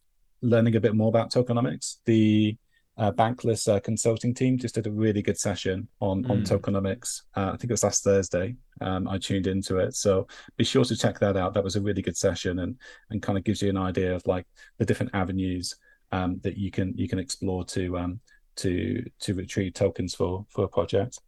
learning 0.43 0.77
a 0.77 0.81
bit 0.81 0.95
more 0.95 1.09
about 1.09 1.33
tokenomics 1.33 1.97
the 2.05 2.57
uh, 2.99 3.13
Bankless 3.13 3.69
uh, 3.69 3.79
consulting 3.81 4.33
team 4.33 4.57
just 4.57 4.75
did 4.75 4.87
a 4.87 4.91
really 4.91 5.21
good 5.21 5.39
session 5.39 5.87
on 6.01 6.25
mm. 6.25 6.31
on 6.31 6.43
tokenomics. 6.43 7.23
Uh, 7.37 7.49
I 7.49 7.57
think 7.57 7.65
it 7.65 7.73
was 7.73 7.85
last 7.85 8.03
Thursday. 8.03 8.57
Um, 8.81 9.07
I 9.07 9.19
tuned 9.19 9.47
into 9.47 9.79
it, 9.79 9.95
so 9.95 10.27
be 10.57 10.65
sure 10.65 10.85
to 10.85 10.97
check 10.97 11.19
that 11.19 11.37
out. 11.37 11.53
That 11.55 11.65
was 11.65 11.77
a 11.77 11.81
really 11.81 12.01
good 12.01 12.17
session, 12.17 12.61
and 12.61 12.77
and 13.11 13.23
kind 13.23 13.37
of 13.37 13.45
gives 13.45 13.61
you 13.61 13.69
an 13.69 13.77
idea 13.77 14.15
of 14.15 14.27
like 14.27 14.47
the 14.79 14.87
different 14.87 15.15
avenues 15.15 15.75
um, 16.13 16.41
that 16.43 16.57
you 16.57 16.71
can 16.71 16.95
you 16.97 17.07
can 17.07 17.19
explore 17.19 17.65
to 17.67 17.99
um, 17.99 18.21
to 18.57 19.05
to 19.21 19.35
retrieve 19.35 19.75
tokens 19.75 20.15
for 20.15 20.47
for 20.49 20.65
a 20.65 20.69
project. 20.69 21.21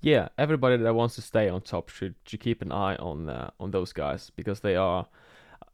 Yeah, 0.00 0.28
everybody 0.38 0.76
that 0.76 0.94
wants 0.94 1.14
to 1.14 1.22
stay 1.22 1.48
on 1.48 1.60
top 1.60 1.88
should 1.88 2.16
should 2.26 2.40
keep 2.40 2.62
an 2.62 2.72
eye 2.72 2.96
on 2.96 3.28
uh, 3.28 3.50
on 3.60 3.70
those 3.70 3.92
guys 3.92 4.30
because 4.34 4.58
they 4.58 4.74
are 4.74 5.06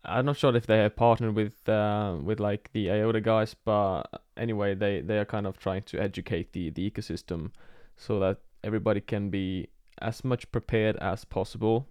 I'm 0.04 0.26
not 0.26 0.36
sure 0.36 0.54
if 0.56 0.66
they 0.66 0.78
have 0.78 0.96
partnered 0.96 1.34
with 1.36 1.68
uh, 1.68 2.16
with 2.22 2.40
like 2.40 2.70
the 2.72 2.90
IOTA 2.90 3.20
guys, 3.20 3.54
but 3.54 4.02
anyway, 4.36 4.74
they 4.74 5.00
they 5.00 5.18
are 5.18 5.24
kind 5.24 5.46
of 5.46 5.58
trying 5.58 5.82
to 5.82 6.00
educate 6.00 6.52
the 6.52 6.70
the 6.70 6.90
ecosystem 6.90 7.50
so 7.96 8.18
that 8.18 8.38
everybody 8.64 9.00
can 9.00 9.30
be 9.30 9.68
as 10.00 10.24
much 10.24 10.50
prepared 10.50 10.96
as 10.96 11.24
possible 11.24 11.88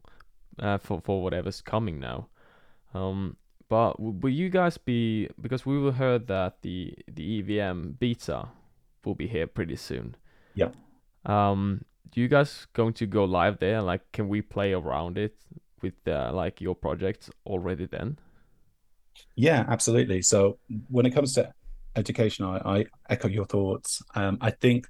uh, 0.60 0.78
for 0.78 1.00
for 1.02 1.24
whatever's 1.24 1.62
coming 1.62 2.00
now. 2.00 2.28
Um, 2.94 3.38
but 3.70 3.98
will 4.00 4.34
you 4.34 4.50
guys 4.50 4.78
be 4.78 5.30
because 5.40 5.66
we 5.66 5.80
will 5.80 5.94
heard 5.94 6.28
that 6.28 6.62
the 6.62 6.94
the 7.08 7.40
EVM 7.40 7.92
beta 7.92 8.50
will 9.06 9.16
be 9.16 9.28
here 9.28 9.48
pretty 9.48 9.78
soon. 9.78 10.16
Yeah. 10.54 10.72
Um, 11.26 11.86
do 12.12 12.20
you 12.20 12.28
guys 12.28 12.68
going 12.74 12.94
to 12.94 13.06
go 13.06 13.24
live 13.24 13.60
there? 13.60 13.82
Like, 13.82 14.12
can 14.12 14.28
we 14.28 14.42
play 14.42 14.74
around 14.74 15.18
it 15.18 15.36
with 15.82 15.94
uh, 16.08 16.32
like 16.34 16.62
your 16.62 16.76
projects 16.76 17.30
already 17.46 17.86
then? 17.86 18.18
Yeah, 19.36 19.66
absolutely. 19.68 20.22
So 20.22 20.58
when 20.90 21.06
it 21.06 21.12
comes 21.12 21.34
to 21.34 21.54
education, 21.96 22.46
I, 22.46 22.80
I 22.80 22.86
echo 23.10 23.28
your 23.28 23.46
thoughts. 23.46 24.02
Um, 24.16 24.38
I 24.42 24.52
think 24.52 24.88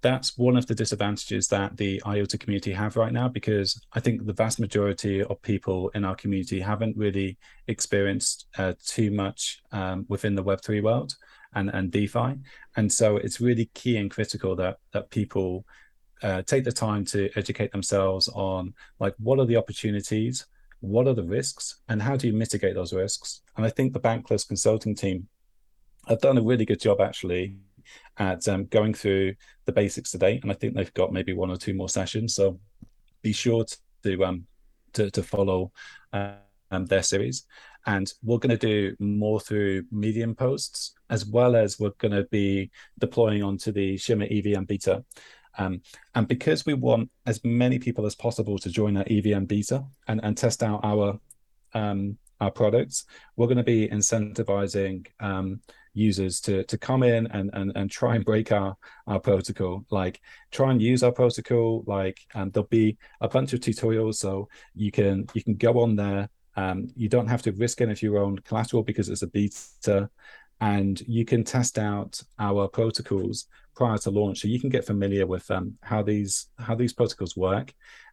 that's 0.00 0.38
one 0.38 0.56
of 0.56 0.66
the 0.66 0.74
disadvantages 0.74 1.48
that 1.48 1.76
the 1.76 2.00
IOTA 2.06 2.38
community 2.38 2.72
have 2.72 2.96
right 2.96 3.12
now 3.12 3.28
because 3.28 3.80
I 3.92 4.00
think 4.00 4.26
the 4.26 4.32
vast 4.32 4.60
majority 4.60 5.22
of 5.24 5.42
people 5.42 5.90
in 5.94 6.04
our 6.04 6.14
community 6.14 6.60
haven't 6.60 6.96
really 6.96 7.36
experienced 7.66 8.46
uh, 8.56 8.74
too 8.84 9.10
much 9.10 9.60
um, 9.72 10.06
within 10.08 10.36
the 10.36 10.44
Web3 10.44 10.82
world 10.82 11.14
and, 11.54 11.68
and 11.70 11.90
DeFi. 11.90 12.36
And 12.76 12.92
so 12.92 13.16
it's 13.16 13.40
really 13.40 13.70
key 13.74 13.96
and 13.96 14.10
critical 14.10 14.54
that 14.56 14.78
that 14.92 15.10
people 15.10 15.64
uh, 16.22 16.42
take 16.42 16.64
the 16.64 16.72
time 16.72 17.04
to 17.06 17.30
educate 17.36 17.72
themselves 17.72 18.28
on 18.28 18.74
like 19.00 19.14
what 19.18 19.38
are 19.38 19.46
the 19.46 19.56
opportunities, 19.56 20.46
what 20.80 21.06
are 21.06 21.14
the 21.14 21.22
risks, 21.22 21.80
and 21.88 22.00
how 22.00 22.16
do 22.16 22.26
you 22.26 22.32
mitigate 22.32 22.74
those 22.74 22.92
risks. 22.92 23.42
And 23.56 23.64
I 23.64 23.70
think 23.70 23.92
the 23.92 24.00
Bankless 24.00 24.46
consulting 24.46 24.94
team 24.94 25.28
have 26.08 26.20
done 26.20 26.38
a 26.38 26.42
really 26.42 26.64
good 26.64 26.80
job 26.80 27.00
actually 27.00 27.56
at 28.18 28.46
um, 28.48 28.66
going 28.66 28.94
through 28.94 29.34
the 29.64 29.72
basics 29.72 30.10
today. 30.10 30.38
And 30.42 30.50
I 30.50 30.54
think 30.54 30.74
they've 30.74 30.94
got 30.94 31.12
maybe 31.12 31.32
one 31.32 31.50
or 31.50 31.56
two 31.56 31.74
more 31.74 31.88
sessions. 31.88 32.34
So 32.34 32.58
be 33.22 33.32
sure 33.32 33.64
to 34.02 34.24
um, 34.24 34.46
to, 34.94 35.10
to 35.10 35.22
follow 35.22 35.72
uh, 36.12 36.32
um, 36.70 36.86
their 36.86 37.02
series. 37.02 37.46
And 37.86 38.12
we're 38.22 38.38
going 38.38 38.56
to 38.56 38.66
do 38.66 38.96
more 38.98 39.40
through 39.40 39.84
Medium 39.90 40.34
posts, 40.34 40.94
as 41.08 41.24
well 41.24 41.56
as 41.56 41.78
we're 41.78 41.92
going 41.98 42.12
to 42.12 42.24
be 42.24 42.70
deploying 42.98 43.42
onto 43.42 43.72
the 43.72 43.96
Shimmer 43.96 44.26
EVM 44.30 44.64
beta. 44.64 45.04
Um, 45.58 45.82
and 46.14 46.26
because 46.26 46.64
we 46.64 46.74
want 46.74 47.10
as 47.26 47.44
many 47.44 47.78
people 47.78 48.06
as 48.06 48.14
possible 48.14 48.58
to 48.58 48.70
join 48.70 48.96
our 48.96 49.04
EVM 49.10 49.44
beta 49.44 49.84
and, 50.06 50.20
and 50.22 50.36
test 50.36 50.62
out 50.62 50.80
our 50.84 51.20
um, 51.74 52.16
our 52.40 52.50
products, 52.50 53.04
we're 53.36 53.48
going 53.48 53.58
to 53.58 53.64
be 53.64 53.88
incentivizing 53.88 55.06
um, 55.20 55.60
users 55.92 56.40
to 56.40 56.62
to 56.64 56.78
come 56.78 57.02
in 57.02 57.26
and, 57.26 57.50
and 57.52 57.72
and 57.74 57.90
try 57.90 58.14
and 58.14 58.24
break 58.24 58.52
our 58.52 58.76
our 59.06 59.20
protocol. 59.20 59.84
Like 59.90 60.20
try 60.52 60.70
and 60.70 60.80
use 60.80 61.02
our 61.02 61.12
protocol 61.12 61.84
like 61.86 62.20
and 62.34 62.52
there'll 62.52 62.68
be 62.68 62.96
a 63.20 63.28
bunch 63.28 63.52
of 63.52 63.60
tutorials 63.60 64.14
so 64.14 64.48
you 64.74 64.90
can 64.90 65.26
you 65.34 65.42
can 65.42 65.56
go 65.56 65.80
on 65.80 65.96
there. 65.96 66.30
Um, 66.56 66.88
you 66.96 67.08
don't 67.08 67.28
have 67.28 67.42
to 67.42 67.52
risk 67.52 67.80
any 67.80 67.92
of 67.92 68.02
your 68.02 68.18
own 68.18 68.38
collateral 68.38 68.82
because 68.82 69.08
it's 69.08 69.22
a 69.22 69.28
beta 69.28 70.10
and 70.60 71.00
you 71.06 71.24
can 71.24 71.44
test 71.44 71.78
out 71.78 72.20
our 72.38 72.68
protocols 72.68 73.46
prior 73.76 73.98
to 73.98 74.10
launch 74.10 74.40
so 74.40 74.48
you 74.48 74.60
can 74.60 74.70
get 74.70 74.84
familiar 74.84 75.26
with 75.26 75.48
um, 75.50 75.74
how 75.82 76.02
these 76.02 76.48
how 76.58 76.74
these 76.74 76.92
protocols 76.92 77.36
work 77.36 77.72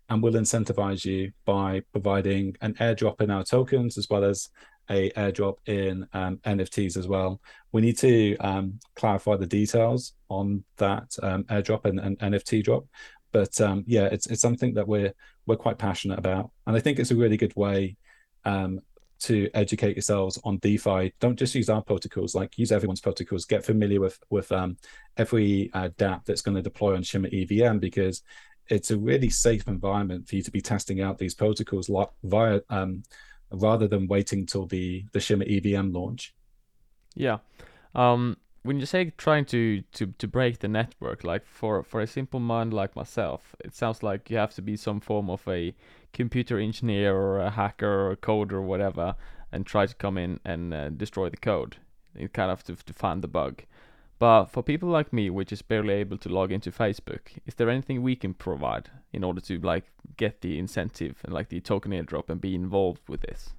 and 0.10 0.22
we'll 0.22 0.34
incentivize 0.34 1.04
you 1.04 1.32
by 1.46 1.82
providing 1.92 2.56
an 2.62 2.74
airdrop 2.76 3.22
in 3.22 3.32
our 3.32 3.44
tokens 3.44 3.98
as 3.98 4.08
well 4.10 4.24
as 4.24 4.50
a 4.92 5.10
airdrop 5.12 5.56
in 5.66 6.08
um, 6.14 6.38
nfts 6.46 6.96
as 6.96 7.08
well. 7.08 7.42
We 7.72 7.82
need 7.82 7.98
to 8.00 8.38
um, 8.38 8.80
clarify 8.96 9.36
the 9.38 9.48
details 9.48 10.14
on 10.30 10.64
that 10.78 11.16
um, 11.24 11.44
airdrop 11.46 11.86
and, 11.86 12.00
and, 12.00 12.18
nft 12.20 12.64
drop 12.64 12.86
but 13.32 13.60
um, 13.60 13.84
yeah 13.88 14.06
it's, 14.06 14.28
it's 14.28 14.42
something 14.42 14.74
that 14.76 14.88
we're 14.88 15.14
we're 15.46 15.56
quite 15.56 15.78
passionate 15.78 16.18
about 16.18 16.52
and 16.66 16.76
i 16.76 16.80
think 16.80 17.00
it's 17.00 17.12
a 17.12 17.16
really 17.16 17.38
good 17.38 17.56
way 17.56 17.98
um, 18.46 18.80
to 19.26 19.50
educate 19.54 19.96
yourselves 19.96 20.40
on 20.44 20.58
DeFi. 20.58 21.14
Don't 21.20 21.38
just 21.38 21.56
use 21.56 21.70
our 21.70 21.82
protocols, 21.82 22.36
like 22.36 22.58
use 22.58 22.72
everyone's 22.72 23.02
protocols. 23.02 23.46
Get 23.46 23.66
familiar 23.66 24.00
with 24.00 24.20
with 24.30 24.52
um, 24.52 24.78
every 25.18 25.72
uh, 25.74 25.90
DApp 25.98 26.26
that's 26.26 26.42
going 26.42 26.56
to 26.56 26.62
deploy 26.62 26.96
on 26.96 27.04
Shimmer 27.04 27.30
EVM 27.32 27.80
because 27.80 28.24
it's 28.68 28.92
a 28.92 28.98
really 28.98 29.30
safe 29.30 29.68
environment 29.68 30.28
for 30.28 30.36
you 30.36 30.42
to 30.44 30.52
be 30.52 30.62
testing 30.62 31.02
out 31.02 31.18
these 31.18 31.36
protocols 31.36 31.90
via 32.24 32.62
um, 32.70 33.04
rather 33.52 33.88
than 33.88 34.08
waiting 34.08 34.46
till 34.46 34.66
the 34.66 35.06
the 35.12 35.20
Shimmer 35.20 35.46
EVM 35.48 35.92
launch. 35.92 36.34
Yeah. 37.16 37.38
Um, 37.94 38.38
when 38.66 38.80
you 38.80 38.86
say 38.88 39.12
trying 39.18 39.46
to, 39.46 39.82
to, 39.94 40.08
to 40.18 40.28
break 40.28 40.60
the 40.60 40.68
network, 40.68 41.24
like 41.24 41.46
for, 41.46 41.84
for 41.84 42.02
a 42.02 42.08
simple 42.08 42.40
mind 42.40 42.74
like 42.74 42.96
myself, 42.96 43.56
it 43.64 43.76
sounds 43.76 44.02
like 44.02 44.30
you 44.32 44.38
have 44.38 44.56
to 44.56 44.62
be 44.62 44.76
some 44.76 45.00
form 45.00 45.30
of 45.30 45.48
a 45.48 45.76
computer 46.16 46.58
engineer 46.58 47.16
or 47.16 47.40
a 47.40 47.52
hacker 47.52 48.08
or 48.08 48.12
a 48.12 48.18
coder 48.18 48.54
or 48.54 48.62
whatever 48.62 49.16
and 49.52 49.66
try 49.66 49.86
to 49.86 49.94
come 49.96 50.18
in 50.18 50.40
and 50.44 50.74
uh, 50.74 50.90
destroy 50.90 51.30
the 51.30 51.38
code. 51.38 51.78
You 52.18 52.30
kind 52.30 52.50
of 52.50 52.64
to, 52.64 52.76
to 52.76 52.94
find 52.94 53.22
the 53.22 53.28
bug. 53.28 53.64
But 54.18 54.46
for 54.46 54.64
people 54.64 54.90
like 54.90 55.12
me, 55.12 55.30
which 55.30 55.52
is 55.52 55.62
barely 55.62 55.94
able 55.96 56.18
to 56.20 56.30
log 56.30 56.52
into 56.52 56.72
Facebook, 56.72 57.38
is 57.46 57.56
there 57.56 57.70
anything 57.70 58.02
we 58.02 58.16
can 58.16 58.34
provide 58.34 58.90
in 59.12 59.24
order 59.24 59.42
to 59.42 59.60
like 59.60 59.86
get 60.18 60.42
the 60.42 60.58
incentive 60.58 61.18
and 61.24 61.34
like 61.34 61.50
the 61.50 61.60
token 61.60 61.92
airdrop 61.92 62.30
and 62.30 62.40
be 62.40 62.56
involved 62.56 63.02
with 63.10 63.22
this? 63.22 63.50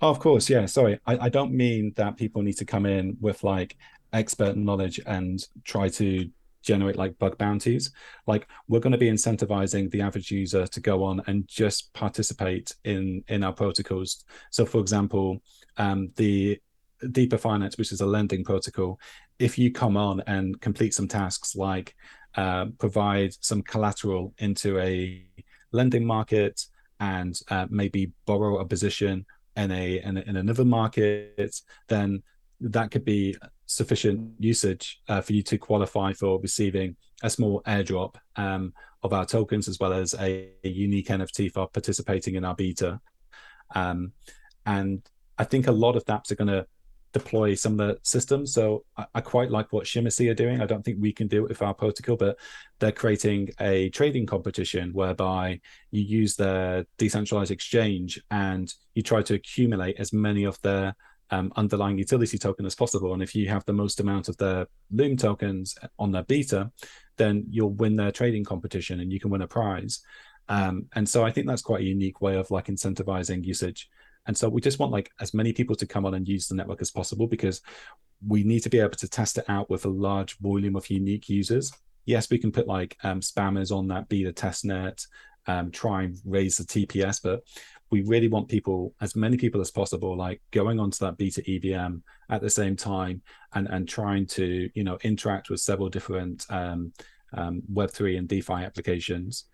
Oh, 0.00 0.10
of 0.10 0.20
course, 0.20 0.48
yeah. 0.48 0.66
Sorry, 0.66 1.00
I, 1.06 1.26
I 1.26 1.28
don't 1.28 1.52
mean 1.52 1.92
that 1.96 2.16
people 2.16 2.42
need 2.42 2.56
to 2.58 2.64
come 2.64 2.86
in 2.86 3.16
with 3.20 3.42
like 3.42 3.76
expert 4.12 4.56
knowledge 4.56 5.00
and 5.06 5.44
try 5.64 5.88
to 5.88 6.30
generate 6.64 6.96
like 6.96 7.18
bug 7.18 7.38
bounties. 7.38 7.92
Like 8.26 8.48
we're 8.68 8.80
going 8.80 8.92
to 8.92 8.98
be 8.98 9.10
incentivizing 9.10 9.90
the 9.90 10.00
average 10.00 10.30
user 10.30 10.66
to 10.66 10.80
go 10.80 11.04
on 11.04 11.22
and 11.26 11.46
just 11.46 11.92
participate 11.92 12.74
in 12.84 13.22
in 13.28 13.44
our 13.44 13.52
protocols. 13.52 14.24
So 14.50 14.64
for 14.66 14.80
example 14.80 15.42
um, 15.76 16.10
the 16.16 16.60
Deepr 17.02 17.38
Finance 17.38 17.76
which 17.76 17.92
is 17.92 18.00
a 18.00 18.06
lending 18.06 18.44
protocol 18.44 18.98
if 19.38 19.58
you 19.58 19.70
come 19.70 19.96
on 19.96 20.22
and 20.26 20.60
complete 20.60 20.94
some 20.94 21.08
tasks 21.08 21.56
like 21.56 21.94
uh, 22.36 22.66
provide 22.78 23.34
some 23.40 23.62
collateral 23.62 24.32
into 24.38 24.78
a 24.78 25.24
lending 25.72 26.04
market 26.04 26.66
and 27.00 27.38
uh, 27.48 27.66
maybe 27.68 28.12
borrow 28.26 28.58
a 28.58 28.64
position 28.64 29.26
in 29.56 29.70
a, 29.70 30.00
in 30.00 30.16
a 30.16 30.20
in 30.22 30.36
another 30.36 30.64
market 30.64 31.60
then 31.88 32.22
that 32.60 32.90
could 32.90 33.04
be 33.04 33.36
sufficient 33.66 34.32
usage 34.38 35.00
uh, 35.08 35.20
for 35.20 35.32
you 35.32 35.42
to 35.42 35.58
qualify 35.58 36.12
for 36.12 36.40
receiving 36.40 36.96
a 37.22 37.30
small 37.30 37.62
airdrop 37.66 38.16
um, 38.36 38.72
of 39.02 39.12
our 39.12 39.24
tokens 39.24 39.68
as 39.68 39.78
well 39.78 39.92
as 39.92 40.14
a, 40.14 40.50
a, 40.64 40.68
unique 40.68 41.08
NFT 41.08 41.52
for 41.52 41.68
participating 41.68 42.34
in 42.34 42.44
our 42.44 42.54
beta. 42.54 43.00
Um, 43.74 44.12
and 44.66 45.02
I 45.38 45.44
think 45.44 45.66
a 45.66 45.72
lot 45.72 45.96
of 45.96 46.04
dApps 46.04 46.30
are 46.30 46.36
going 46.36 46.48
to 46.48 46.66
deploy 47.12 47.54
some 47.54 47.78
of 47.78 47.78
the 47.78 47.98
systems. 48.02 48.52
So 48.52 48.84
I, 48.96 49.06
I 49.14 49.20
quite 49.20 49.50
like 49.50 49.72
what 49.72 49.84
Shimmersea 49.84 50.30
are 50.30 50.34
doing. 50.34 50.60
I 50.60 50.66
don't 50.66 50.84
think 50.84 50.98
we 51.00 51.12
can 51.12 51.28
do 51.28 51.44
it 51.44 51.48
with 51.48 51.62
our 51.62 51.72
protocol, 51.72 52.16
but 52.16 52.36
they're 52.80 52.92
creating 52.92 53.50
a 53.60 53.88
trading 53.90 54.26
competition 54.26 54.90
whereby 54.92 55.60
you 55.90 56.02
use 56.02 56.36
their 56.36 56.84
decentralized 56.98 57.52
exchange 57.52 58.20
and 58.30 58.72
you 58.94 59.02
try 59.02 59.22
to 59.22 59.34
accumulate 59.34 59.96
as 59.98 60.12
many 60.12 60.44
of 60.44 60.60
their 60.62 60.94
um, 61.34 61.52
underlying 61.56 61.98
utility 61.98 62.38
token 62.38 62.64
as 62.64 62.74
possible. 62.74 63.12
And 63.12 63.22
if 63.22 63.34
you 63.34 63.48
have 63.48 63.64
the 63.64 63.72
most 63.72 64.00
amount 64.00 64.28
of 64.28 64.36
their 64.36 64.66
LUM 64.92 65.16
tokens 65.16 65.76
on 65.98 66.12
their 66.12 66.22
beta, 66.22 66.70
then 67.16 67.44
you'll 67.50 67.72
win 67.72 67.96
their 67.96 68.12
trading 68.12 68.44
competition 68.44 69.00
and 69.00 69.12
you 69.12 69.18
can 69.18 69.30
win 69.30 69.42
a 69.42 69.46
prize. 69.46 70.00
Um, 70.48 70.86
and 70.94 71.08
so 71.08 71.24
I 71.24 71.32
think 71.32 71.46
that's 71.46 71.62
quite 71.62 71.80
a 71.80 71.84
unique 71.96 72.20
way 72.20 72.36
of 72.36 72.50
like 72.50 72.66
incentivizing 72.66 73.44
usage. 73.44 73.88
And 74.26 74.36
so 74.36 74.48
we 74.48 74.60
just 74.60 74.78
want 74.78 74.92
like 74.92 75.10
as 75.20 75.34
many 75.34 75.52
people 75.52 75.76
to 75.76 75.86
come 75.86 76.06
on 76.06 76.14
and 76.14 76.28
use 76.28 76.46
the 76.46 76.54
network 76.54 76.80
as 76.80 76.90
possible 76.90 77.26
because 77.26 77.60
we 78.26 78.44
need 78.44 78.60
to 78.60 78.70
be 78.70 78.78
able 78.78 78.90
to 78.90 79.08
test 79.08 79.38
it 79.38 79.44
out 79.48 79.68
with 79.68 79.84
a 79.84 79.90
large 79.90 80.38
volume 80.38 80.76
of 80.76 80.88
unique 80.88 81.28
users. 81.28 81.72
Yes, 82.06 82.30
we 82.30 82.38
can 82.38 82.52
put 82.52 82.68
like 82.68 82.96
um, 83.02 83.20
spammers 83.20 83.74
on 83.74 83.88
that 83.88 84.08
beta 84.08 84.32
test 84.32 84.64
net, 84.64 85.04
um, 85.46 85.70
try 85.70 86.04
and 86.04 86.18
raise 86.24 86.56
the 86.56 86.64
TPS, 86.64 87.20
but 87.22 87.42
we 87.90 88.02
really 88.02 88.28
want 88.28 88.48
people, 88.48 88.94
as 89.00 89.14
many 89.14 89.36
people 89.36 89.60
as 89.60 89.70
possible, 89.70 90.16
like 90.16 90.40
going 90.50 90.80
onto 90.80 91.04
that 91.04 91.16
beta 91.16 91.42
EVM 91.48 91.96
at 92.30 92.40
the 92.40 92.50
same 92.50 92.76
time 92.76 93.22
and 93.54 93.68
and 93.68 93.88
trying 93.88 94.26
to 94.26 94.68
you 94.74 94.84
know 94.84 94.98
interact 95.02 95.50
with 95.50 95.60
several 95.60 95.88
different 95.88 96.46
um, 96.50 96.92
um, 97.34 97.62
Web3 97.72 98.18
and 98.18 98.28
DeFi 98.28 98.54
applications. 98.54 99.44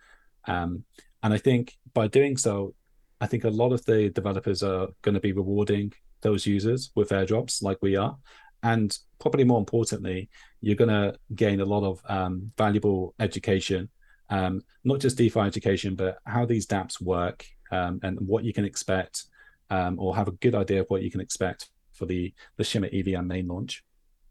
Um, 0.47 0.85
and 1.23 1.35
I 1.35 1.39
think 1.39 1.77
by 1.93 2.09
doing 2.09 2.37
so, 2.37 2.75
I 3.21 3.27
think 3.27 3.45
a 3.45 3.51
lot 3.51 3.73
of 3.73 3.85
the 3.85 4.09
developers 4.11 4.63
are 4.63 4.89
going 5.03 5.15
to 5.15 5.21
be 5.21 5.33
rewarding 5.33 5.93
those 6.23 6.47
users 6.47 6.91
with 6.95 7.11
airdrops 7.11 7.63
like 7.63 7.79
we 7.83 7.97
are. 7.97 8.17
And 8.63 8.97
probably 9.19 9.45
more 9.45 9.59
importantly, 9.59 10.29
you're 10.61 10.77
going 10.77 10.89
to 10.89 11.19
gain 11.35 11.61
a 11.61 11.65
lot 11.65 11.83
of 11.85 12.01
um, 12.09 12.53
valuable 12.57 13.15
education, 13.19 13.89
um, 14.29 14.63
not 14.85 15.01
just 15.01 15.17
DeFi 15.17 15.41
education, 15.41 15.95
but 15.95 16.19
how 16.25 16.45
these 16.45 16.67
dApps 16.67 17.01
work 17.01 17.47
um, 17.71 18.01
and 18.03 18.19
what 18.21 18.45
you 18.45 18.53
can 18.53 18.65
expect 18.65 19.25
um, 19.71 19.99
or 19.99 20.17
have 20.17 20.29
a 20.29 20.33
good 20.33 20.55
idea 20.55 20.81
of 20.81 20.87
what 20.89 21.03
you 21.03 21.11
can 21.11 21.21
expect 21.21 21.71
for 21.93 22.07
the 22.07 22.33
the 22.57 22.65
Shimmer 22.65 22.89
EVM 22.93 23.27
main 23.27 23.49
launch. 23.49 23.85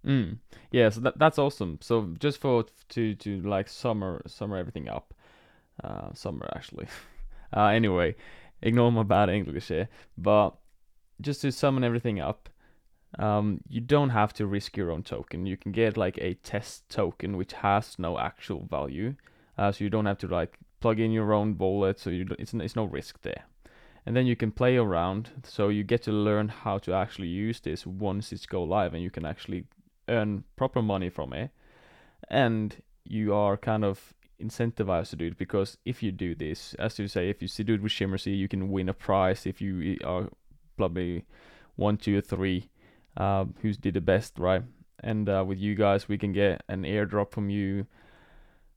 Mm. 0.06 0.38
Yeah, 0.72 0.90
so 0.90 1.02
that, 1.02 1.18
that's 1.20 1.38
awesome. 1.38 1.80
So 1.82 2.14
just 2.20 2.40
for 2.40 2.66
to 2.90 3.16
to 3.16 3.42
like 3.42 3.68
summer 3.68 4.22
summer 4.28 4.58
everything 4.58 4.90
up, 4.90 5.14
uh, 5.84 6.14
summer 6.14 6.50
actually. 6.56 6.88
uh, 7.56 7.68
anyway, 7.68 8.16
ignore 8.62 8.92
my 8.92 9.04
bad 9.04 9.30
English 9.30 9.68
here, 9.68 9.90
but 10.18 10.56
just 11.22 11.42
to 11.42 11.52
summon 11.52 11.84
everything 11.84 12.20
up, 12.20 12.50
um, 13.18 13.60
you 13.68 13.82
don't 13.82 14.10
have 14.10 14.34
to 14.34 14.48
risk 14.48 14.78
your 14.78 14.92
own 14.92 15.04
token. 15.04 15.46
You 15.46 15.58
can 15.58 15.72
get 15.72 15.98
like 15.98 16.18
a 16.20 16.36
test 16.36 16.88
token 16.90 17.36
which 17.38 17.54
has 17.54 17.98
no 18.00 18.18
actual 18.18 18.66
value, 18.66 19.16
uh, 19.58 19.72
so 19.72 19.84
you 19.84 19.90
don't 19.90 20.06
have 20.06 20.20
to 20.20 20.28
like 20.28 20.58
plug 20.80 21.00
in 21.00 21.12
your 21.12 21.34
own 21.34 21.58
wallet. 21.58 22.00
So 22.00 22.10
you 22.10 22.28
it's 22.38 22.54
it's 22.54 22.76
no 22.76 22.86
risk 22.86 23.22
there. 23.22 23.46
And 24.06 24.16
then 24.16 24.26
you 24.26 24.36
can 24.36 24.52
play 24.52 24.78
around 24.78 25.30
so 25.44 25.70
you 25.70 25.84
get 25.84 26.04
to 26.04 26.12
learn 26.12 26.48
how 26.48 26.80
to 26.80 26.94
actually 26.94 27.28
use 27.28 27.60
this 27.60 27.86
once 27.86 28.32
it's 28.32 28.46
go 28.46 28.64
live 28.64 28.94
and 28.94 29.04
you 29.04 29.12
can 29.12 29.26
actually 29.26 29.66
earn 30.08 30.46
proper 30.56 30.82
money 30.82 31.10
from 31.10 31.34
it. 31.34 31.52
And 32.30 32.82
you 33.04 33.34
are 33.34 33.58
kind 33.58 33.84
of 33.84 34.14
incentivized 34.42 35.10
to 35.10 35.16
do 35.18 35.28
it 35.28 35.38
because 35.38 35.78
if 35.84 36.02
you 36.02 36.12
do 36.12 36.34
this 36.34 36.74
as 36.76 36.98
you 36.98 37.08
say 37.10 37.30
if 37.30 37.42
you 37.42 37.48
do 37.66 37.74
it 37.74 37.82
with 37.82 37.92
shimmersea 37.92 38.38
you 38.38 38.48
can 38.48 38.70
win 38.70 38.88
a 38.88 38.94
prize 38.94 39.46
if 39.46 39.60
you 39.60 39.98
are 40.06 40.30
probably 40.78 41.26
one 41.76 41.98
two 41.98 42.18
or 42.18 42.22
three 42.22 42.70
uh, 43.18 43.46
who's 43.62 43.78
did 43.78 43.94
the 43.94 44.02
best 44.02 44.40
right? 44.40 44.64
And 45.02 45.30
uh, 45.30 45.44
with 45.46 45.60
you 45.60 45.76
guys 45.76 46.08
we 46.08 46.18
can 46.18 46.32
get 46.34 46.64
an 46.68 46.84
airdrop 46.84 47.32
from 47.32 47.50
you. 47.50 47.86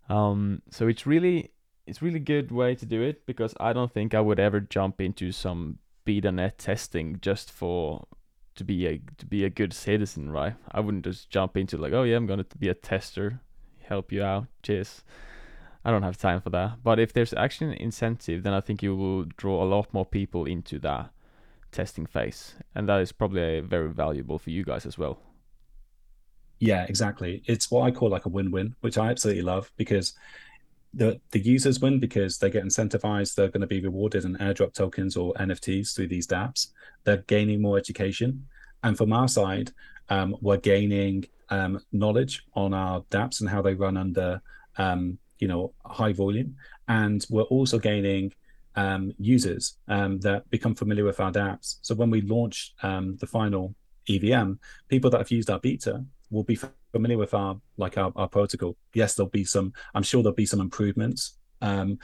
Um, 0.08 0.62
so 0.70 0.88
it's 0.88 1.06
really 1.06 1.51
it's 1.86 2.02
really 2.02 2.18
good 2.18 2.50
way 2.50 2.74
to 2.74 2.86
do 2.86 3.02
it 3.02 3.26
because 3.26 3.54
I 3.58 3.72
don't 3.72 3.92
think 3.92 4.14
I 4.14 4.20
would 4.20 4.38
ever 4.38 4.60
jump 4.60 5.00
into 5.00 5.32
some 5.32 5.78
beta 6.04 6.32
net 6.32 6.58
testing 6.58 7.18
just 7.20 7.50
for 7.50 8.06
to 8.54 8.64
be 8.64 8.86
a 8.86 9.00
to 9.18 9.26
be 9.26 9.44
a 9.44 9.50
good 9.50 9.72
citizen, 9.72 10.30
right? 10.30 10.54
I 10.70 10.80
wouldn't 10.80 11.04
just 11.04 11.30
jump 11.30 11.56
into 11.56 11.76
like, 11.76 11.92
oh 11.92 12.02
yeah, 12.02 12.16
I'm 12.16 12.26
gonna 12.26 12.46
be 12.58 12.68
a 12.68 12.74
tester, 12.74 13.40
help 13.82 14.12
you 14.12 14.22
out, 14.22 14.46
cheers. 14.62 15.02
I 15.84 15.90
don't 15.90 16.04
have 16.04 16.16
time 16.16 16.40
for 16.40 16.50
that. 16.50 16.82
But 16.84 17.00
if 17.00 17.12
there's 17.12 17.34
actually 17.34 17.72
an 17.72 17.78
incentive, 17.78 18.44
then 18.44 18.52
I 18.52 18.60
think 18.60 18.82
you 18.82 18.94
will 18.94 19.24
draw 19.36 19.62
a 19.62 19.66
lot 19.66 19.92
more 19.92 20.06
people 20.06 20.44
into 20.44 20.78
that 20.80 21.10
testing 21.72 22.06
phase, 22.06 22.54
and 22.74 22.88
that 22.88 23.00
is 23.00 23.10
probably 23.10 23.60
very 23.60 23.92
valuable 23.92 24.38
for 24.38 24.50
you 24.50 24.64
guys 24.64 24.86
as 24.86 24.96
well. 24.96 25.18
Yeah, 26.60 26.84
exactly. 26.88 27.42
It's 27.46 27.72
what 27.72 27.82
I 27.82 27.90
call 27.90 28.10
like 28.10 28.26
a 28.26 28.28
win-win, 28.28 28.76
which 28.82 28.96
I 28.96 29.10
absolutely 29.10 29.42
love 29.42 29.72
because 29.76 30.14
the 30.94 31.20
the 31.30 31.40
users 31.40 31.80
win 31.80 31.98
because 31.98 32.38
they 32.38 32.50
get 32.50 32.64
incentivized. 32.64 33.34
They're 33.34 33.48
going 33.48 33.62
to 33.62 33.66
be 33.66 33.80
rewarded 33.80 34.24
in 34.24 34.36
airdrop 34.36 34.74
tokens 34.74 35.16
or 35.16 35.32
NFTs 35.34 35.94
through 35.94 36.08
these 36.08 36.26
dApps. 36.26 36.68
They're 37.04 37.24
gaining 37.28 37.62
more 37.62 37.78
education, 37.78 38.46
and 38.82 38.96
from 38.96 39.12
our 39.12 39.28
side, 39.28 39.70
um, 40.08 40.36
we're 40.40 40.58
gaining 40.58 41.24
um, 41.48 41.80
knowledge 41.92 42.44
on 42.54 42.74
our 42.74 43.02
dApps 43.10 43.40
and 43.40 43.48
how 43.48 43.62
they 43.62 43.74
run 43.74 43.96
under 43.96 44.42
um, 44.76 45.18
you 45.38 45.48
know 45.48 45.72
high 45.84 46.12
volume, 46.12 46.56
and 46.88 47.24
we're 47.30 47.42
also 47.42 47.78
gaining 47.78 48.32
um, 48.76 49.12
users 49.18 49.78
um, 49.88 50.18
that 50.20 50.48
become 50.50 50.74
familiar 50.74 51.04
with 51.04 51.20
our 51.20 51.32
dApps. 51.32 51.76
So 51.82 51.94
when 51.94 52.10
we 52.10 52.20
launch 52.20 52.74
the 52.82 53.28
final 53.30 53.74
EVM, 54.08 54.52
people 54.88 55.10
that 55.10 55.18
have 55.18 55.30
used 55.30 55.50
our 55.50 55.58
beta 55.58 56.04
will 56.32 56.44
be 56.44 56.58
familiar 56.92 57.18
with 57.18 57.34
our 57.34 57.60
like 57.76 57.98
our, 57.98 58.12
our 58.16 58.28
protocol. 58.28 58.76
Yes, 58.94 59.14
there'll 59.14 59.30
be 59.30 59.44
some. 59.44 59.72
I'm 59.94 60.02
sure 60.02 60.22
there'll 60.22 60.34
be 60.34 60.46
some 60.46 60.60
improvements 60.60 61.38
um, 61.60 61.98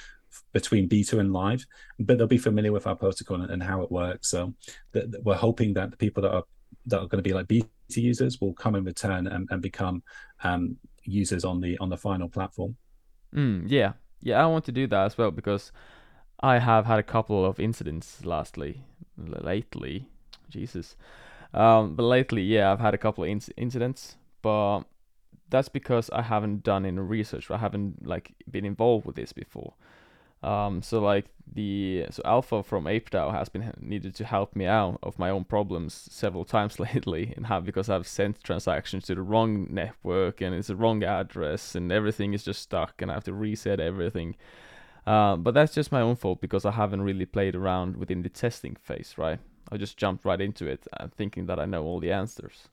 between 0.52 0.86
beta 0.86 1.18
and 1.18 1.32
live, 1.32 1.64
but 1.98 2.18
they'll 2.18 2.26
be 2.26 2.38
familiar 2.38 2.72
with 2.72 2.86
our 2.86 2.94
protocol 2.94 3.40
and, 3.40 3.50
and 3.50 3.62
how 3.62 3.82
it 3.82 3.90
works. 3.90 4.30
So 4.30 4.54
th- 4.92 5.10
th- 5.10 5.24
we're 5.24 5.34
hoping 5.34 5.74
that 5.74 5.90
the 5.90 5.96
people 5.96 6.22
that 6.22 6.32
are 6.32 6.44
that 6.86 6.98
are 6.98 7.06
going 7.06 7.22
to 7.22 7.28
be 7.28 7.34
like 7.34 7.48
beta 7.48 7.66
users 7.88 8.40
will 8.40 8.54
come 8.54 8.74
in 8.74 8.84
return 8.84 9.26
and, 9.26 9.48
and 9.50 9.62
become 9.62 10.02
um, 10.44 10.76
users 11.04 11.44
on 11.44 11.60
the 11.60 11.78
on 11.78 11.88
the 11.88 11.96
final 11.96 12.28
platform. 12.28 12.76
Mm, 13.34 13.64
yeah, 13.66 13.92
yeah, 14.20 14.42
I 14.42 14.46
want 14.46 14.64
to 14.66 14.72
do 14.72 14.86
that 14.86 15.06
as 15.06 15.18
well 15.18 15.30
because 15.30 15.72
I 16.40 16.58
have 16.58 16.86
had 16.86 16.98
a 16.98 17.02
couple 17.02 17.44
of 17.44 17.58
incidents 17.58 18.24
lastly, 18.24 18.82
lately. 19.16 20.06
Jesus. 20.48 20.96
Um, 21.54 21.94
but 21.94 22.02
lately, 22.02 22.42
yeah, 22.42 22.72
I've 22.72 22.80
had 22.80 22.94
a 22.94 22.98
couple 22.98 23.24
of 23.24 23.30
inc- 23.30 23.50
incidents, 23.56 24.16
but 24.42 24.82
that's 25.50 25.68
because 25.68 26.10
I 26.10 26.22
haven't 26.22 26.62
done 26.62 26.84
any 26.84 26.98
research. 26.98 27.50
I 27.50 27.56
haven't 27.56 28.06
like 28.06 28.34
been 28.50 28.64
involved 28.64 29.06
with 29.06 29.16
this 29.16 29.32
before. 29.32 29.74
Um, 30.42 30.82
so 30.82 31.00
like 31.00 31.26
the 31.52 32.06
so 32.10 32.22
Alpha 32.24 32.62
from 32.62 32.84
ApeDAO 32.84 33.32
has 33.32 33.48
been 33.48 33.72
needed 33.80 34.14
to 34.16 34.24
help 34.24 34.54
me 34.54 34.66
out 34.66 34.98
of 35.02 35.18
my 35.18 35.30
own 35.30 35.44
problems 35.44 35.94
several 36.10 36.44
times 36.56 36.78
lately, 36.78 37.32
and 37.36 37.46
have 37.46 37.64
because 37.64 37.88
I've 37.88 38.06
sent 38.06 38.44
transactions 38.44 39.04
to 39.06 39.14
the 39.14 39.22
wrong 39.22 39.66
network 39.70 40.40
and 40.40 40.54
it's 40.54 40.68
the 40.68 40.76
wrong 40.76 41.02
address 41.02 41.74
and 41.74 41.90
everything 41.90 42.34
is 42.34 42.44
just 42.44 42.62
stuck 42.62 43.02
and 43.02 43.10
I 43.10 43.14
have 43.14 43.24
to 43.24 43.32
reset 43.32 43.80
everything. 43.80 44.36
Uh, 45.06 45.36
but 45.36 45.54
that's 45.54 45.74
just 45.74 45.90
my 45.90 46.02
own 46.02 46.16
fault 46.16 46.40
because 46.40 46.66
I 46.66 46.72
haven't 46.72 47.00
really 47.00 47.24
played 47.24 47.56
around 47.56 47.96
within 47.96 48.22
the 48.22 48.28
testing 48.28 48.76
phase, 48.76 49.14
right? 49.16 49.38
I 49.70 49.76
just 49.76 49.96
jumped 49.96 50.24
right 50.24 50.40
into 50.40 50.66
it, 50.66 50.86
uh, 50.98 51.08
thinking 51.08 51.46
that 51.46 51.58
I 51.58 51.66
know 51.66 51.84
all 51.84 52.00
the 52.00 52.12
answers. 52.12 52.68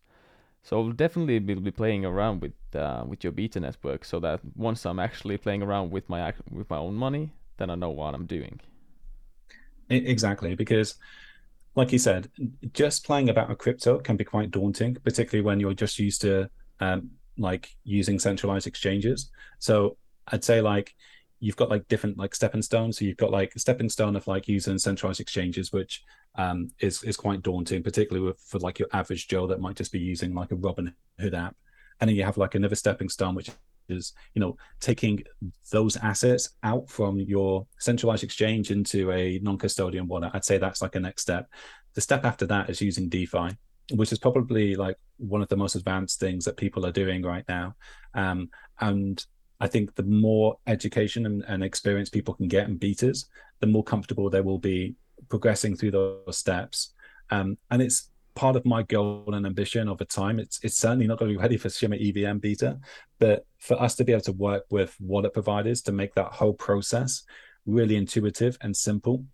So 0.63 0.77
I'll 0.77 0.91
definitely 0.91 1.39
be 1.39 1.71
playing 1.71 2.05
around 2.05 2.41
with 2.41 2.53
uh, 2.73 3.03
with 3.07 3.23
your 3.23 3.31
beta 3.33 3.59
network, 3.59 4.03
so 4.03 4.19
that 4.21 4.39
once 4.55 4.85
I'm 4.85 4.99
actually 4.99 5.37
playing 5.37 5.61
around 5.61 5.91
with 5.91 6.09
my 6.09 6.33
with 6.51 6.69
my 6.69 6.77
own 6.77 6.95
money, 6.95 7.33
then 7.57 7.69
I 7.69 7.75
know 7.75 7.91
what 7.91 8.15
I'm 8.15 8.25
doing. 8.25 8.59
Exactly, 9.89 10.55
because 10.55 10.95
like 11.75 11.91
you 11.91 11.99
said, 11.99 12.29
just 12.73 13.05
playing 13.05 13.29
about 13.29 13.51
a 13.51 13.55
crypto 13.55 13.99
can 13.99 14.15
be 14.17 14.23
quite 14.23 14.49
daunting, 14.49 14.95
particularly 14.95 15.45
when 15.45 15.59
you're 15.59 15.73
just 15.73 15.99
used 15.99 16.21
to 16.21 16.49
um, 16.79 17.11
like 17.37 17.69
using 17.83 18.17
centralized 18.17 18.65
exchanges. 18.65 19.29
So 19.59 19.97
I'd 20.29 20.43
say 20.43 20.61
like 20.61 20.95
you've 21.39 21.57
got 21.57 21.69
like 21.69 21.87
different 21.87 22.17
like 22.17 22.33
stepping 22.33 22.61
stones. 22.61 22.97
So 22.97 23.05
you've 23.05 23.17
got 23.17 23.31
like 23.31 23.53
a 23.55 23.59
stepping 23.59 23.89
stone 23.89 24.15
of 24.15 24.25
like 24.25 24.47
using 24.47 24.77
centralized 24.79 25.19
exchanges, 25.19 25.71
which 25.71 26.03
um, 26.37 26.69
is 26.79 27.03
is 27.03 27.17
quite 27.17 27.41
daunting, 27.41 27.83
particularly 27.83 28.25
with, 28.25 28.39
for 28.39 28.59
like 28.59 28.79
your 28.79 28.89
average 28.93 29.27
Joe 29.27 29.47
that 29.47 29.61
might 29.61 29.75
just 29.75 29.91
be 29.91 29.99
using 29.99 30.33
like 30.33 30.51
a 30.51 30.55
Robinhood 30.55 31.33
app. 31.33 31.55
And 32.01 32.09
then 32.09 32.15
you 32.15 32.23
have 32.23 32.37
like 32.37 32.55
another 32.55 32.75
stepping 32.75 33.09
stone, 33.09 33.35
which 33.35 33.49
is 33.87 34.13
you 34.33 34.39
know 34.39 34.57
taking 34.79 35.23
those 35.71 35.95
assets 35.97 36.49
out 36.63 36.89
from 36.89 37.19
your 37.19 37.67
centralized 37.79 38.23
exchange 38.23 38.71
into 38.71 39.11
a 39.11 39.39
non-custodian 39.39 40.07
wallet. 40.07 40.31
I'd 40.33 40.45
say 40.45 40.57
that's 40.57 40.81
like 40.81 40.95
a 40.95 40.99
next 40.99 41.21
step. 41.21 41.47
The 41.93 42.01
step 42.01 42.25
after 42.25 42.45
that 42.47 42.69
is 42.69 42.81
using 42.81 43.07
DeFi, 43.07 43.49
which 43.93 44.11
is 44.11 44.19
probably 44.19 44.75
like 44.75 44.97
one 45.17 45.41
of 45.41 45.47
the 45.47 45.57
most 45.57 45.75
advanced 45.75 46.19
things 46.19 46.43
that 46.45 46.57
people 46.57 46.85
are 46.85 46.91
doing 46.91 47.21
right 47.21 47.45
now. 47.47 47.75
Um, 48.13 48.49
and 48.81 49.23
I 49.59 49.67
think 49.67 49.95
the 49.95 50.03
more 50.03 50.57
education 50.67 51.25
and, 51.25 51.43
and 51.47 51.63
experience 51.63 52.09
people 52.09 52.33
can 52.33 52.47
get 52.47 52.67
in 52.67 52.77
betas, 52.77 53.25
the 53.61 53.67
more 53.67 53.83
comfortable 53.83 54.29
they 54.29 54.41
will 54.41 54.59
be 54.59 54.95
progressing 55.29 55.75
through 55.75 55.91
those 55.91 56.37
steps. 56.37 56.93
Um, 57.29 57.57
and 57.71 57.81
it's 57.81 58.09
part 58.35 58.55
of 58.55 58.65
my 58.65 58.83
goal 58.83 59.33
and 59.33 59.45
ambition 59.45 59.89
over 59.89 60.05
time. 60.05 60.39
It's 60.39 60.59
it's 60.61 60.77
certainly 60.77 61.07
not 61.07 61.17
going 61.17 61.31
to 61.31 61.37
be 61.37 61.41
ready 61.41 61.57
for 61.57 61.69
Shimmer 61.69 61.97
EVM 61.99 62.37
beta, 62.37 62.77
but 63.19 63.45
for 63.57 63.81
us 63.81 63.95
to 63.95 64.03
be 64.03 64.11
able 64.11 64.21
to 64.23 64.33
work 64.33 64.65
with 64.69 64.95
wallet 64.99 65.33
providers 65.33 65.81
to 65.83 65.91
make 65.91 66.13
that 66.15 66.33
whole 66.33 66.53
process 66.53 67.23
really 67.65 67.95
intuitive 67.95 68.57
and 68.61 68.75
simple 68.75 69.25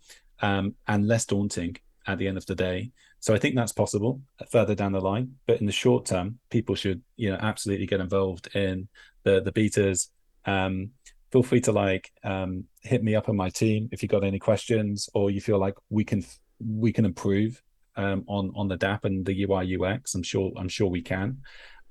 um, 0.41 0.75
and 0.88 1.07
less 1.07 1.25
daunting 1.25 1.75
at 2.07 2.17
the 2.17 2.27
end 2.27 2.38
of 2.38 2.45
the 2.45 2.55
day. 2.55 2.91
So 3.19 3.34
I 3.34 3.39
think 3.39 3.55
that's 3.55 3.73
possible 3.73 4.21
further 4.49 4.73
down 4.73 4.93
the 4.93 5.01
line. 5.01 5.36
But 5.45 5.59
in 5.59 5.65
the 5.65 5.71
short 5.71 6.05
term, 6.05 6.39
people 6.49 6.75
should 6.75 7.01
you 7.17 7.32
know 7.32 7.38
absolutely 7.41 7.88
get 7.88 7.99
involved 7.99 8.55
in 8.55 8.88
the 9.23 9.41
the 9.41 9.51
betas. 9.51 10.09
Um, 10.45 10.91
feel 11.32 11.43
free 11.43 11.61
to 11.61 11.71
like 11.71 12.11
um, 12.23 12.65
hit 12.82 13.03
me 13.03 13.15
up 13.15 13.29
on 13.29 13.36
my 13.36 13.49
team 13.49 13.89
if 13.91 14.03
you 14.03 14.09
got 14.09 14.23
any 14.23 14.39
questions 14.39 15.09
or 15.13 15.32
you 15.32 15.41
feel 15.41 15.57
like 15.57 15.75
we 15.89 16.03
can 16.03 16.23
we 16.59 16.91
can 16.91 17.05
improve 17.05 17.61
um, 17.95 18.23
on 18.27 18.51
on 18.55 18.67
the 18.67 18.77
DApp 18.77 19.05
and 19.05 19.25
the 19.25 19.43
UI 19.43 19.77
UX. 19.77 20.15
I'm 20.15 20.23
sure 20.23 20.51
I'm 20.57 20.69
sure 20.69 20.88
we 20.88 21.01
can, 21.01 21.38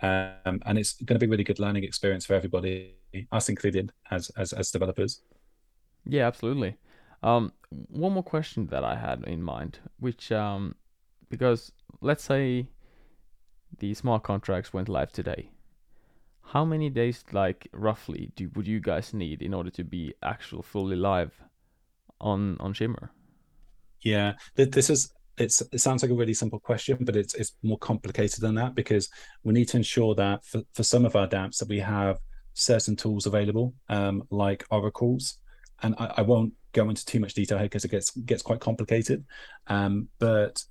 um, 0.02 0.60
and 0.66 0.78
it's 0.78 0.94
going 0.94 1.18
to 1.18 1.18
be 1.18 1.26
a 1.26 1.30
really 1.30 1.44
good 1.44 1.58
learning 1.58 1.84
experience 1.84 2.26
for 2.26 2.34
everybody, 2.34 2.94
us 3.32 3.48
included 3.48 3.92
as 4.10 4.30
as 4.36 4.52
as 4.52 4.70
developers. 4.70 5.22
Yeah, 6.06 6.26
absolutely. 6.26 6.76
Um, 7.22 7.52
one 7.70 8.12
more 8.12 8.22
question 8.22 8.66
that 8.68 8.84
I 8.84 8.96
had 8.96 9.24
in 9.24 9.42
mind, 9.42 9.78
which 9.98 10.32
um, 10.32 10.74
because 11.28 11.72
let's 12.00 12.24
say 12.24 12.66
the 13.78 13.94
smart 13.94 14.22
contracts 14.22 14.72
went 14.72 14.88
live 14.88 15.12
today 15.12 15.50
how 16.42 16.64
many 16.64 16.90
days 16.90 17.24
like 17.32 17.68
roughly 17.72 18.32
do 18.36 18.50
would 18.54 18.66
you 18.66 18.80
guys 18.80 19.14
need 19.14 19.42
in 19.42 19.54
order 19.54 19.70
to 19.70 19.84
be 19.84 20.12
actual 20.22 20.62
fully 20.62 20.96
live 20.96 21.32
on 22.20 22.56
on 22.60 22.72
shimmer 22.72 23.10
yeah 24.02 24.32
this 24.56 24.90
is 24.90 25.12
it's 25.38 25.62
it 25.72 25.80
sounds 25.80 26.02
like 26.02 26.10
a 26.10 26.14
really 26.14 26.34
simple 26.34 26.58
question 26.58 26.98
but 27.00 27.16
it's 27.16 27.34
it's 27.34 27.54
more 27.62 27.78
complicated 27.78 28.40
than 28.40 28.54
that 28.54 28.74
because 28.74 29.08
we 29.44 29.54
need 29.54 29.68
to 29.68 29.76
ensure 29.76 30.14
that 30.14 30.44
for, 30.44 30.62
for 30.74 30.82
some 30.82 31.04
of 31.04 31.16
our 31.16 31.28
dapps 31.28 31.58
that 31.58 31.68
we 31.68 31.78
have 31.78 32.18
certain 32.52 32.96
tools 32.96 33.26
available 33.26 33.72
um, 33.88 34.22
like 34.30 34.64
oracles 34.70 35.38
and 35.82 35.94
I, 35.98 36.14
I, 36.18 36.22
won't 36.22 36.52
go 36.72 36.88
into 36.88 37.04
too 37.04 37.20
much 37.20 37.34
detail 37.34 37.58
here 37.58 37.66
because 37.66 37.84
it 37.84 37.90
gets 37.90 38.10
gets 38.10 38.42
quite 38.42 38.60
complicated. 38.60 39.24
Um, 39.66 40.08
but 40.18 40.62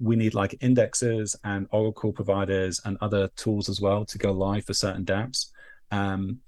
we 0.00 0.16
need 0.16 0.34
like 0.34 0.56
indexes 0.60 1.36
and 1.44 1.66
Oracle 1.70 2.12
providers 2.12 2.80
and 2.84 2.98
other 3.00 3.28
tools 3.36 3.68
as 3.68 3.80
well 3.80 4.04
to 4.04 4.18
go 4.18 4.32
live 4.32 4.64
for 4.64 4.74
certain 4.74 5.04
dApps. 5.04 5.50
Um, 5.90 6.40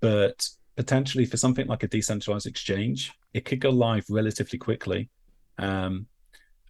but 0.00 0.48
potentially 0.76 1.26
for 1.26 1.36
something 1.36 1.66
like 1.66 1.82
a 1.82 1.88
decentralized 1.88 2.46
exchange, 2.46 3.12
it 3.34 3.44
could 3.44 3.60
go 3.60 3.70
live 3.70 4.04
relatively 4.08 4.58
quickly. 4.58 5.10
Um, 5.58 6.06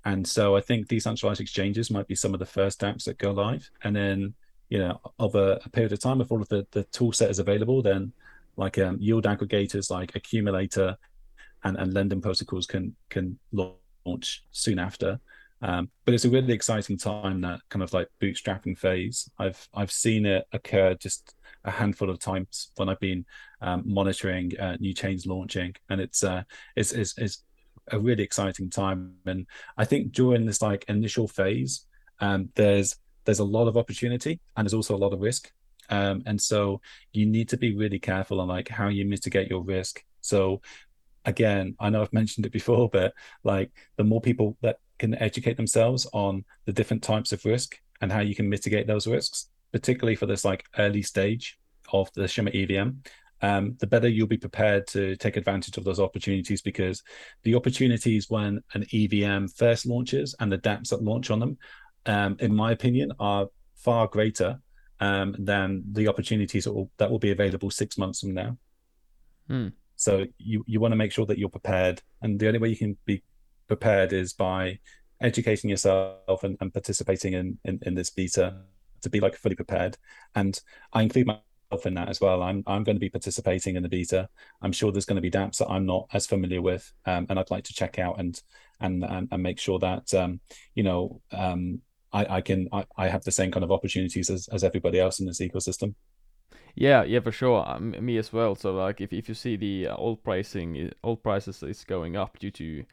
and 0.05 0.27
so 0.27 0.57
I 0.57 0.61
think 0.61 0.89
decentralized 0.89 1.41
exchanges 1.41 1.91
might 1.91 2.09
be 2.09 2.15
some 2.15 2.35
of 2.35 2.41
the 2.41 2.47
first 2.47 2.81
apps 2.81 3.05
that 3.05 3.19
go 3.19 3.31
live. 3.31 3.71
And 3.85 3.95
then, 3.95 4.35
you 4.69 4.79
know, 4.79 5.01
over 5.19 5.59
a 5.65 5.69
period 5.71 5.93
of 5.93 6.01
time, 6.01 6.21
if 6.21 6.33
all 6.33 6.43
of 6.43 6.49
the, 6.49 6.67
the 6.73 6.85
tool 6.85 7.13
set 7.13 7.31
is 7.31 7.39
available, 7.39 7.83
then 7.83 8.13
like 8.57 8.79
um, 8.79 8.99
yield 9.01 9.25
aggregators 9.25 9.91
like 9.91 10.15
Accumulator 10.17 10.97
and, 11.65 11.77
and 11.77 11.95
lending 11.95 12.21
protocols 12.21 12.67
can 12.67 12.95
can 13.09 13.39
launch 13.53 14.45
soon 14.51 14.79
after. 14.79 15.21
Um, 15.63 15.91
but 16.05 16.15
it's 16.15 16.25
a 16.25 16.31
really 16.31 16.53
exciting 16.53 16.99
time 16.99 17.41
that 17.43 17.61
kind 17.69 17.83
of 17.83 17.93
like 17.93 18.09
bootstrapping 18.21 18.77
phase. 18.77 19.31
I've 19.39 19.69
I've 19.75 19.93
seen 19.93 20.27
it 20.27 20.45
occur 20.53 20.95
just 20.95 21.35
a 21.65 21.71
handful 21.71 22.11
of 22.11 22.19
times 22.19 22.73
when 22.77 22.89
I've 22.89 23.01
been 23.01 23.25
um, 23.61 23.83
monitoring 23.87 24.59
uh, 24.59 24.77
new 24.81 24.93
chains 24.93 25.27
launching, 25.27 25.75
and 25.89 26.01
it's 26.01 26.25
uh, 26.25 26.43
it's, 26.75 26.93
it's 26.93 27.17
it's 27.17 27.45
a 27.91 27.99
really 27.99 28.25
exciting 28.25 28.71
time. 28.71 29.15
And 29.27 29.47
I 29.77 29.85
think 29.85 30.13
during 30.13 30.47
this 30.47 30.63
like 30.63 30.85
initial 30.89 31.29
phase, 31.29 31.87
um, 32.21 32.51
there's 32.55 32.97
there's 33.25 33.39
a 33.39 33.45
lot 33.45 33.69
of 33.69 33.77
opportunity 33.77 34.41
and 34.57 34.65
there's 34.65 34.75
also 34.75 34.97
a 34.97 34.99
lot 34.99 35.13
of 35.13 35.21
risk. 35.21 35.53
Um, 35.91 36.23
and 36.27 36.41
so 36.41 36.81
you 37.13 37.27
need 37.27 37.49
to 37.51 37.57
be 37.57 37.77
really 37.77 37.99
careful 37.99 38.41
on 38.41 38.49
like 38.49 38.69
how 38.69 38.89
you 38.89 39.05
mitigate 39.05 39.49
your 39.49 39.63
risk. 39.63 40.03
So 40.21 40.61
again, 41.25 41.77
I 41.79 41.91
know 41.91 42.03
I've 42.03 42.13
mentioned 42.23 42.47
it 42.47 42.53
before, 42.53 42.89
but 42.89 43.15
like 43.45 43.71
the 43.97 44.05
more 44.05 44.21
people 44.21 44.57
that 44.63 44.79
can 45.03 45.15
educate 45.17 45.57
themselves 45.57 46.07
on 46.13 46.45
the 46.65 46.73
different 46.73 47.03
types 47.03 47.33
of 47.33 47.45
risk 47.45 47.77
and 48.01 48.13
how 48.13 48.21
you 48.21 48.37
can 48.37 48.49
mitigate 48.49 48.87
those 48.87 49.09
risks, 49.09 49.49
particularly 49.73 50.15
for 50.15 50.27
this 50.27 50.45
like 50.45 50.65
early 50.79 51.03
stage 51.03 51.59
of 51.93 52.09
the 52.15 52.29
Shimmer 52.29 52.53
EVM, 52.55 52.91
um, 53.43 53.77
the 53.81 53.87
better 53.89 54.07
you'll 54.07 54.29
be 54.29 54.37
prepared 54.37 54.87
to 54.87 55.17
take 55.17 55.37
advantage 55.37 55.77
of 55.77 55.83
those 55.83 55.99
opportunities 55.99 56.63
because 56.63 57.03
the 57.43 57.57
opportunities 57.57 58.31
when 58.31 58.63
an 58.75 58.85
EVM 58.93 59.47
first 59.47 59.87
launches 59.87 60.37
and 60.39 60.53
the 60.53 60.59
dApps 60.59 60.91
that 60.91 61.03
launch 61.03 61.33
on 61.33 61.41
them, 61.41 61.59
um, 62.07 62.37
in 62.39 62.55
my 62.55 62.71
opinion, 62.71 63.11
are 63.19 63.49
far 63.75 64.07
greater 64.07 64.61
um, 65.01 65.35
than 65.37 65.83
the 65.91 66.07
opportunities 66.07 66.63
that 66.65 66.73
will, 66.73 66.91
that 66.99 67.11
will 67.11 67.19
be 67.19 67.33
available 67.33 67.71
six 67.73 67.99
months 67.99 68.21
from 68.21 68.35
now. 68.35 68.57
Hmm. 69.49 69.69
So 69.97 70.27
you, 70.39 70.65
you 70.69 70.79
want 70.79 70.93
to 70.93 70.97
make 70.97 71.11
sure 71.11 71.27
that 71.27 71.39
you're 71.39 71.49
prepared. 71.49 72.01
And 72.23 72.39
the 72.39 72.47
only 72.47 72.61
way 72.61 72.69
you 72.69 72.77
can 72.77 72.97
be 73.05 73.25
prepared 73.69 74.13
is 74.13 74.33
by 74.33 74.79
educating 75.21 75.71
yourself 75.71 76.43
and, 76.43 76.57
and 76.61 76.73
participating 76.73 77.35
in, 77.35 77.59
in, 77.65 77.79
in 77.83 77.95
this 77.95 78.11
beta 78.11 78.57
to 79.03 79.11
be 79.11 79.21
like 79.21 79.37
fully 79.37 79.55
prepared. 79.55 79.97
And 80.35 80.59
I 80.93 81.03
include 81.03 81.27
my 81.27 81.39
in 81.85 81.95
that 81.95 82.09
as 82.09 82.21
well. 82.21 82.43
I'm 82.43 82.63
I'm 82.67 82.85
going 82.85 82.97
to 82.97 83.01
be 83.01 83.09
participating 83.09 83.77
in 83.77 83.83
the 83.83 83.89
beta. 83.89 84.29
I'm 84.61 84.73
sure 84.73 84.93
there's 84.93 85.07
going 85.07 85.17
to 85.17 85.23
be 85.23 85.31
dApps 85.31 85.57
that 85.59 85.71
I'm 85.71 85.87
not 85.87 86.07
as 86.13 86.27
familiar 86.27 86.61
with, 86.61 86.93
um, 87.07 87.27
and 87.29 87.39
I'd 87.39 87.51
like 87.51 87.65
to 87.65 87.73
check 87.75 87.99
out 87.99 88.21
and 88.21 88.41
and 88.81 89.03
and, 89.05 89.29
and 89.31 89.43
make 89.43 89.59
sure 89.59 89.79
that 89.79 90.13
um, 90.15 90.41
you 90.75 90.83
know 90.83 91.21
um, 91.33 91.81
I, 92.13 92.37
I 92.37 92.41
can 92.41 92.69
I, 92.73 92.85
I 92.97 93.09
have 93.09 93.25
the 93.25 93.33
same 93.33 93.51
kind 93.51 93.65
of 93.65 93.73
opportunities 93.73 94.31
as, 94.31 94.49
as 94.49 94.65
everybody 94.65 95.01
else 95.01 95.21
in 95.21 95.27
this 95.27 95.41
ecosystem. 95.41 95.95
Yeah, 96.75 97.05
yeah, 97.05 97.21
for 97.21 97.33
sure. 97.33 97.69
Um, 97.69 97.95
me 98.01 98.17
as 98.17 98.33
well. 98.33 98.55
So 98.55 98.75
like, 98.75 99.01
if 99.01 99.13
if 99.13 99.29
you 99.29 99.35
see 99.35 99.57
the 99.57 99.89
uh, 99.89 99.97
oil 99.99 100.17
pricing, 100.17 100.91
oil 101.05 101.17
prices 101.17 101.63
is 101.63 101.85
going 101.85 102.17
up 102.17 102.39
due 102.39 102.51
to 102.53 102.85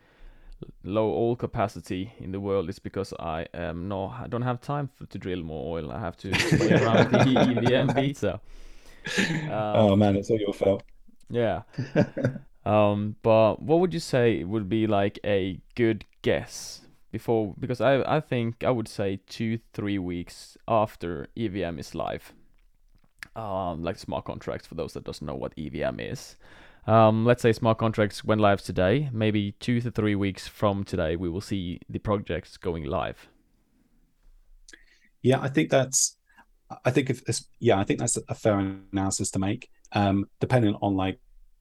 low 0.84 1.14
oil 1.14 1.36
capacity 1.36 2.14
in 2.20 2.32
the 2.32 2.39
world, 2.39 2.70
is 2.70 2.80
because 2.80 3.14
I 3.20 3.47
am 3.53 3.88
no, 3.88 4.07
I 4.07 4.28
don't 4.28 4.41
have 4.41 4.62
time 4.62 4.89
for, 4.95 5.05
to 5.05 5.18
drill 5.18 5.43
more 5.43 5.78
oil. 5.78 5.91
I 5.91 5.99
have 5.99 6.18
to 6.18 6.32
play 6.57 6.74
around 6.74 7.12
the 7.12 7.82
EVM 7.82 7.93
beta. 7.95 8.39
Um, 9.18 9.51
oh 9.51 9.95
man, 9.95 10.18
it's 10.18 10.30
all 10.30 10.38
your 10.38 10.53
fault. 10.53 10.84
Yeah. 11.30 11.62
um, 12.66 13.16
but 13.24 13.60
what 13.62 13.80
would 13.80 13.93
you 13.93 13.99
say 13.99 14.43
would 14.43 14.70
be 14.70 14.88
like 14.88 15.20
a 15.24 15.62
good 15.74 16.05
guess 16.22 16.82
before? 17.12 17.55
Because 17.57 17.82
I 17.82 18.01
I 18.18 18.20
think 18.20 18.64
I 18.64 18.70
would 18.70 18.88
say 18.88 19.22
two 19.26 19.60
three 19.74 19.97
weeks 19.97 20.57
after 20.68 21.28
EVM 21.38 21.80
is 21.80 21.95
live. 21.95 22.34
Um, 23.36 23.84
like 23.84 23.97
smart 23.97 24.26
contracts 24.26 24.68
for 24.68 24.76
those 24.76 24.93
that 24.93 25.05
doesn't 25.05 25.26
know 25.26 25.36
what 25.36 25.53
EVM 25.57 25.99
is. 25.99 26.36
Um, 26.88 27.26
let's 27.26 27.42
say 27.42 27.54
smart 27.54 27.78
contracts 27.78 28.24
went 28.24 28.42
live 28.42 28.62
today. 28.62 29.10
Maybe 29.12 29.54
two 29.60 29.82
to 29.82 29.92
three 29.92 30.16
weeks 30.16 30.48
from 30.48 30.84
today, 30.84 31.16
we 31.16 31.30
will 31.30 31.42
see 31.42 31.80
the 31.90 32.00
projects 32.00 32.58
going 32.58 32.86
live. 32.86 33.28
Yeah, 35.22 35.40
I 35.42 35.50
think 35.50 35.70
that's 35.70 36.18
I 36.86 36.92
think 36.92 37.10
if 37.10 37.24
yeah, 37.60 37.80
I 37.80 37.84
think 37.84 38.00
that's 38.00 38.18
a 38.18 38.36
fair 38.36 38.60
analysis 38.60 39.32
to 39.32 39.40
make, 39.40 39.70
um, 39.94 40.26
depending 40.40 40.76
on 40.82 40.96
like 40.96 41.20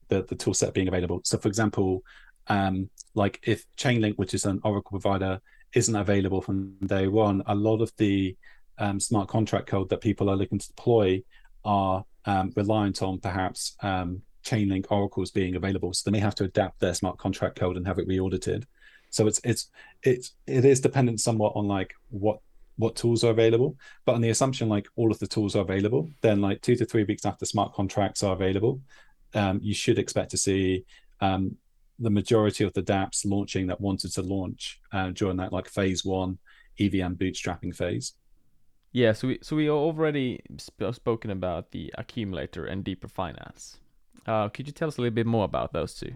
the 0.08 0.22
the 0.22 0.34
tool 0.34 0.54
set 0.54 0.74
being 0.74 0.88
available. 0.88 1.20
So, 1.24 1.38
for 1.38 1.48
example, 1.48 2.02
um, 2.48 2.90
like 3.14 3.40
if 3.42 3.64
Chainlink, 3.76 4.16
which 4.16 4.34
is 4.34 4.44
an 4.44 4.60
Oracle 4.64 4.98
provider, 4.98 5.40
isn't 5.74 5.96
available 5.96 6.42
from 6.42 6.76
day 6.84 7.06
one, 7.06 7.42
a 7.46 7.54
lot 7.54 7.80
of 7.80 7.92
the 7.96 8.36
um, 8.78 9.00
smart 9.00 9.28
contract 9.28 9.66
code 9.66 9.88
that 9.90 10.00
people 10.00 10.28
are 10.30 10.36
looking 10.36 10.58
to 10.58 10.68
deploy 10.68 11.22
are 11.64 12.04
um, 12.26 12.52
reliant 12.54 13.02
on 13.02 13.18
perhaps 13.18 13.76
um, 13.82 14.22
Chainlink 14.48 14.86
oracles 14.90 15.30
being 15.30 15.56
available. 15.56 15.92
So 15.92 16.02
they 16.04 16.16
may 16.16 16.20
have 16.20 16.34
to 16.36 16.44
adapt 16.44 16.80
their 16.80 16.94
smart 16.94 17.18
contract 17.18 17.56
code 17.56 17.76
and 17.76 17.86
have 17.86 17.98
it 17.98 18.06
re-audited. 18.06 18.66
So 19.10 19.26
it's 19.26 19.40
it's 19.44 19.70
it's 20.02 20.34
it 20.46 20.64
is 20.64 20.80
dependent 20.80 21.20
somewhat 21.20 21.52
on 21.54 21.66
like 21.66 21.94
what 22.10 22.40
what 22.76 22.96
tools 22.96 23.24
are 23.24 23.30
available. 23.30 23.76
But 24.04 24.14
on 24.14 24.20
the 24.20 24.30
assumption 24.30 24.68
like 24.68 24.86
all 24.96 25.10
of 25.10 25.18
the 25.18 25.26
tools 25.26 25.56
are 25.56 25.62
available, 25.62 26.10
then 26.20 26.40
like 26.40 26.62
two 26.62 26.76
to 26.76 26.84
three 26.84 27.04
weeks 27.04 27.26
after 27.26 27.44
smart 27.44 27.74
contracts 27.74 28.22
are 28.22 28.34
available, 28.34 28.80
um, 29.34 29.60
you 29.62 29.74
should 29.74 29.98
expect 29.98 30.30
to 30.30 30.38
see 30.38 30.84
um, 31.20 31.56
the 31.98 32.10
majority 32.10 32.64
of 32.64 32.72
the 32.74 32.82
dApps 32.82 33.24
launching 33.26 33.66
that 33.66 33.80
wanted 33.80 34.12
to 34.12 34.22
launch 34.22 34.80
uh, 34.92 35.10
during 35.10 35.36
that 35.38 35.52
like 35.52 35.68
phase 35.68 36.04
one 36.04 36.38
EVM 36.78 37.14
bootstrapping 37.14 37.74
phase. 37.74 38.14
Yeah, 38.92 39.12
so 39.12 39.28
we 39.28 39.38
so 39.42 39.56
we 39.56 39.68
already 39.68 40.40
sp- 40.56 40.94
spoken 40.94 41.30
about 41.30 41.72
the 41.72 41.92
accumulator 41.98 42.64
and 42.64 42.84
Deepr 42.84 43.10
Finance. 43.10 43.78
Uh, 44.26 44.48
could 44.48 44.66
you 44.66 44.72
tell 44.72 44.88
us 44.88 44.98
a 44.98 45.00
little 45.00 45.14
bit 45.14 45.26
more 45.26 45.44
about 45.44 45.72
those 45.72 45.94
two? 45.94 46.12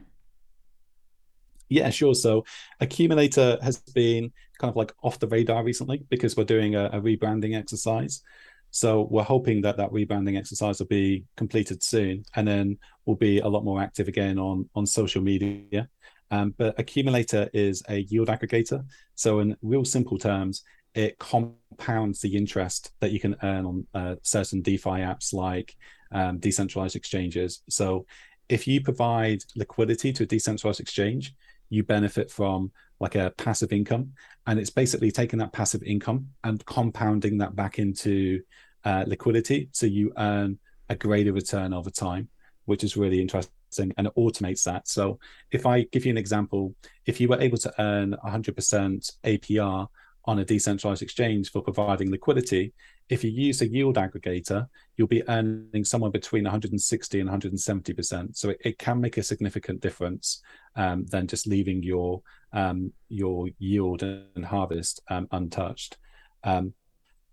Yeah, 1.68 1.88
sure. 1.90 2.14
So 2.14 2.44
Accumulator 2.80 3.59
has 3.62 3.78
been 3.78 4.30
kind 4.59 4.70
of 4.70 4.76
like 4.76 4.92
off 5.03 5.18
the 5.18 5.26
radar 5.26 5.64
recently 5.64 6.05
because 6.11 6.36
we're 6.36 6.44
doing 6.44 6.74
a, 6.74 6.86
a 6.86 7.00
rebranding 7.00 7.57
exercise. 7.57 8.22
So 8.70 9.07
we're 9.11 9.22
hoping 9.22 9.62
that 9.62 9.76
that 9.78 9.90
rebranding 9.90 10.38
exercise 10.38 10.78
will 10.78 10.86
be 10.86 11.24
completed 11.36 11.82
soon, 11.82 12.24
and 12.36 12.48
then 12.48 12.78
we'll 13.05 13.16
be 13.16 13.40
a 13.40 13.48
lot 13.48 13.64
more 13.64 13.80
active 13.82 14.09
again 14.09 14.38
on 14.38 14.68
on 14.74 14.86
social 14.86 15.22
media. 15.22 15.88
Um, 16.30 16.55
but 16.57 16.78
Accumulator 16.78 17.50
is 17.53 17.82
a 17.88 17.98
yield 18.00 18.28
aggregator. 18.28 18.84
So 19.14 19.40
in 19.40 19.57
real 19.61 19.84
simple 19.84 20.18
terms, 20.18 20.64
it 20.94 21.18
compounds 21.18 22.20
the 22.20 22.34
interest 22.34 22.92
that 23.00 23.12
you 23.12 23.20
can 23.20 23.36
earn 23.42 23.66
on 23.66 23.86
uh, 23.94 24.16
certain 24.22 24.62
DeFi 24.62 25.00
apps 25.00 25.32
like 25.32 25.76
um, 26.12 26.38
decentralized 26.38 26.96
exchanges. 26.96 27.62
So 27.68 28.06
if 28.48 28.66
you 28.66 28.80
provide 28.80 29.42
liquidity 29.56 30.12
to 30.12 30.24
a 30.24 30.26
decentralized 30.26 30.80
exchange, 30.80 31.34
you 31.70 31.82
benefit 31.82 32.30
from 32.30 32.70
like 33.00 33.14
a 33.14 33.32
passive 33.36 33.72
income. 33.72 34.12
And 34.46 34.58
it's 34.58 34.70
basically 34.70 35.10
taking 35.10 35.38
that 35.38 35.52
passive 35.52 35.82
income 35.82 36.28
and 36.44 36.64
compounding 36.66 37.38
that 37.38 37.56
back 37.56 37.78
into 37.78 38.42
uh, 38.84 39.04
liquidity. 39.06 39.68
So 39.72 39.86
you 39.86 40.12
earn 40.18 40.58
a 40.88 40.94
greater 40.94 41.32
return 41.32 41.72
over 41.72 41.90
time 41.90 42.28
which 42.66 42.84
is 42.84 42.96
really 42.96 43.20
interesting 43.20 43.92
and 43.96 44.06
it 44.06 44.14
automates 44.16 44.64
that. 44.64 44.86
So 44.86 45.18
if 45.50 45.66
i 45.66 45.82
give 45.92 46.04
you 46.04 46.10
an 46.10 46.18
example 46.18 46.74
if 47.06 47.20
you 47.20 47.28
were 47.28 47.40
able 47.40 47.58
to 47.58 47.72
earn 47.78 48.14
100% 48.24 49.12
apr 49.24 49.88
on 50.24 50.38
a 50.38 50.44
decentralized 50.44 51.02
exchange 51.02 51.50
for 51.50 51.62
providing 51.62 52.10
liquidity 52.10 52.72
if 53.12 53.22
you 53.22 53.30
use 53.30 53.60
a 53.60 53.68
yield 53.68 53.96
aggregator, 53.96 54.66
you'll 54.96 55.06
be 55.06 55.28
earning 55.28 55.84
somewhere 55.84 56.10
between 56.10 56.44
160 56.44 57.20
and 57.20 57.28
170 57.28 57.92
percent. 57.92 58.36
So 58.38 58.50
it, 58.50 58.58
it, 58.64 58.78
can 58.78 59.00
make 59.00 59.18
a 59.18 59.22
significant 59.22 59.82
difference 59.82 60.42
um, 60.76 61.04
than 61.06 61.26
just 61.26 61.46
leaving 61.46 61.82
your 61.82 62.22
um, 62.54 62.92
your 63.10 63.48
yield 63.58 64.02
and 64.02 64.44
harvest 64.44 65.02
um, 65.10 65.28
untouched. 65.30 65.98
Um, 66.42 66.72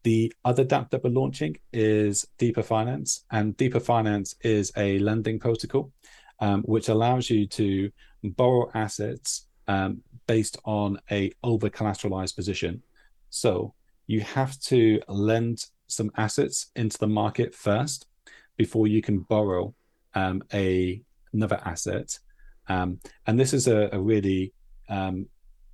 the 0.03 0.33
other 0.43 0.65
DApp 0.65 0.89
that 0.89 1.03
we're 1.03 1.11
launching 1.11 1.55
is 1.71 2.27
Deepr 2.37 2.65
Finance, 2.65 3.23
and 3.31 3.55
Deepr 3.55 3.81
Finance 3.81 4.35
is 4.41 4.73
a 4.75 4.99
lending 4.99 5.39
protocol 5.39 5.91
um, 6.39 6.61
which 6.63 6.89
allows 6.89 7.29
you 7.29 7.47
to 7.47 7.89
borrow 8.23 8.69
assets 8.73 9.47
um, 9.69 10.01
based 10.27 10.57
on 10.65 10.99
a 11.09 11.31
over 11.41 11.69
collateralized 11.69 12.35
position. 12.35 12.83
So 13.29 13.73
you 14.09 14.21
have 14.21 14.59
to 14.59 14.99
lend 15.07 15.63
some 15.85 16.09
assets 16.17 16.71
into 16.75 16.97
the 16.97 17.07
market 17.07 17.53
first 17.53 18.07
before 18.57 18.87
you 18.87 19.03
can 19.03 19.19
borrow 19.19 19.71
um, 20.15 20.41
a 20.51 20.99
another 21.31 21.61
asset. 21.63 22.17
Um, 22.67 22.99
and 23.27 23.39
this 23.39 23.53
is 23.53 23.67
a, 23.67 23.87
a 23.91 23.99
really 23.99 24.51
um, 24.89 25.27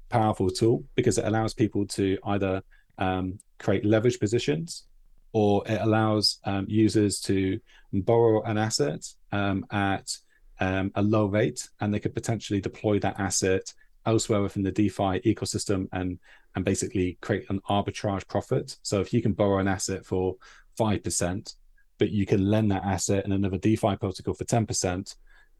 powerful 0.09 0.49
tool 0.49 0.83
because 0.95 1.17
it 1.17 1.23
allows 1.23 1.53
people 1.53 1.87
to 1.87 2.17
either 2.25 2.61
um, 2.97 3.39
create 3.57 3.85
leverage 3.85 4.19
positions 4.19 4.83
or 5.31 5.63
it 5.65 5.79
allows 5.79 6.39
um, 6.43 6.65
users 6.67 7.21
to 7.21 7.57
borrow 7.93 8.43
an 8.43 8.57
asset 8.57 9.07
um, 9.31 9.65
at 9.71 10.11
a 10.59 11.01
low 11.01 11.27
rate 11.27 11.69
and 11.79 11.93
they 11.93 12.01
could 12.01 12.13
potentially 12.13 12.59
deploy 12.59 12.99
that 12.99 13.17
asset 13.17 13.73
elsewhere 14.05 14.41
within 14.41 14.63
the 14.63 14.71
DeFi 14.71 15.19
ecosystem 15.21 15.87
and 15.91 16.19
and 16.55 16.63
basically 16.63 17.17
create 17.21 17.45
an 17.49 17.59
arbitrage 17.69 18.27
profit. 18.27 18.77
So 18.81 19.01
if 19.01 19.13
you 19.13 19.21
can 19.21 19.33
borrow 19.33 19.59
an 19.59 19.67
asset 19.67 20.05
for 20.05 20.35
five 20.77 21.03
percent, 21.03 21.55
but 21.97 22.11
you 22.11 22.25
can 22.25 22.49
lend 22.49 22.71
that 22.71 22.83
asset 22.83 23.25
in 23.25 23.31
another 23.31 23.57
DeFi 23.57 23.95
protocol 23.97 24.33
for 24.33 24.45
ten 24.45 24.65
percent, 24.65 25.15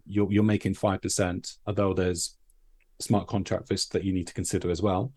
you're 0.06 0.32
you're 0.32 0.44
making 0.44 0.76
five 0.76 1.02
percent. 1.02 1.58
Although 1.66 1.94
there's 1.94 2.38
smart 3.00 3.28
contract 3.28 3.70
risk 3.70 3.92
that 3.92 4.04
you 4.04 4.14
need 4.14 4.28
to 4.28 4.34
consider 4.34 4.72
as 4.72 4.82
well. 4.82 5.12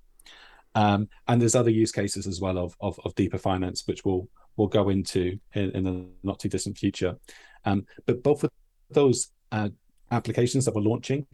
Um, 0.75 1.09
and 1.27 1.41
there's 1.41 1.55
other 1.55 1.71
use 1.71 1.93
cases 1.93 2.27
as 2.27 2.41
well 2.41 2.59
of, 2.59 2.77
of, 2.81 3.01
of 3.05 3.15
Deepr 3.15 3.41
Finance, 3.41 3.85
which 3.87 4.05
we'll 4.05 4.29
we'll 4.57 4.69
go 4.69 4.89
into 4.89 5.39
in, 5.55 5.71
in 5.71 5.85
the 5.85 6.07
not 6.23 6.41
too 6.41 6.49
distant 6.49 6.77
future. 6.77 7.17
Um, 7.65 7.87
but 8.07 8.23
both 8.23 8.45
of 8.45 8.51
those 8.91 9.31
uh, 9.53 9.69
applications 10.11 10.65
that 10.65 10.75
we're 10.75 10.83
launching, 10.83 11.27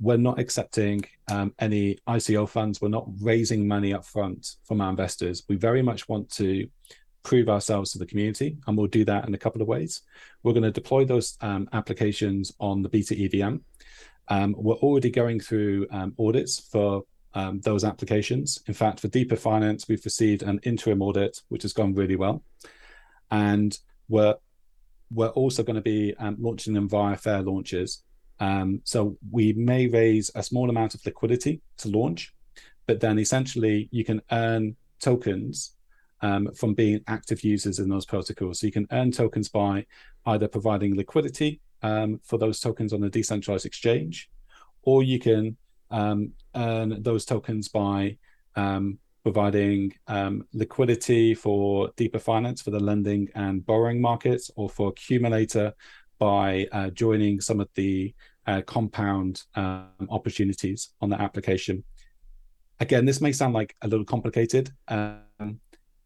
we're 0.00 0.16
not 0.16 0.38
accepting 0.38 1.04
um, 1.30 1.54
any 1.58 1.98
ICO 2.08 2.48
funds. 2.48 2.80
We're 2.80 2.88
not 2.88 3.08
raising 3.20 3.66
money 3.66 3.94
up 3.94 4.04
front 4.04 4.56
from 4.64 4.80
our 4.80 4.90
investors. 4.90 5.44
We 5.48 5.56
very 5.56 5.82
much 5.82 6.08
want 6.08 6.30
to 6.32 6.68
prove 7.22 7.48
ourselves 7.48 7.92
to 7.92 7.98
the 7.98 8.06
community, 8.06 8.58
and 8.66 8.76
we'll 8.76 8.86
do 8.86 9.04
that 9.06 9.26
in 9.26 9.34
a 9.34 9.38
couple 9.38 9.62
of 9.62 9.68
ways. 9.68 10.02
We're 10.42 10.52
going 10.52 10.64
to 10.64 10.70
deploy 10.70 11.04
those 11.04 11.36
um, 11.40 11.68
applications 11.72 12.52
on 12.60 12.82
the 12.82 12.88
Beta 12.88 13.14
EVM. 13.14 13.56
Um, 14.28 14.54
we're 14.56 14.74
already 14.76 15.10
going 15.10 15.40
through 15.40 15.86
um, 15.90 16.14
audits 16.18 16.60
for 16.60 17.04
um, 17.34 17.60
those 17.60 17.84
applications. 17.84 18.62
In 18.66 18.74
fact, 18.74 19.00
for 19.00 19.08
Deepr 19.08 19.38
Finance, 19.38 19.88
we've 19.88 20.04
received 20.04 20.42
an 20.42 20.60
interim 20.62 21.02
audit, 21.02 21.40
which 21.48 21.62
has 21.62 21.72
gone 21.72 21.94
really 21.94 22.16
well. 22.16 22.42
And 23.30 23.76
we're 24.08 24.36
we're 25.10 25.28
also 25.28 25.62
going 25.62 25.76
to 25.76 25.82
be 25.82 26.14
um, 26.18 26.36
launching 26.40 26.72
them 26.72 26.88
via 26.88 27.16
fair 27.16 27.42
launches. 27.42 28.02
Um, 28.40 28.80
so 28.84 29.16
we 29.30 29.52
may 29.52 29.86
raise 29.86 30.30
a 30.34 30.42
small 30.42 30.70
amount 30.70 30.94
of 30.94 31.04
liquidity 31.06 31.60
to 31.78 31.88
launch, 31.88 32.34
but 32.86 33.00
then 33.00 33.18
essentially 33.18 33.88
you 33.90 34.04
can 34.04 34.20
earn 34.32 34.76
tokens 35.00 35.76
um, 36.20 36.50
from 36.54 36.74
being 36.74 37.00
active 37.06 37.44
users 37.44 37.78
in 37.78 37.88
those 37.88 38.06
protocols. 38.06 38.60
So 38.60 38.66
you 38.66 38.72
can 38.72 38.86
earn 38.90 39.12
tokens 39.12 39.48
by 39.48 39.86
either 40.26 40.48
providing 40.48 40.96
liquidity 40.96 41.60
um, 41.82 42.20
for 42.24 42.38
those 42.38 42.60
tokens 42.60 42.92
on 42.92 43.04
a 43.04 43.10
decentralized 43.10 43.66
exchange, 43.66 44.30
or 44.82 45.02
you 45.02 45.18
can 45.18 45.56
um, 45.90 46.32
earn 46.54 47.02
those 47.02 47.24
tokens 47.24 47.68
by 47.68 48.16
um, 48.56 48.98
providing 49.22 49.92
um, 50.06 50.46
liquidity 50.52 51.34
for 51.34 51.90
Deepr 51.96 52.20
Finance 52.20 52.62
for 52.62 52.70
the 52.70 52.80
lending 52.80 53.28
and 53.34 53.64
borrowing 53.64 54.00
markets, 54.00 54.50
or 54.56 54.68
for 54.68 54.88
accumulator 54.88 55.74
by 56.18 56.66
uh, 56.72 56.90
joining 56.90 57.40
some 57.40 57.60
of 57.60 57.68
the 57.74 58.14
uh, 58.46 58.62
compound 58.66 59.42
um, 59.54 59.88
opportunities 60.10 60.90
on 61.00 61.08
the 61.10 61.20
application. 61.20 61.84
Again, 62.80 63.04
this 63.04 63.20
may 63.20 63.32
sound 63.32 63.54
like 63.54 63.74
a 63.82 63.88
little 63.88 64.04
complicated. 64.04 64.70
Um, 64.88 65.60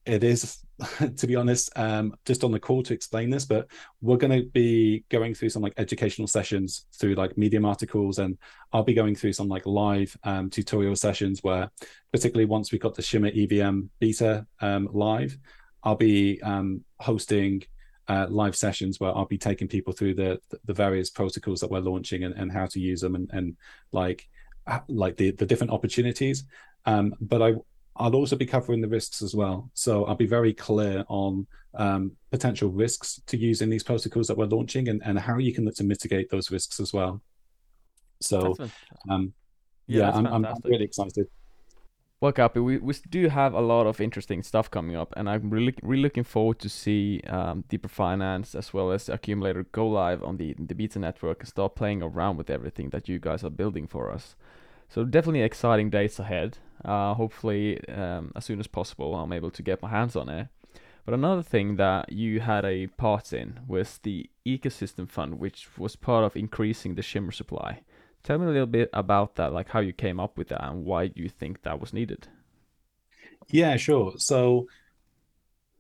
it 0.09 0.25
is, 0.25 0.65
to 1.17 1.27
be 1.27 1.37
honest, 1.37 1.71
um, 1.77 2.15
just 2.25 2.43
on 2.43 2.51
the 2.51 2.59
call 2.59 2.83
to 2.83 2.95
explain 2.95 3.31
this, 3.31 3.45
but 3.45 3.69
we're 4.01 4.17
going 4.17 4.41
to 4.41 4.49
be 4.51 5.05
going 5.11 5.35
through 5.35 5.51
some 5.51 5.63
like 5.63 5.75
educational 5.77 6.27
sessions 6.27 6.87
through 6.95 7.15
like 7.15 7.37
Medium 7.37 7.65
articles, 7.65 8.19
and 8.19 8.39
I'll 8.73 8.85
be 8.85 8.95
going 8.95 9.15
through 9.15 9.35
some 9.35 9.49
like 9.49 9.67
live 9.67 10.17
um, 10.25 10.51
tutorial 10.51 10.97
sessions 10.97 11.43
where, 11.43 11.71
particularly 12.13 12.47
once 12.47 12.73
we 12.73 12.79
got 12.79 12.95
the 12.95 13.03
Shimmer 13.03 13.31
EVM 13.35 13.83
beta 13.99 14.47
um, 14.61 14.89
live, 14.93 15.37
I'll 15.83 15.97
be 15.97 16.41
um, 16.43 16.85
hosting 16.99 17.63
uh, 18.09 18.27
live 18.29 18.57
sessions 18.57 18.99
where 18.99 19.15
I'll 19.17 19.27
be 19.27 19.39
taking 19.39 19.69
people 19.69 19.93
through 19.93 20.15
the 20.15 20.41
the 20.65 20.75
various 20.75 21.11
protocols 21.11 21.61
that 21.61 21.71
we're 21.71 21.81
launching 21.81 22.25
and, 22.25 22.35
and 22.35 22.51
how 22.51 22.67
to 22.67 22.81
use 22.81 23.01
them 23.01 23.15
and, 23.15 23.31
and 23.33 23.57
like 23.93 24.29
like 24.89 25.17
the 25.17 25.31
the 25.33 25.47
different 25.47 25.73
opportunities. 25.73 26.45
Um, 26.87 27.15
but 27.21 27.43
I 27.43 27.55
I'll 27.97 28.15
also 28.15 28.37
be 28.37 28.47
covering 28.47 28.81
the 28.81 28.89
risks 28.89 29.23
as 29.23 29.35
well. 29.35 29.71
So 29.75 30.05
I'll 30.05 30.15
be 30.15 30.27
very 30.27 30.53
clear 30.55 31.05
on 31.09 31.47
um, 31.75 32.13
potential 32.31 32.71
risks 32.71 33.21
to 33.27 33.37
using 33.37 33.69
these 33.69 33.83
protocols 33.83 34.29
that 34.29 34.37
we're 34.37 34.47
launching 34.47 34.89
and, 34.89 35.03
and 35.05 35.19
how 35.19 35.39
you 35.39 35.53
can 35.53 35.65
look 35.65 35.75
to 35.77 35.85
mitigate 35.85 36.31
those 36.31 36.51
risks 36.51 36.81
as 36.81 36.93
well. 36.93 37.21
So, 38.21 38.55
um, 39.11 39.33
yeah, 39.87 40.01
yeah 40.01 40.11
I'm, 40.13 40.27
I'm, 40.27 40.45
I'm, 40.45 40.57
really 40.65 40.85
excited. 40.85 41.27
Well, 42.21 42.33
Kappy, 42.33 42.61
we, 42.61 42.79
we 42.79 42.95
do 43.09 43.29
have 43.29 43.55
a 43.55 43.61
lot 43.61 43.87
of 43.87 44.01
interesting 44.01 44.43
stuff 44.43 44.69
coming 44.69 44.97
up, 44.97 45.15
and 45.17 45.31
I'm 45.31 45.51
really 45.51 45.73
really 45.83 46.03
looking 46.03 46.25
forward 46.25 46.59
to 46.59 46.69
see 46.69 47.21
um, 47.29 47.63
Deepr 47.69 47.89
Finance 47.89 48.57
as 48.57 48.75
well 48.75 48.91
as 48.91 49.09
Accumulator 49.09 49.63
go 49.71 49.87
live 49.87 50.25
on 50.25 50.37
the 50.37 50.57
the 50.59 50.75
Beta 50.75 50.99
network 50.99 51.39
and 51.41 51.49
start 51.49 51.77
playing 51.77 52.03
around 52.03 52.37
with 52.37 52.51
everything 52.51 52.91
that 52.91 53.09
you 53.09 53.21
guys 53.21 53.45
are 53.45 53.51
building 53.51 53.87
for 53.87 54.11
us. 54.11 54.35
So 54.89 55.05
definitely 55.05 55.43
exciting 55.43 55.91
days 55.91 56.19
ahead. 56.19 56.59
Uh, 56.85 57.15
hopefully, 57.15 57.79
um, 57.89 58.33
as 58.35 58.45
soon 58.45 58.59
as 58.59 58.67
possible, 58.67 59.15
I'm 59.15 59.33
able 59.33 59.53
to 59.53 59.63
get 59.63 59.81
my 59.81 59.91
hands 59.91 60.17
on 60.17 60.29
it. 60.29 60.49
But 61.05 61.15
another 61.15 61.43
thing 61.43 61.77
that 61.77 62.13
you 62.13 62.41
had 62.41 62.65
a 62.65 62.89
part 62.89 63.33
in 63.33 63.61
was 63.69 63.99
the 64.03 64.29
ecosystem 64.45 65.09
fund, 65.09 65.39
which 65.39 65.69
was 65.79 65.95
part 65.95 66.25
of 66.25 66.37
increasing 66.37 66.97
the 66.97 67.03
shimmer 67.03 67.33
supply. 67.33 67.83
Tell 68.23 68.39
me 68.39 68.47
a 68.47 68.51
little 68.51 68.67
bit 68.67 68.91
about 68.93 69.37
that, 69.37 69.53
like 69.53 69.69
how 69.69 69.81
you 69.81 69.93
came 69.93 70.21
up 70.21 70.37
with 70.37 70.49
that 70.49 70.65
and 70.65 70.85
why 70.85 71.11
you 71.15 71.29
think 71.29 71.63
that 71.63 71.81
was 71.81 71.93
needed. 71.93 72.29
Yeah, 73.49 73.77
sure. 73.77 74.15
So 74.19 74.67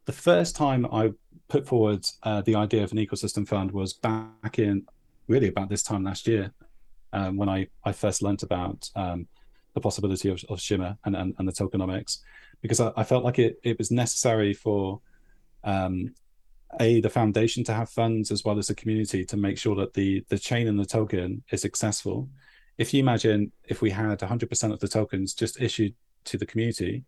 the 0.07 0.13
first 0.13 0.57
time 0.57 0.87
I 0.87 1.13
put 1.49 1.67
forward 1.67 2.07
uh, 2.23 2.43
the 2.43 2.55
idea 2.55 2.85
of 2.85 2.93
an 2.93 2.99
ecosystem 2.99 3.47
fund 3.47 3.73
was 3.73 3.93
back 3.93 4.59
in 4.59 4.87
really 5.27 5.49
about 5.49 5.69
this 5.69 5.83
time 5.83 6.05
last 6.05 6.27
year 6.27 6.53
um, 7.13 7.37
when 7.37 7.49
I, 7.49 7.69
I 7.85 7.93
first 7.93 8.23
learnt 8.23 8.43
about 8.43 8.89
um, 8.97 9.27
the 9.75 9.81
possibility 9.81 10.29
of, 10.31 10.43
of 10.49 10.61
Shimmer 10.61 10.97
and, 11.05 11.17
and, 11.17 11.35
and, 11.39 11.49
the 11.49 11.53
tokenomics, 11.53 12.19
because 12.61 12.81
I, 12.81 12.93
I, 12.97 13.05
felt 13.05 13.25
like 13.25 13.39
it, 13.39 13.59
it 13.63 13.79
was 13.79 13.91
necessary 13.91 14.53
for 14.53 15.01
um, 15.65 16.15
a 16.81 17.01
the 17.01 17.11
foundation 17.11 17.65
to 17.65 17.73
have 17.73 17.91
funds 17.91 18.31
as 18.31 18.45
well 18.45 18.59
as 18.59 18.67
the 18.67 18.75
community 18.75 19.25
to 19.25 19.37
make 19.37 19.59
sure 19.59 19.75
that 19.77 19.95
the 19.95 20.25
the 20.29 20.39
chain 20.39 20.69
and 20.69 20.79
the 20.79 20.87
token 20.87 21.43
is 21.51 21.63
successful. 21.63 22.29
If 22.77 22.95
you 22.95 23.01
imagine 23.01 23.53
if 23.65 23.83
we 23.83 23.91
had 23.91 24.21
100% 24.21 24.73
of 24.73 24.79
the 24.79 24.87
tokens 24.87 25.35
just 25.35 25.61
issued 25.61 25.95
to 26.27 26.39
the 26.39 26.47
community, 26.47 27.05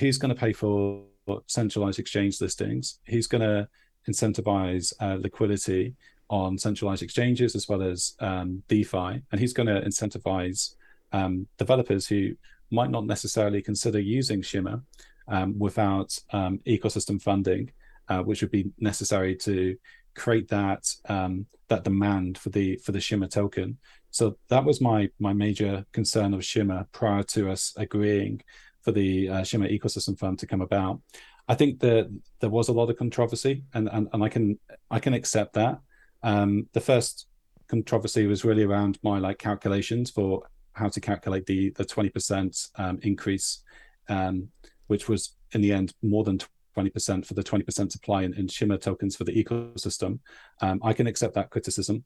who's 0.00 0.18
going 0.18 0.34
to 0.34 0.40
pay 0.40 0.52
for 0.52 1.04
centralized 1.46 2.00
exchange 2.00 2.40
listings? 2.40 2.98
Who's 3.06 3.28
going 3.28 3.42
to 3.42 3.68
incentivize 4.08 4.92
uh, 5.00 5.18
liquidity? 5.20 5.94
on 6.28 6.58
centralized 6.58 7.02
exchanges 7.02 7.54
as 7.54 7.68
well 7.68 7.82
as 7.82 8.14
um, 8.20 8.62
DeFi, 8.68 9.22
and 9.30 9.40
who's 9.40 9.52
going 9.52 9.66
to 9.66 9.80
incentivize 9.82 10.74
um, 11.12 11.46
developers 11.58 12.06
who 12.06 12.34
might 12.70 12.90
not 12.90 13.06
necessarily 13.06 13.62
consider 13.62 14.00
using 14.00 14.42
Shimmer 14.42 14.82
um, 15.28 15.58
without 15.58 16.18
um, 16.32 16.60
ecosystem 16.66 17.20
funding, 17.20 17.70
uh, 18.08 18.22
which 18.22 18.42
would 18.42 18.50
be 18.50 18.70
necessary 18.78 19.36
to 19.36 19.76
create 20.14 20.48
that 20.48 20.86
um, 21.08 21.46
that 21.68 21.84
demand 21.84 22.38
for 22.38 22.50
the 22.50 22.76
for 22.76 22.92
the 22.92 23.00
Shimmer 23.00 23.28
token. 23.28 23.78
So 24.10 24.36
that 24.48 24.64
was 24.64 24.80
my 24.80 25.10
my 25.18 25.32
major 25.32 25.84
concern 25.92 26.34
of 26.34 26.44
Shimmer 26.44 26.86
prior 26.92 27.22
to 27.24 27.50
us 27.50 27.72
agreeing 27.76 28.42
for 28.82 28.92
the 28.92 29.28
uh, 29.28 29.42
Shimmer 29.42 29.68
ecosystem 29.68 30.18
fund 30.18 30.38
to 30.38 30.46
come 30.46 30.60
about. 30.60 31.00
I 31.48 31.54
think 31.54 31.80
that 31.80 32.10
there 32.40 32.50
was 32.50 32.68
a 32.68 32.72
lot 32.72 32.90
of 32.90 32.96
controversy, 32.96 33.64
and, 33.74 33.88
and 33.92 34.08
and 34.12 34.22
I 34.22 34.28
can 34.28 34.58
I 34.90 34.98
can 34.98 35.14
accept 35.14 35.54
that. 35.54 35.80
Um, 36.22 36.68
the 36.72 36.80
first 36.80 37.26
controversy 37.68 38.26
was 38.26 38.44
really 38.44 38.62
around 38.62 38.98
my 39.02 39.18
like 39.18 39.38
calculations 39.38 40.10
for 40.10 40.42
how 40.72 40.88
to 40.88 41.00
calculate 41.00 41.46
the 41.46 41.70
the 41.70 41.84
20% 41.84 42.68
um, 42.76 42.98
increase, 43.02 43.62
um, 44.08 44.48
which 44.86 45.08
was 45.08 45.36
in 45.52 45.60
the 45.60 45.72
end 45.72 45.94
more 46.02 46.24
than 46.24 46.38
20% 46.76 47.26
for 47.26 47.34
the 47.34 47.42
20% 47.42 47.92
supply 47.92 48.22
in, 48.22 48.34
in 48.34 48.48
Shimmer 48.48 48.76
tokens 48.76 49.16
for 49.16 49.24
the 49.24 49.44
ecosystem. 49.44 50.18
Um, 50.60 50.80
I 50.82 50.92
can 50.92 51.06
accept 51.06 51.34
that 51.34 51.50
criticism, 51.50 52.04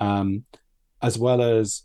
um, 0.00 0.44
as 1.02 1.18
well 1.18 1.42
as 1.42 1.84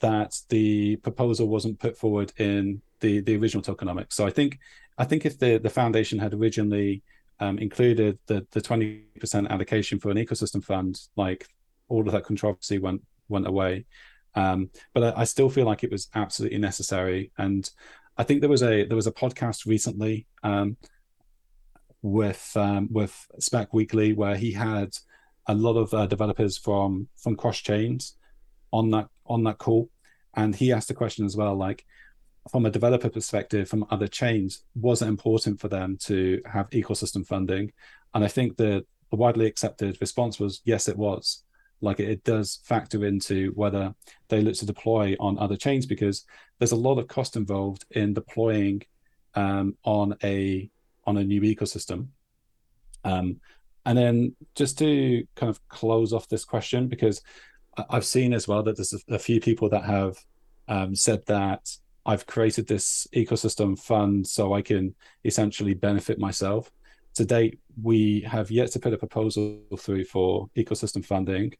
that 0.00 0.36
the 0.48 0.96
proposal 0.96 1.48
wasn't 1.48 1.78
put 1.78 1.96
forward 1.96 2.32
in 2.38 2.82
the 3.00 3.20
the 3.20 3.36
original 3.36 3.62
tokenomics. 3.62 4.14
So 4.14 4.26
I 4.26 4.30
think 4.30 4.58
I 4.98 5.04
think 5.04 5.24
if 5.24 5.38
the 5.38 5.58
the 5.58 5.70
foundation 5.70 6.18
had 6.18 6.34
originally 6.34 7.02
um, 7.40 7.58
included 7.58 8.18
the 8.26 8.46
the 8.50 8.60
twenty 8.60 9.04
percent 9.20 9.50
allocation 9.50 9.98
for 9.98 10.10
an 10.10 10.16
ecosystem 10.16 10.64
fund, 10.64 11.00
like 11.16 11.46
all 11.88 12.06
of 12.06 12.12
that 12.12 12.24
controversy 12.24 12.78
went 12.78 13.02
went 13.28 13.46
away. 13.46 13.86
Um, 14.34 14.70
but 14.92 15.16
I, 15.16 15.22
I, 15.22 15.24
still 15.24 15.48
feel 15.48 15.64
like 15.64 15.82
it 15.82 15.90
was 15.90 16.08
absolutely 16.14 16.58
necessary. 16.58 17.32
And 17.38 17.68
I 18.18 18.22
think 18.22 18.40
there 18.40 18.50
was 18.50 18.62
a 18.62 18.84
there 18.84 18.96
was 18.96 19.06
a 19.06 19.12
podcast 19.12 19.66
recently 19.66 20.26
um, 20.42 20.76
with 22.06 22.52
um, 22.56 22.88
with 22.90 23.26
Spec 23.40 23.74
Weekly 23.74 24.12
where 24.12 24.36
he 24.36 24.52
had 24.52 24.96
a 25.48 25.54
lot 25.54 25.76
of 25.76 25.92
uh, 25.92 26.06
developers 26.06 26.56
from 26.56 27.08
from 27.16 27.36
cross 27.36 27.58
chains 27.58 28.16
on 28.72 28.90
that 28.90 29.08
on 29.26 29.44
that 29.44 29.58
call, 29.58 29.90
and 30.34 30.54
he 30.54 30.72
asked 30.72 30.88
the 30.88 30.94
question 30.94 31.26
as 31.26 31.36
well, 31.36 31.56
like 31.56 31.84
from 32.50 32.64
a 32.64 32.70
developer 32.70 33.08
perspective, 33.08 33.68
from 33.68 33.86
other 33.90 34.06
chains, 34.06 34.62
was 34.76 35.02
it 35.02 35.08
important 35.08 35.60
for 35.60 35.68
them 35.68 35.98
to 36.04 36.40
have 36.46 36.70
ecosystem 36.70 37.26
funding? 37.26 37.72
And 38.14 38.24
I 38.24 38.28
think 38.28 38.56
the, 38.56 38.84
the 39.10 39.16
widely 39.16 39.46
accepted 39.46 39.98
response 40.00 40.38
was 40.38 40.60
yes, 40.64 40.88
it 40.88 40.96
was. 40.96 41.42
Like 41.80 42.00
it, 42.00 42.24
does 42.24 42.60
factor 42.64 43.04
into 43.04 43.52
whether 43.54 43.94
they 44.28 44.40
look 44.40 44.54
to 44.56 44.66
deploy 44.66 45.16
on 45.20 45.38
other 45.38 45.56
chains 45.56 45.86
because 45.86 46.24
there's 46.58 46.72
a 46.72 46.76
lot 46.76 46.98
of 46.98 47.08
cost 47.08 47.36
involved 47.36 47.84
in 47.90 48.14
deploying 48.14 48.82
um, 49.34 49.76
on 49.84 50.16
a 50.22 50.70
on 51.06 51.16
a 51.16 51.24
new 51.24 51.40
ecosystem. 51.40 52.08
Um, 53.04 53.40
and 53.84 53.96
then 53.96 54.34
just 54.54 54.78
to 54.78 55.24
kind 55.36 55.48
of 55.48 55.66
close 55.68 56.12
off 56.12 56.28
this 56.28 56.44
question, 56.44 56.88
because 56.88 57.22
I've 57.90 58.04
seen 58.04 58.32
as 58.32 58.48
well 58.48 58.62
that 58.64 58.76
there's 58.76 58.94
a, 59.08 59.18
few 59.18 59.40
people 59.40 59.68
that 59.68 59.84
have 59.84 60.16
um, 60.66 60.94
said 60.94 61.24
that 61.26 61.70
I've 62.04 62.26
created 62.26 62.66
this 62.66 63.06
ecosystem 63.14 63.78
fund 63.78 64.26
so 64.26 64.54
I 64.54 64.62
can 64.62 64.94
essentially 65.24 65.74
benefit 65.74 66.18
myself. 66.18 66.70
To 67.14 67.24
date, 67.24 67.60
we 67.82 68.20
have 68.22 68.50
yet 68.50 68.72
to 68.72 68.80
put 68.80 68.92
a 68.92 68.98
proposal 68.98 69.60
through 69.78 70.04
for 70.04 70.48
ecosystem 70.56 71.04
funding, 71.04 71.54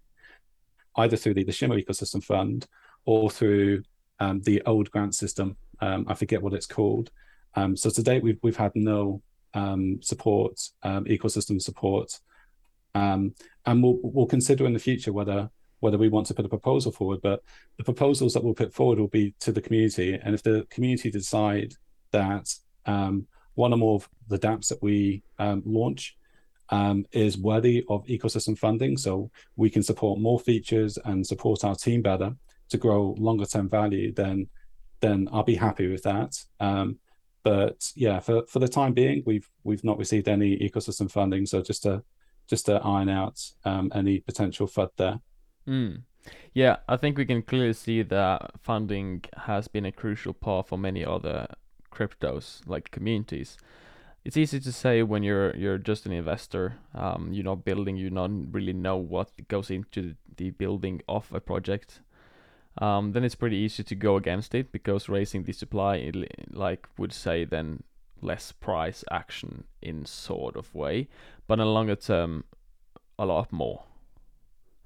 either 0.96 1.16
through 1.16 1.34
the, 1.34 1.44
the 1.44 1.52
Shimmer 1.52 1.80
Ecosystem 1.80 2.22
Fund 2.22 2.66
or 3.04 3.30
through 3.30 3.82
um, 4.20 4.40
the 4.42 4.62
old 4.66 4.90
grant 4.90 5.14
system. 5.14 5.56
Um, 5.80 6.06
I 6.08 6.14
forget 6.14 6.42
what 6.42 6.54
it's 6.54 6.66
called. 6.66 7.10
Um, 7.54 7.76
so 7.76 7.88
to 7.90 8.02
date, 8.02 8.22
we've 8.22 8.38
we've 8.42 8.56
had 8.56 8.72
no 8.74 9.22
um, 9.56 9.98
support, 10.02 10.60
um, 10.82 11.04
ecosystem 11.06 11.60
support, 11.60 12.20
um, 12.94 13.34
and 13.64 13.82
we'll 13.82 13.98
we'll 14.02 14.26
consider 14.26 14.66
in 14.66 14.74
the 14.74 14.78
future 14.78 15.12
whether 15.12 15.50
whether 15.80 15.98
we 15.98 16.08
want 16.08 16.26
to 16.26 16.34
put 16.34 16.44
a 16.44 16.48
proposal 16.48 16.92
forward. 16.92 17.20
But 17.22 17.42
the 17.78 17.84
proposals 17.84 18.34
that 18.34 18.44
we'll 18.44 18.54
put 18.54 18.72
forward 18.72 18.98
will 18.98 19.08
be 19.08 19.34
to 19.40 19.52
the 19.52 19.62
community, 19.62 20.18
and 20.22 20.34
if 20.34 20.42
the 20.42 20.66
community 20.70 21.10
decide 21.10 21.74
that 22.12 22.54
um, 22.84 23.26
one 23.54 23.72
or 23.72 23.78
more 23.78 23.96
of 23.96 24.08
the 24.28 24.38
DApps 24.38 24.68
that 24.68 24.82
we 24.82 25.22
um, 25.38 25.62
launch 25.64 26.16
um, 26.68 27.06
is 27.12 27.38
worthy 27.38 27.84
of 27.88 28.04
ecosystem 28.06 28.56
funding, 28.58 28.96
so 28.96 29.30
we 29.56 29.70
can 29.70 29.82
support 29.82 30.20
more 30.20 30.38
features 30.38 30.98
and 31.06 31.26
support 31.26 31.64
our 31.64 31.74
team 31.74 32.02
better 32.02 32.36
to 32.68 32.76
grow 32.76 33.14
longer 33.18 33.46
term 33.46 33.68
value, 33.68 34.12
then 34.12 34.48
then 35.00 35.28
I'll 35.32 35.42
be 35.44 35.54
happy 35.54 35.88
with 35.88 36.02
that. 36.02 36.32
Um, 36.60 36.98
but 37.46 37.92
yeah, 37.94 38.18
for, 38.18 38.44
for 38.46 38.58
the 38.58 38.66
time 38.66 38.92
being, 38.92 39.22
we've 39.24 39.48
we've 39.62 39.84
not 39.84 39.98
received 39.98 40.26
any 40.26 40.58
ecosystem 40.58 41.08
funding, 41.08 41.46
so 41.46 41.62
just 41.62 41.84
to 41.84 42.02
just 42.48 42.66
to 42.66 42.80
iron 42.82 43.08
out 43.08 43.40
um, 43.64 43.92
any 43.94 44.18
potential 44.18 44.66
FUD 44.66 44.90
there. 44.96 45.20
Mm. 45.68 46.02
Yeah, 46.54 46.78
I 46.88 46.96
think 46.96 47.16
we 47.16 47.24
can 47.24 47.42
clearly 47.42 47.72
see 47.72 48.02
that 48.02 48.50
funding 48.60 49.22
has 49.46 49.68
been 49.68 49.86
a 49.86 49.92
crucial 49.92 50.32
part 50.32 50.66
for 50.66 50.76
many 50.76 51.04
other 51.04 51.46
cryptos, 51.92 52.62
like 52.66 52.90
communities. 52.90 53.56
It's 54.24 54.36
easy 54.36 54.58
to 54.58 54.72
say 54.72 55.04
when 55.04 55.22
you're 55.22 55.54
you're 55.54 55.78
just 55.78 56.04
an 56.04 56.10
investor, 56.10 56.78
um, 56.96 57.32
you're 57.32 57.44
not 57.44 57.64
building, 57.64 57.96
you 57.96 58.10
don't 58.10 58.50
really 58.50 58.72
know 58.72 58.96
what 58.96 59.30
goes 59.46 59.70
into 59.70 60.16
the 60.36 60.50
building 60.50 61.00
of 61.08 61.32
a 61.32 61.40
project. 61.40 62.00
Um, 62.78 63.12
then 63.12 63.24
it's 63.24 63.34
pretty 63.34 63.56
easy 63.56 63.82
to 63.84 63.94
go 63.94 64.16
against 64.16 64.54
it 64.54 64.70
because 64.70 65.08
raising 65.08 65.44
the 65.44 65.52
supply, 65.52 66.12
like 66.50 66.86
would 66.98 67.12
say, 67.12 67.44
then 67.44 67.82
less 68.20 68.52
price 68.52 69.04
action 69.10 69.64
in 69.80 70.04
sort 70.04 70.56
of 70.56 70.74
way, 70.74 71.08
but 71.46 71.54
in 71.54 71.60
a 71.60 71.70
longer 71.70 71.96
term, 71.96 72.44
a 73.18 73.24
lot 73.24 73.52
more. 73.52 73.84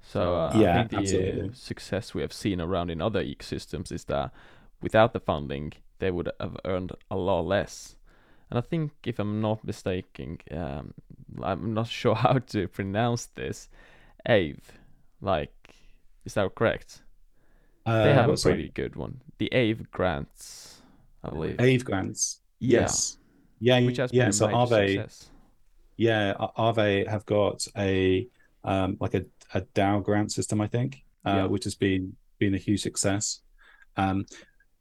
So 0.01 0.35
uh, 0.35 0.53
yeah, 0.55 0.71
I 0.71 0.77
think 0.77 0.91
the 0.91 0.97
absolutely. 0.97 1.51
success 1.53 2.13
we 2.13 2.21
have 2.21 2.33
seen 2.33 2.59
around 2.61 2.89
in 2.89 3.01
other 3.01 3.23
ecosystems 3.23 3.91
is 3.91 4.05
that 4.05 4.31
without 4.81 5.13
the 5.13 5.19
funding, 5.19 5.73
they 5.99 6.11
would 6.11 6.31
have 6.39 6.57
earned 6.65 6.93
a 7.09 7.15
lot 7.15 7.41
less. 7.41 7.95
And 8.49 8.57
I 8.57 8.61
think, 8.61 8.91
if 9.05 9.19
I'm 9.19 9.39
not 9.39 9.63
mistaken, 9.63 10.39
um, 10.51 10.93
I'm 11.41 11.73
not 11.73 11.87
sure 12.01 12.15
how 12.15 12.39
to 12.39 12.67
pronounce 12.67 13.27
this. 13.27 13.69
Aave, 14.27 14.59
like, 15.21 15.75
is 16.25 16.33
that 16.33 16.53
correct? 16.55 17.01
Uh, 17.85 18.03
they 18.03 18.13
have 18.13 18.25
a 18.25 18.29
what's 18.29 18.43
that? 18.43 18.49
pretty 18.49 18.69
good 18.69 18.95
one. 18.95 19.21
The 19.39 19.49
Aave 19.53 19.89
grants, 19.91 20.81
I 21.23 21.29
believe. 21.29 21.57
Aave 21.57 21.83
grants. 21.83 22.41
Yes. 22.59 23.17
Yeah. 23.59 23.79
which 23.81 23.97
has 23.97 24.11
yeah. 24.13 24.23
been 24.23 24.29
a 24.29 24.33
So 24.33 24.47
major 24.47 24.57
Aave, 24.57 25.01
success. 25.01 25.29
yeah, 25.97 26.33
A- 26.39 26.49
Aave 26.61 27.07
have 27.07 27.25
got 27.25 27.65
a 27.77 28.27
um, 28.63 28.97
like 28.99 29.15
a, 29.15 29.25
a 29.53 29.61
DAO 29.61 30.03
grant 30.03 30.31
system, 30.31 30.61
I 30.61 30.67
think, 30.67 31.03
uh, 31.25 31.31
Yeah. 31.37 31.45
which 31.45 31.63
has 31.63 31.75
been 31.75 32.15
been 32.39 32.53
a 32.55 32.59
huge 32.59 32.81
success. 32.81 33.41
Um, 33.97 34.25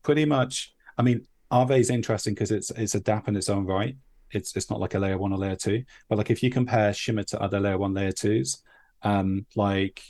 pretty 0.03 0.25
much, 0.25 0.75
I 0.99 1.03
mean, 1.03 1.27
Aave 1.51 1.79
is 1.79 1.91
interesting 1.91 2.35
because 2.35 2.51
it's 2.51 2.71
it's 2.73 2.95
a 2.95 3.01
DApp 3.01 3.29
in 3.29 3.37
its 3.37 3.49
own 3.49 3.65
right. 3.67 3.97
It's 4.33 4.55
it's 4.57 4.71
not 4.71 4.79
like 4.81 4.95
a 4.95 4.99
layer 4.99 5.19
one 5.19 5.33
or 5.33 5.39
layer 5.39 5.57
two, 5.57 5.85
but 6.09 6.19
like 6.19 6.31
if 6.31 6.43
you 6.43 6.51
compare 6.51 6.93
Shimmer 6.93 7.25
to 7.25 7.41
other 7.41 7.59
layer 7.61 7.79
one, 7.79 7.95
layer 7.95 8.13
twos, 8.13 8.63
um, 9.03 9.47
like 9.57 10.03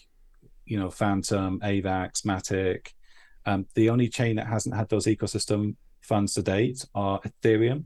you 0.71 0.79
know, 0.79 0.89
Fantom, 0.89 1.59
AVAX, 1.61 2.25
Matic, 2.25 2.93
um, 3.45 3.67
the 3.75 3.91
only 3.91 4.09
chain 4.09 4.37
that 4.37 4.47
hasn't 4.47 4.75
had 4.75 4.89
those 4.89 5.07
ecosystem 5.07 5.75
funds 6.01 6.33
to 6.35 6.43
date 6.43 6.87
are 6.95 7.21
Ethereum, 7.23 7.85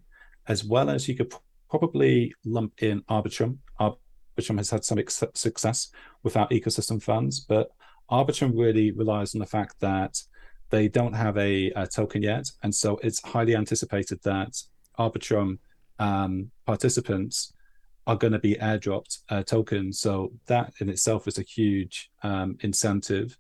as 0.49 0.64
well 0.64 0.91
as 0.91 1.09
you 1.09 1.16
could 1.16 1.32
probably 1.70 2.35
lump 2.45 2.82
in 2.82 3.01
Arbitrum. 3.03 3.57
Arbitrum 3.80 4.59
has 4.59 4.68
had 4.68 4.85
some 4.85 4.99
ex- 4.99 5.24
success 5.35 5.91
without 6.22 6.51
ecosystem 6.51 7.03
funds, 7.03 7.41
but 7.41 7.70
Arbitrum 8.11 8.53
really 8.55 8.91
relies 8.93 9.35
on 9.35 9.39
the 9.39 9.47
fact 9.47 9.76
that 9.80 10.22
they 10.68 10.87
don't 10.87 11.14
have 11.14 11.39
a, 11.39 11.70
a 11.70 11.87
token 11.87 12.22
yet, 12.22 12.51
and 12.62 12.74
so 12.74 12.99
it's 13.03 13.22
highly 13.24 13.57
anticipated 13.57 14.20
that 14.24 14.61
Arbitrum 14.99 15.59
um, 15.99 16.51
participants 16.66 17.55
are 18.07 18.16
going 18.16 18.32
to 18.32 18.38
be 18.38 18.55
airdropped 18.57 19.18
uh, 19.28 19.42
tokens. 19.42 20.00
So 20.00 20.32
that 20.46 20.74
in 20.80 20.88
itself 20.88 21.26
is 21.26 21.38
a 21.38 21.42
huge 21.42 22.11
um, 22.22 22.57
incentive. 22.61 23.38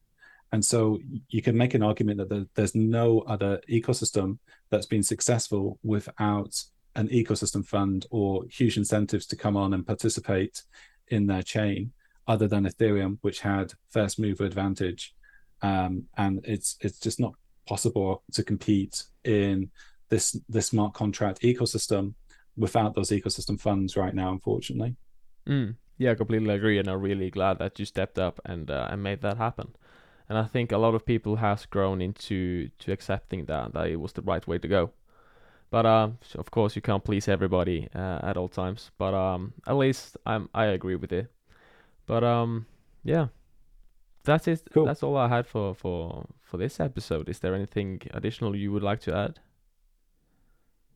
And 0.52 0.64
so 0.64 1.00
you 1.28 1.42
can 1.42 1.56
make 1.56 1.74
an 1.74 1.82
argument 1.82 2.18
that 2.18 2.28
there- 2.28 2.46
there's 2.54 2.74
no 2.74 3.20
other 3.20 3.60
ecosystem 3.68 4.38
that's 4.70 4.86
been 4.86 5.02
successful 5.02 5.78
without 5.82 6.54
an 6.94 7.08
ecosystem 7.08 7.66
fund 7.66 8.06
or 8.10 8.44
huge 8.50 8.76
incentives 8.76 9.26
to 9.26 9.36
come 9.36 9.56
on 9.56 9.74
and 9.74 9.86
participate 9.86 10.62
in 11.08 11.26
their 11.26 11.42
chain, 11.42 11.92
other 12.26 12.48
than 12.48 12.64
Ethereum, 12.64 13.18
which 13.20 13.40
had 13.40 13.72
first 13.90 14.18
mover 14.18 14.44
advantage. 14.44 15.14
Um, 15.60 16.04
and 16.16 16.40
it's 16.44 16.76
it's 16.80 16.98
just 16.98 17.18
not 17.18 17.34
possible 17.66 18.22
to 18.32 18.42
compete 18.42 19.04
in 19.24 19.70
this 20.08 20.38
this 20.48 20.68
smart 20.68 20.94
contract 20.94 21.40
ecosystem 21.40 22.14
without 22.56 22.94
those 22.94 23.10
ecosystem 23.10 23.60
funds 23.60 23.96
right 23.96 24.14
now, 24.14 24.32
unfortunately. 24.32 24.96
Mm. 25.46 25.76
Yeah, 25.98 26.12
I 26.12 26.14
completely 26.14 26.52
agree, 26.54 26.78
and 26.78 26.88
I'm 26.88 27.00
really 27.00 27.30
glad 27.30 27.58
that 27.58 27.78
you 27.78 27.84
stepped 27.84 28.18
up 28.18 28.40
and 28.44 28.70
uh, 28.70 28.88
and 28.90 29.02
made 29.02 29.20
that 29.22 29.36
happen. 29.36 29.74
And 30.28 30.38
I 30.38 30.44
think 30.44 30.72
a 30.72 30.78
lot 30.78 30.94
of 30.94 31.04
people 31.04 31.36
has 31.36 31.66
grown 31.66 32.00
into 32.00 32.68
to 32.80 32.92
accepting 32.92 33.44
that 33.46 33.72
that 33.74 33.88
it 33.88 33.96
was 33.96 34.12
the 34.12 34.22
right 34.22 34.46
way 34.46 34.58
to 34.58 34.68
go. 34.68 34.90
But 35.70 35.86
uh, 35.86 36.10
of 36.36 36.50
course, 36.50 36.76
you 36.76 36.82
can't 36.82 37.04
please 37.04 37.28
everybody 37.28 37.88
uh, 37.94 38.20
at 38.22 38.36
all 38.36 38.48
times. 38.48 38.90
But 38.98 39.14
um, 39.14 39.52
at 39.66 39.76
least 39.76 40.16
I'm 40.26 40.48
I 40.54 40.66
agree 40.66 40.96
with 40.96 41.12
it. 41.12 41.30
But 42.06 42.24
um, 42.24 42.66
yeah, 43.02 43.28
that's 44.24 44.48
it. 44.48 44.62
Cool. 44.72 44.86
That's 44.86 45.02
all 45.02 45.16
I 45.16 45.28
had 45.28 45.46
for 45.46 45.74
for 45.74 46.26
for 46.42 46.56
this 46.56 46.80
episode. 46.80 47.28
Is 47.28 47.38
there 47.38 47.54
anything 47.54 48.02
additional 48.12 48.56
you 48.56 48.72
would 48.72 48.82
like 48.82 49.00
to 49.02 49.16
add? 49.16 49.40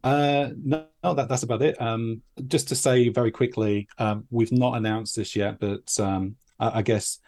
Uh, 0.05 0.51
no, 0.63 0.87
no, 1.03 1.15
that 1.15 1.29
that's 1.29 1.43
about 1.43 1.63
it. 1.63 1.81
Um, 1.81 2.23
just 2.47 2.69
to 2.69 2.77
say 2.77 3.09
very 3.09 3.31
quickly, 3.31 3.89
um, 3.99 4.25
we've 4.31 4.53
not 4.53 4.77
announced 4.77 5.17
this 5.17 5.35
yet, 5.35 5.59
but 5.59 5.99
um, 5.99 6.37
I, 6.61 6.79
I 6.79 6.83
guess 6.83 7.19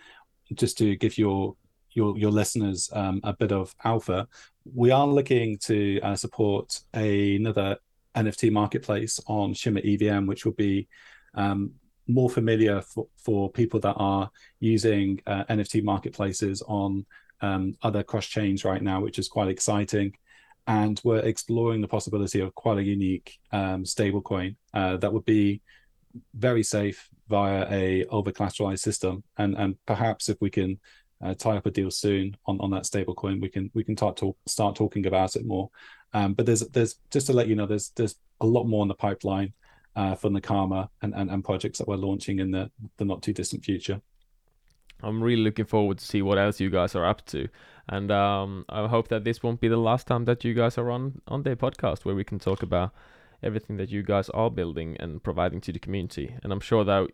just 0.54 0.78
to 0.78 0.96
give 0.96 1.18
your 1.18 1.56
your 1.92 2.16
your 2.16 2.30
listeners 2.30 2.88
um, 2.92 3.20
a 3.24 3.32
bit 3.32 3.52
of 3.52 3.74
alpha, 3.84 4.28
we 4.74 4.90
are 4.90 5.06
looking 5.06 5.58
to 5.58 6.00
uh, 6.00 6.16
support 6.16 6.80
another 6.94 7.76
NFT 8.14 8.52
marketplace 8.52 9.20
on 9.26 9.54
Shimmer 9.54 9.80
EVM, 9.84 10.26
which 10.26 10.44
will 10.44 10.52
be 10.52 10.88
um, 11.34 11.72
more 12.06 12.30
familiar 12.30 12.82
for, 12.82 13.06
for 13.16 13.50
people 13.50 13.80
that 13.80 13.94
are 13.94 14.30
using 14.58 15.20
uh, 15.26 15.44
NFT 15.44 15.82
marketplaces 15.82 16.62
on 16.62 17.06
um, 17.40 17.76
other 17.82 18.02
cross 18.02 18.26
chains 18.26 18.64
right 18.64 18.82
now, 18.82 19.00
which 19.00 19.18
is 19.18 19.28
quite 19.28 19.48
exciting 19.48 20.12
and 20.66 21.00
we're 21.04 21.18
exploring 21.18 21.80
the 21.80 21.88
possibility 21.88 22.40
of 22.40 22.54
quite 22.54 22.78
a 22.78 22.82
unique 22.82 23.38
um, 23.52 23.84
stablecoin 23.84 24.56
uh, 24.74 24.96
that 24.98 25.12
would 25.12 25.24
be 25.24 25.62
very 26.34 26.62
safe 26.62 27.08
via 27.28 27.66
a 27.70 28.04
over 28.06 28.32
collateralized 28.32 28.80
system. 28.80 29.22
And 29.38 29.56
and 29.56 29.76
perhaps 29.86 30.28
if 30.28 30.36
we 30.40 30.50
can 30.50 30.78
uh, 31.22 31.34
tie 31.34 31.56
up 31.56 31.66
a 31.66 31.70
deal 31.70 31.90
soon 31.90 32.36
on, 32.46 32.60
on 32.60 32.70
that 32.70 32.84
stablecoin, 32.84 33.40
we 33.40 33.48
can 33.48 33.70
we 33.74 33.84
can 33.84 33.96
start 33.96 34.16
talk 34.16 34.36
start 34.46 34.76
talking 34.76 35.06
about 35.06 35.36
it 35.36 35.46
more. 35.46 35.70
Um, 36.12 36.34
but 36.34 36.46
there's 36.46 36.60
there's 36.68 36.96
just 37.10 37.26
to 37.28 37.32
let 37.32 37.48
you 37.48 37.54
know 37.54 37.66
there's 37.66 37.90
there's 37.90 38.16
a 38.40 38.46
lot 38.46 38.64
more 38.64 38.82
in 38.82 38.88
the 38.88 38.94
pipeline 38.94 39.52
uh, 39.96 40.14
for 40.14 40.30
Nakama 40.30 40.88
and, 41.02 41.14
and 41.14 41.30
and 41.30 41.44
projects 41.44 41.78
that 41.78 41.88
we're 41.88 41.96
launching 41.96 42.40
in 42.40 42.50
the 42.50 42.70
the 42.96 43.04
not 43.04 43.22
too 43.22 43.32
distant 43.32 43.64
future. 43.64 44.00
I'm 45.02 45.22
really 45.22 45.42
looking 45.42 45.64
forward 45.64 45.98
to 45.98 46.04
see 46.04 46.22
what 46.22 46.38
else 46.38 46.60
you 46.60 46.70
guys 46.70 46.94
are 46.94 47.04
up 47.04 47.24
to. 47.26 47.48
And 47.88 48.10
um, 48.10 48.64
I 48.68 48.86
hope 48.86 49.08
that 49.08 49.24
this 49.24 49.42
won't 49.42 49.60
be 49.60 49.68
the 49.68 49.76
last 49.76 50.06
time 50.06 50.24
that 50.26 50.44
you 50.44 50.54
guys 50.54 50.78
are 50.78 50.90
on 50.90 51.20
on 51.26 51.42
their 51.42 51.56
podcast 51.56 52.04
where 52.04 52.14
we 52.14 52.24
can 52.24 52.38
talk 52.38 52.62
about 52.62 52.92
everything 53.42 53.76
that 53.78 53.90
you 53.90 54.02
guys 54.02 54.28
are 54.30 54.50
building 54.50 54.96
and 55.00 55.22
providing 55.22 55.60
to 55.62 55.72
the 55.72 55.78
community. 55.78 56.36
And 56.42 56.52
I'm 56.52 56.60
sure 56.60 56.84
that 56.84 57.08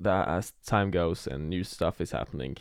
that 0.00 0.28
as 0.28 0.52
time 0.66 0.90
goes 0.90 1.26
and 1.26 1.48
new 1.48 1.62
stuff 1.64 2.00
is 2.00 2.10
happening, 2.10 2.56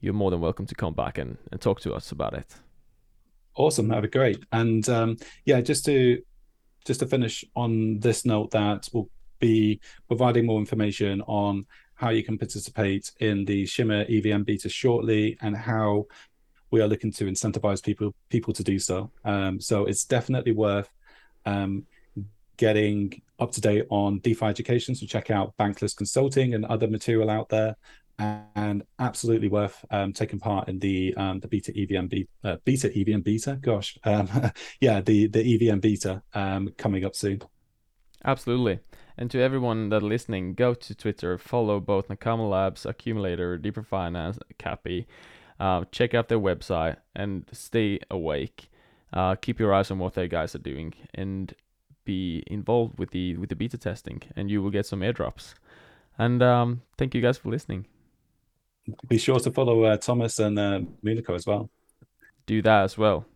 you're 0.00 0.14
more 0.14 0.30
than 0.30 0.40
welcome 0.40 0.66
to 0.66 0.74
come 0.74 0.94
back 0.94 1.18
and, 1.18 1.38
and 1.52 1.60
talk 1.60 1.80
to 1.80 1.94
us 1.94 2.10
about 2.10 2.34
it. 2.34 2.56
Awesome, 3.54 3.88
that'd 3.88 4.02
be 4.02 4.08
great. 4.18 4.44
And 4.52 4.88
um, 4.88 5.16
yeah, 5.44 5.60
just 5.60 5.84
to 5.86 6.22
just 6.84 7.00
to 7.00 7.06
finish 7.06 7.44
on 7.54 7.98
this 8.00 8.24
note, 8.24 8.50
that 8.52 8.88
we'll 8.92 9.08
be 9.38 9.80
providing 10.08 10.46
more 10.46 10.58
information 10.58 11.20
on 11.22 11.66
how 11.96 12.10
you 12.10 12.22
can 12.22 12.38
participate 12.38 13.10
in 13.20 13.44
the 13.44 13.66
Shimmer 13.66 14.04
EVM 14.08 14.42
beta 14.42 14.68
shortly 14.68 15.36
and 15.40 15.56
how 15.56 16.06
we 16.70 16.80
are 16.80 16.88
looking 16.88 17.12
to 17.12 17.24
incentivize 17.24 17.82
people 17.82 18.14
people 18.28 18.52
to 18.52 18.62
do 18.62 18.78
so. 18.78 19.10
Um, 19.24 19.60
so 19.60 19.86
it's 19.86 20.04
definitely 20.04 20.52
worth 20.52 20.88
um, 21.46 21.86
getting 22.56 23.20
up 23.38 23.52
to 23.52 23.60
date 23.60 23.86
on 23.90 24.18
DeFi 24.20 24.46
education. 24.46 24.94
So 24.94 25.06
check 25.06 25.30
out 25.30 25.54
Bankless 25.58 25.96
Consulting 25.96 26.54
and 26.54 26.64
other 26.66 26.86
material 26.86 27.30
out 27.30 27.48
there, 27.48 27.76
and 28.18 28.82
absolutely 28.98 29.48
worth 29.48 29.84
um, 29.90 30.12
taking 30.12 30.38
part 30.38 30.68
in 30.68 30.78
the 30.78 31.14
um, 31.16 31.40
the 31.40 31.48
beta 31.48 31.72
EVM 31.76 32.06
beta, 32.06 32.28
uh, 32.44 32.56
beta 32.64 32.90
EVM 32.98 33.20
beta. 33.20 33.58
Gosh, 33.60 33.98
um, 34.04 34.28
yeah, 34.80 35.00
the 35.00 35.28
the 35.28 35.54
EVM 35.54 35.78
beta 35.78 36.22
um, 36.34 36.74
coming 36.76 37.04
up 37.04 37.14
soon. 37.14 37.42
Absolutely. 38.24 38.80
And 39.18 39.30
to 39.30 39.40
everyone 39.40 39.88
that 39.88 40.02
listening, 40.02 40.54
go 40.54 40.74
to 40.74 40.94
Twitter, 40.94 41.38
follow 41.38 41.80
both 41.80 42.08
Nakama 42.08 42.48
Labs, 42.50 42.84
Accumulator, 42.84 43.58
Deepr 43.58 43.84
Finance, 43.84 44.38
Kappy. 44.58 45.06
Uh, 45.58 45.84
check 45.90 46.12
out 46.12 46.28
their 46.28 46.38
website 46.38 46.96
and 47.14 47.46
stay 47.50 47.98
awake. 48.10 48.70
Uh, 49.12 49.34
keep 49.34 49.58
your 49.58 49.72
eyes 49.72 49.90
on 49.90 49.98
what 49.98 50.14
their 50.14 50.28
guys 50.28 50.54
are 50.54 50.58
doing 50.58 50.92
and 51.14 51.54
be 52.04 52.42
involved 52.46 52.98
with 52.98 53.10
the 53.10 53.36
with 53.36 53.48
the 53.48 53.56
beta 53.56 53.78
testing, 53.78 54.22
and 54.36 54.50
you 54.50 54.62
will 54.62 54.70
get 54.70 54.86
some 54.86 55.00
airdrops. 55.00 55.54
And 56.18 56.42
um, 56.42 56.82
thank 56.98 57.14
you 57.14 57.20
guys 57.20 57.38
for 57.38 57.50
listening. 57.50 57.86
Be 59.08 59.18
sure 59.18 59.40
to 59.40 59.50
follow 59.50 59.84
uh, 59.84 59.96
Thomas 59.96 60.38
and 60.38 60.58
uh, 60.58 60.80
as 61.34 61.46
well. 61.46 61.68
Do 62.46 62.62
that 62.62 62.84
as 62.84 62.96
well. 62.96 63.26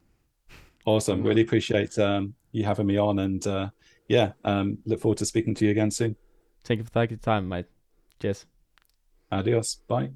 Awesome. 0.86 1.22
Really 1.22 1.42
appreciate 1.42 1.98
um, 1.98 2.34
you 2.52 2.64
having 2.64 2.86
me 2.86 2.96
on, 2.96 3.18
and 3.18 3.44
uh, 3.46 3.70
yeah, 4.10 4.32
um, 4.44 4.78
look 4.86 5.00
forward 5.00 5.18
to 5.18 5.24
speaking 5.24 5.54
to 5.54 5.64
you 5.64 5.70
again 5.70 5.92
soon. 5.92 6.16
Thank 6.64 6.78
you 6.78 6.84
for 6.84 6.92
taking 6.92 7.18
the 7.18 7.22
time, 7.22 7.48
mate. 7.48 7.66
Cheers. 8.20 8.44
Adios. 9.30 9.76
Bye. 9.86 10.10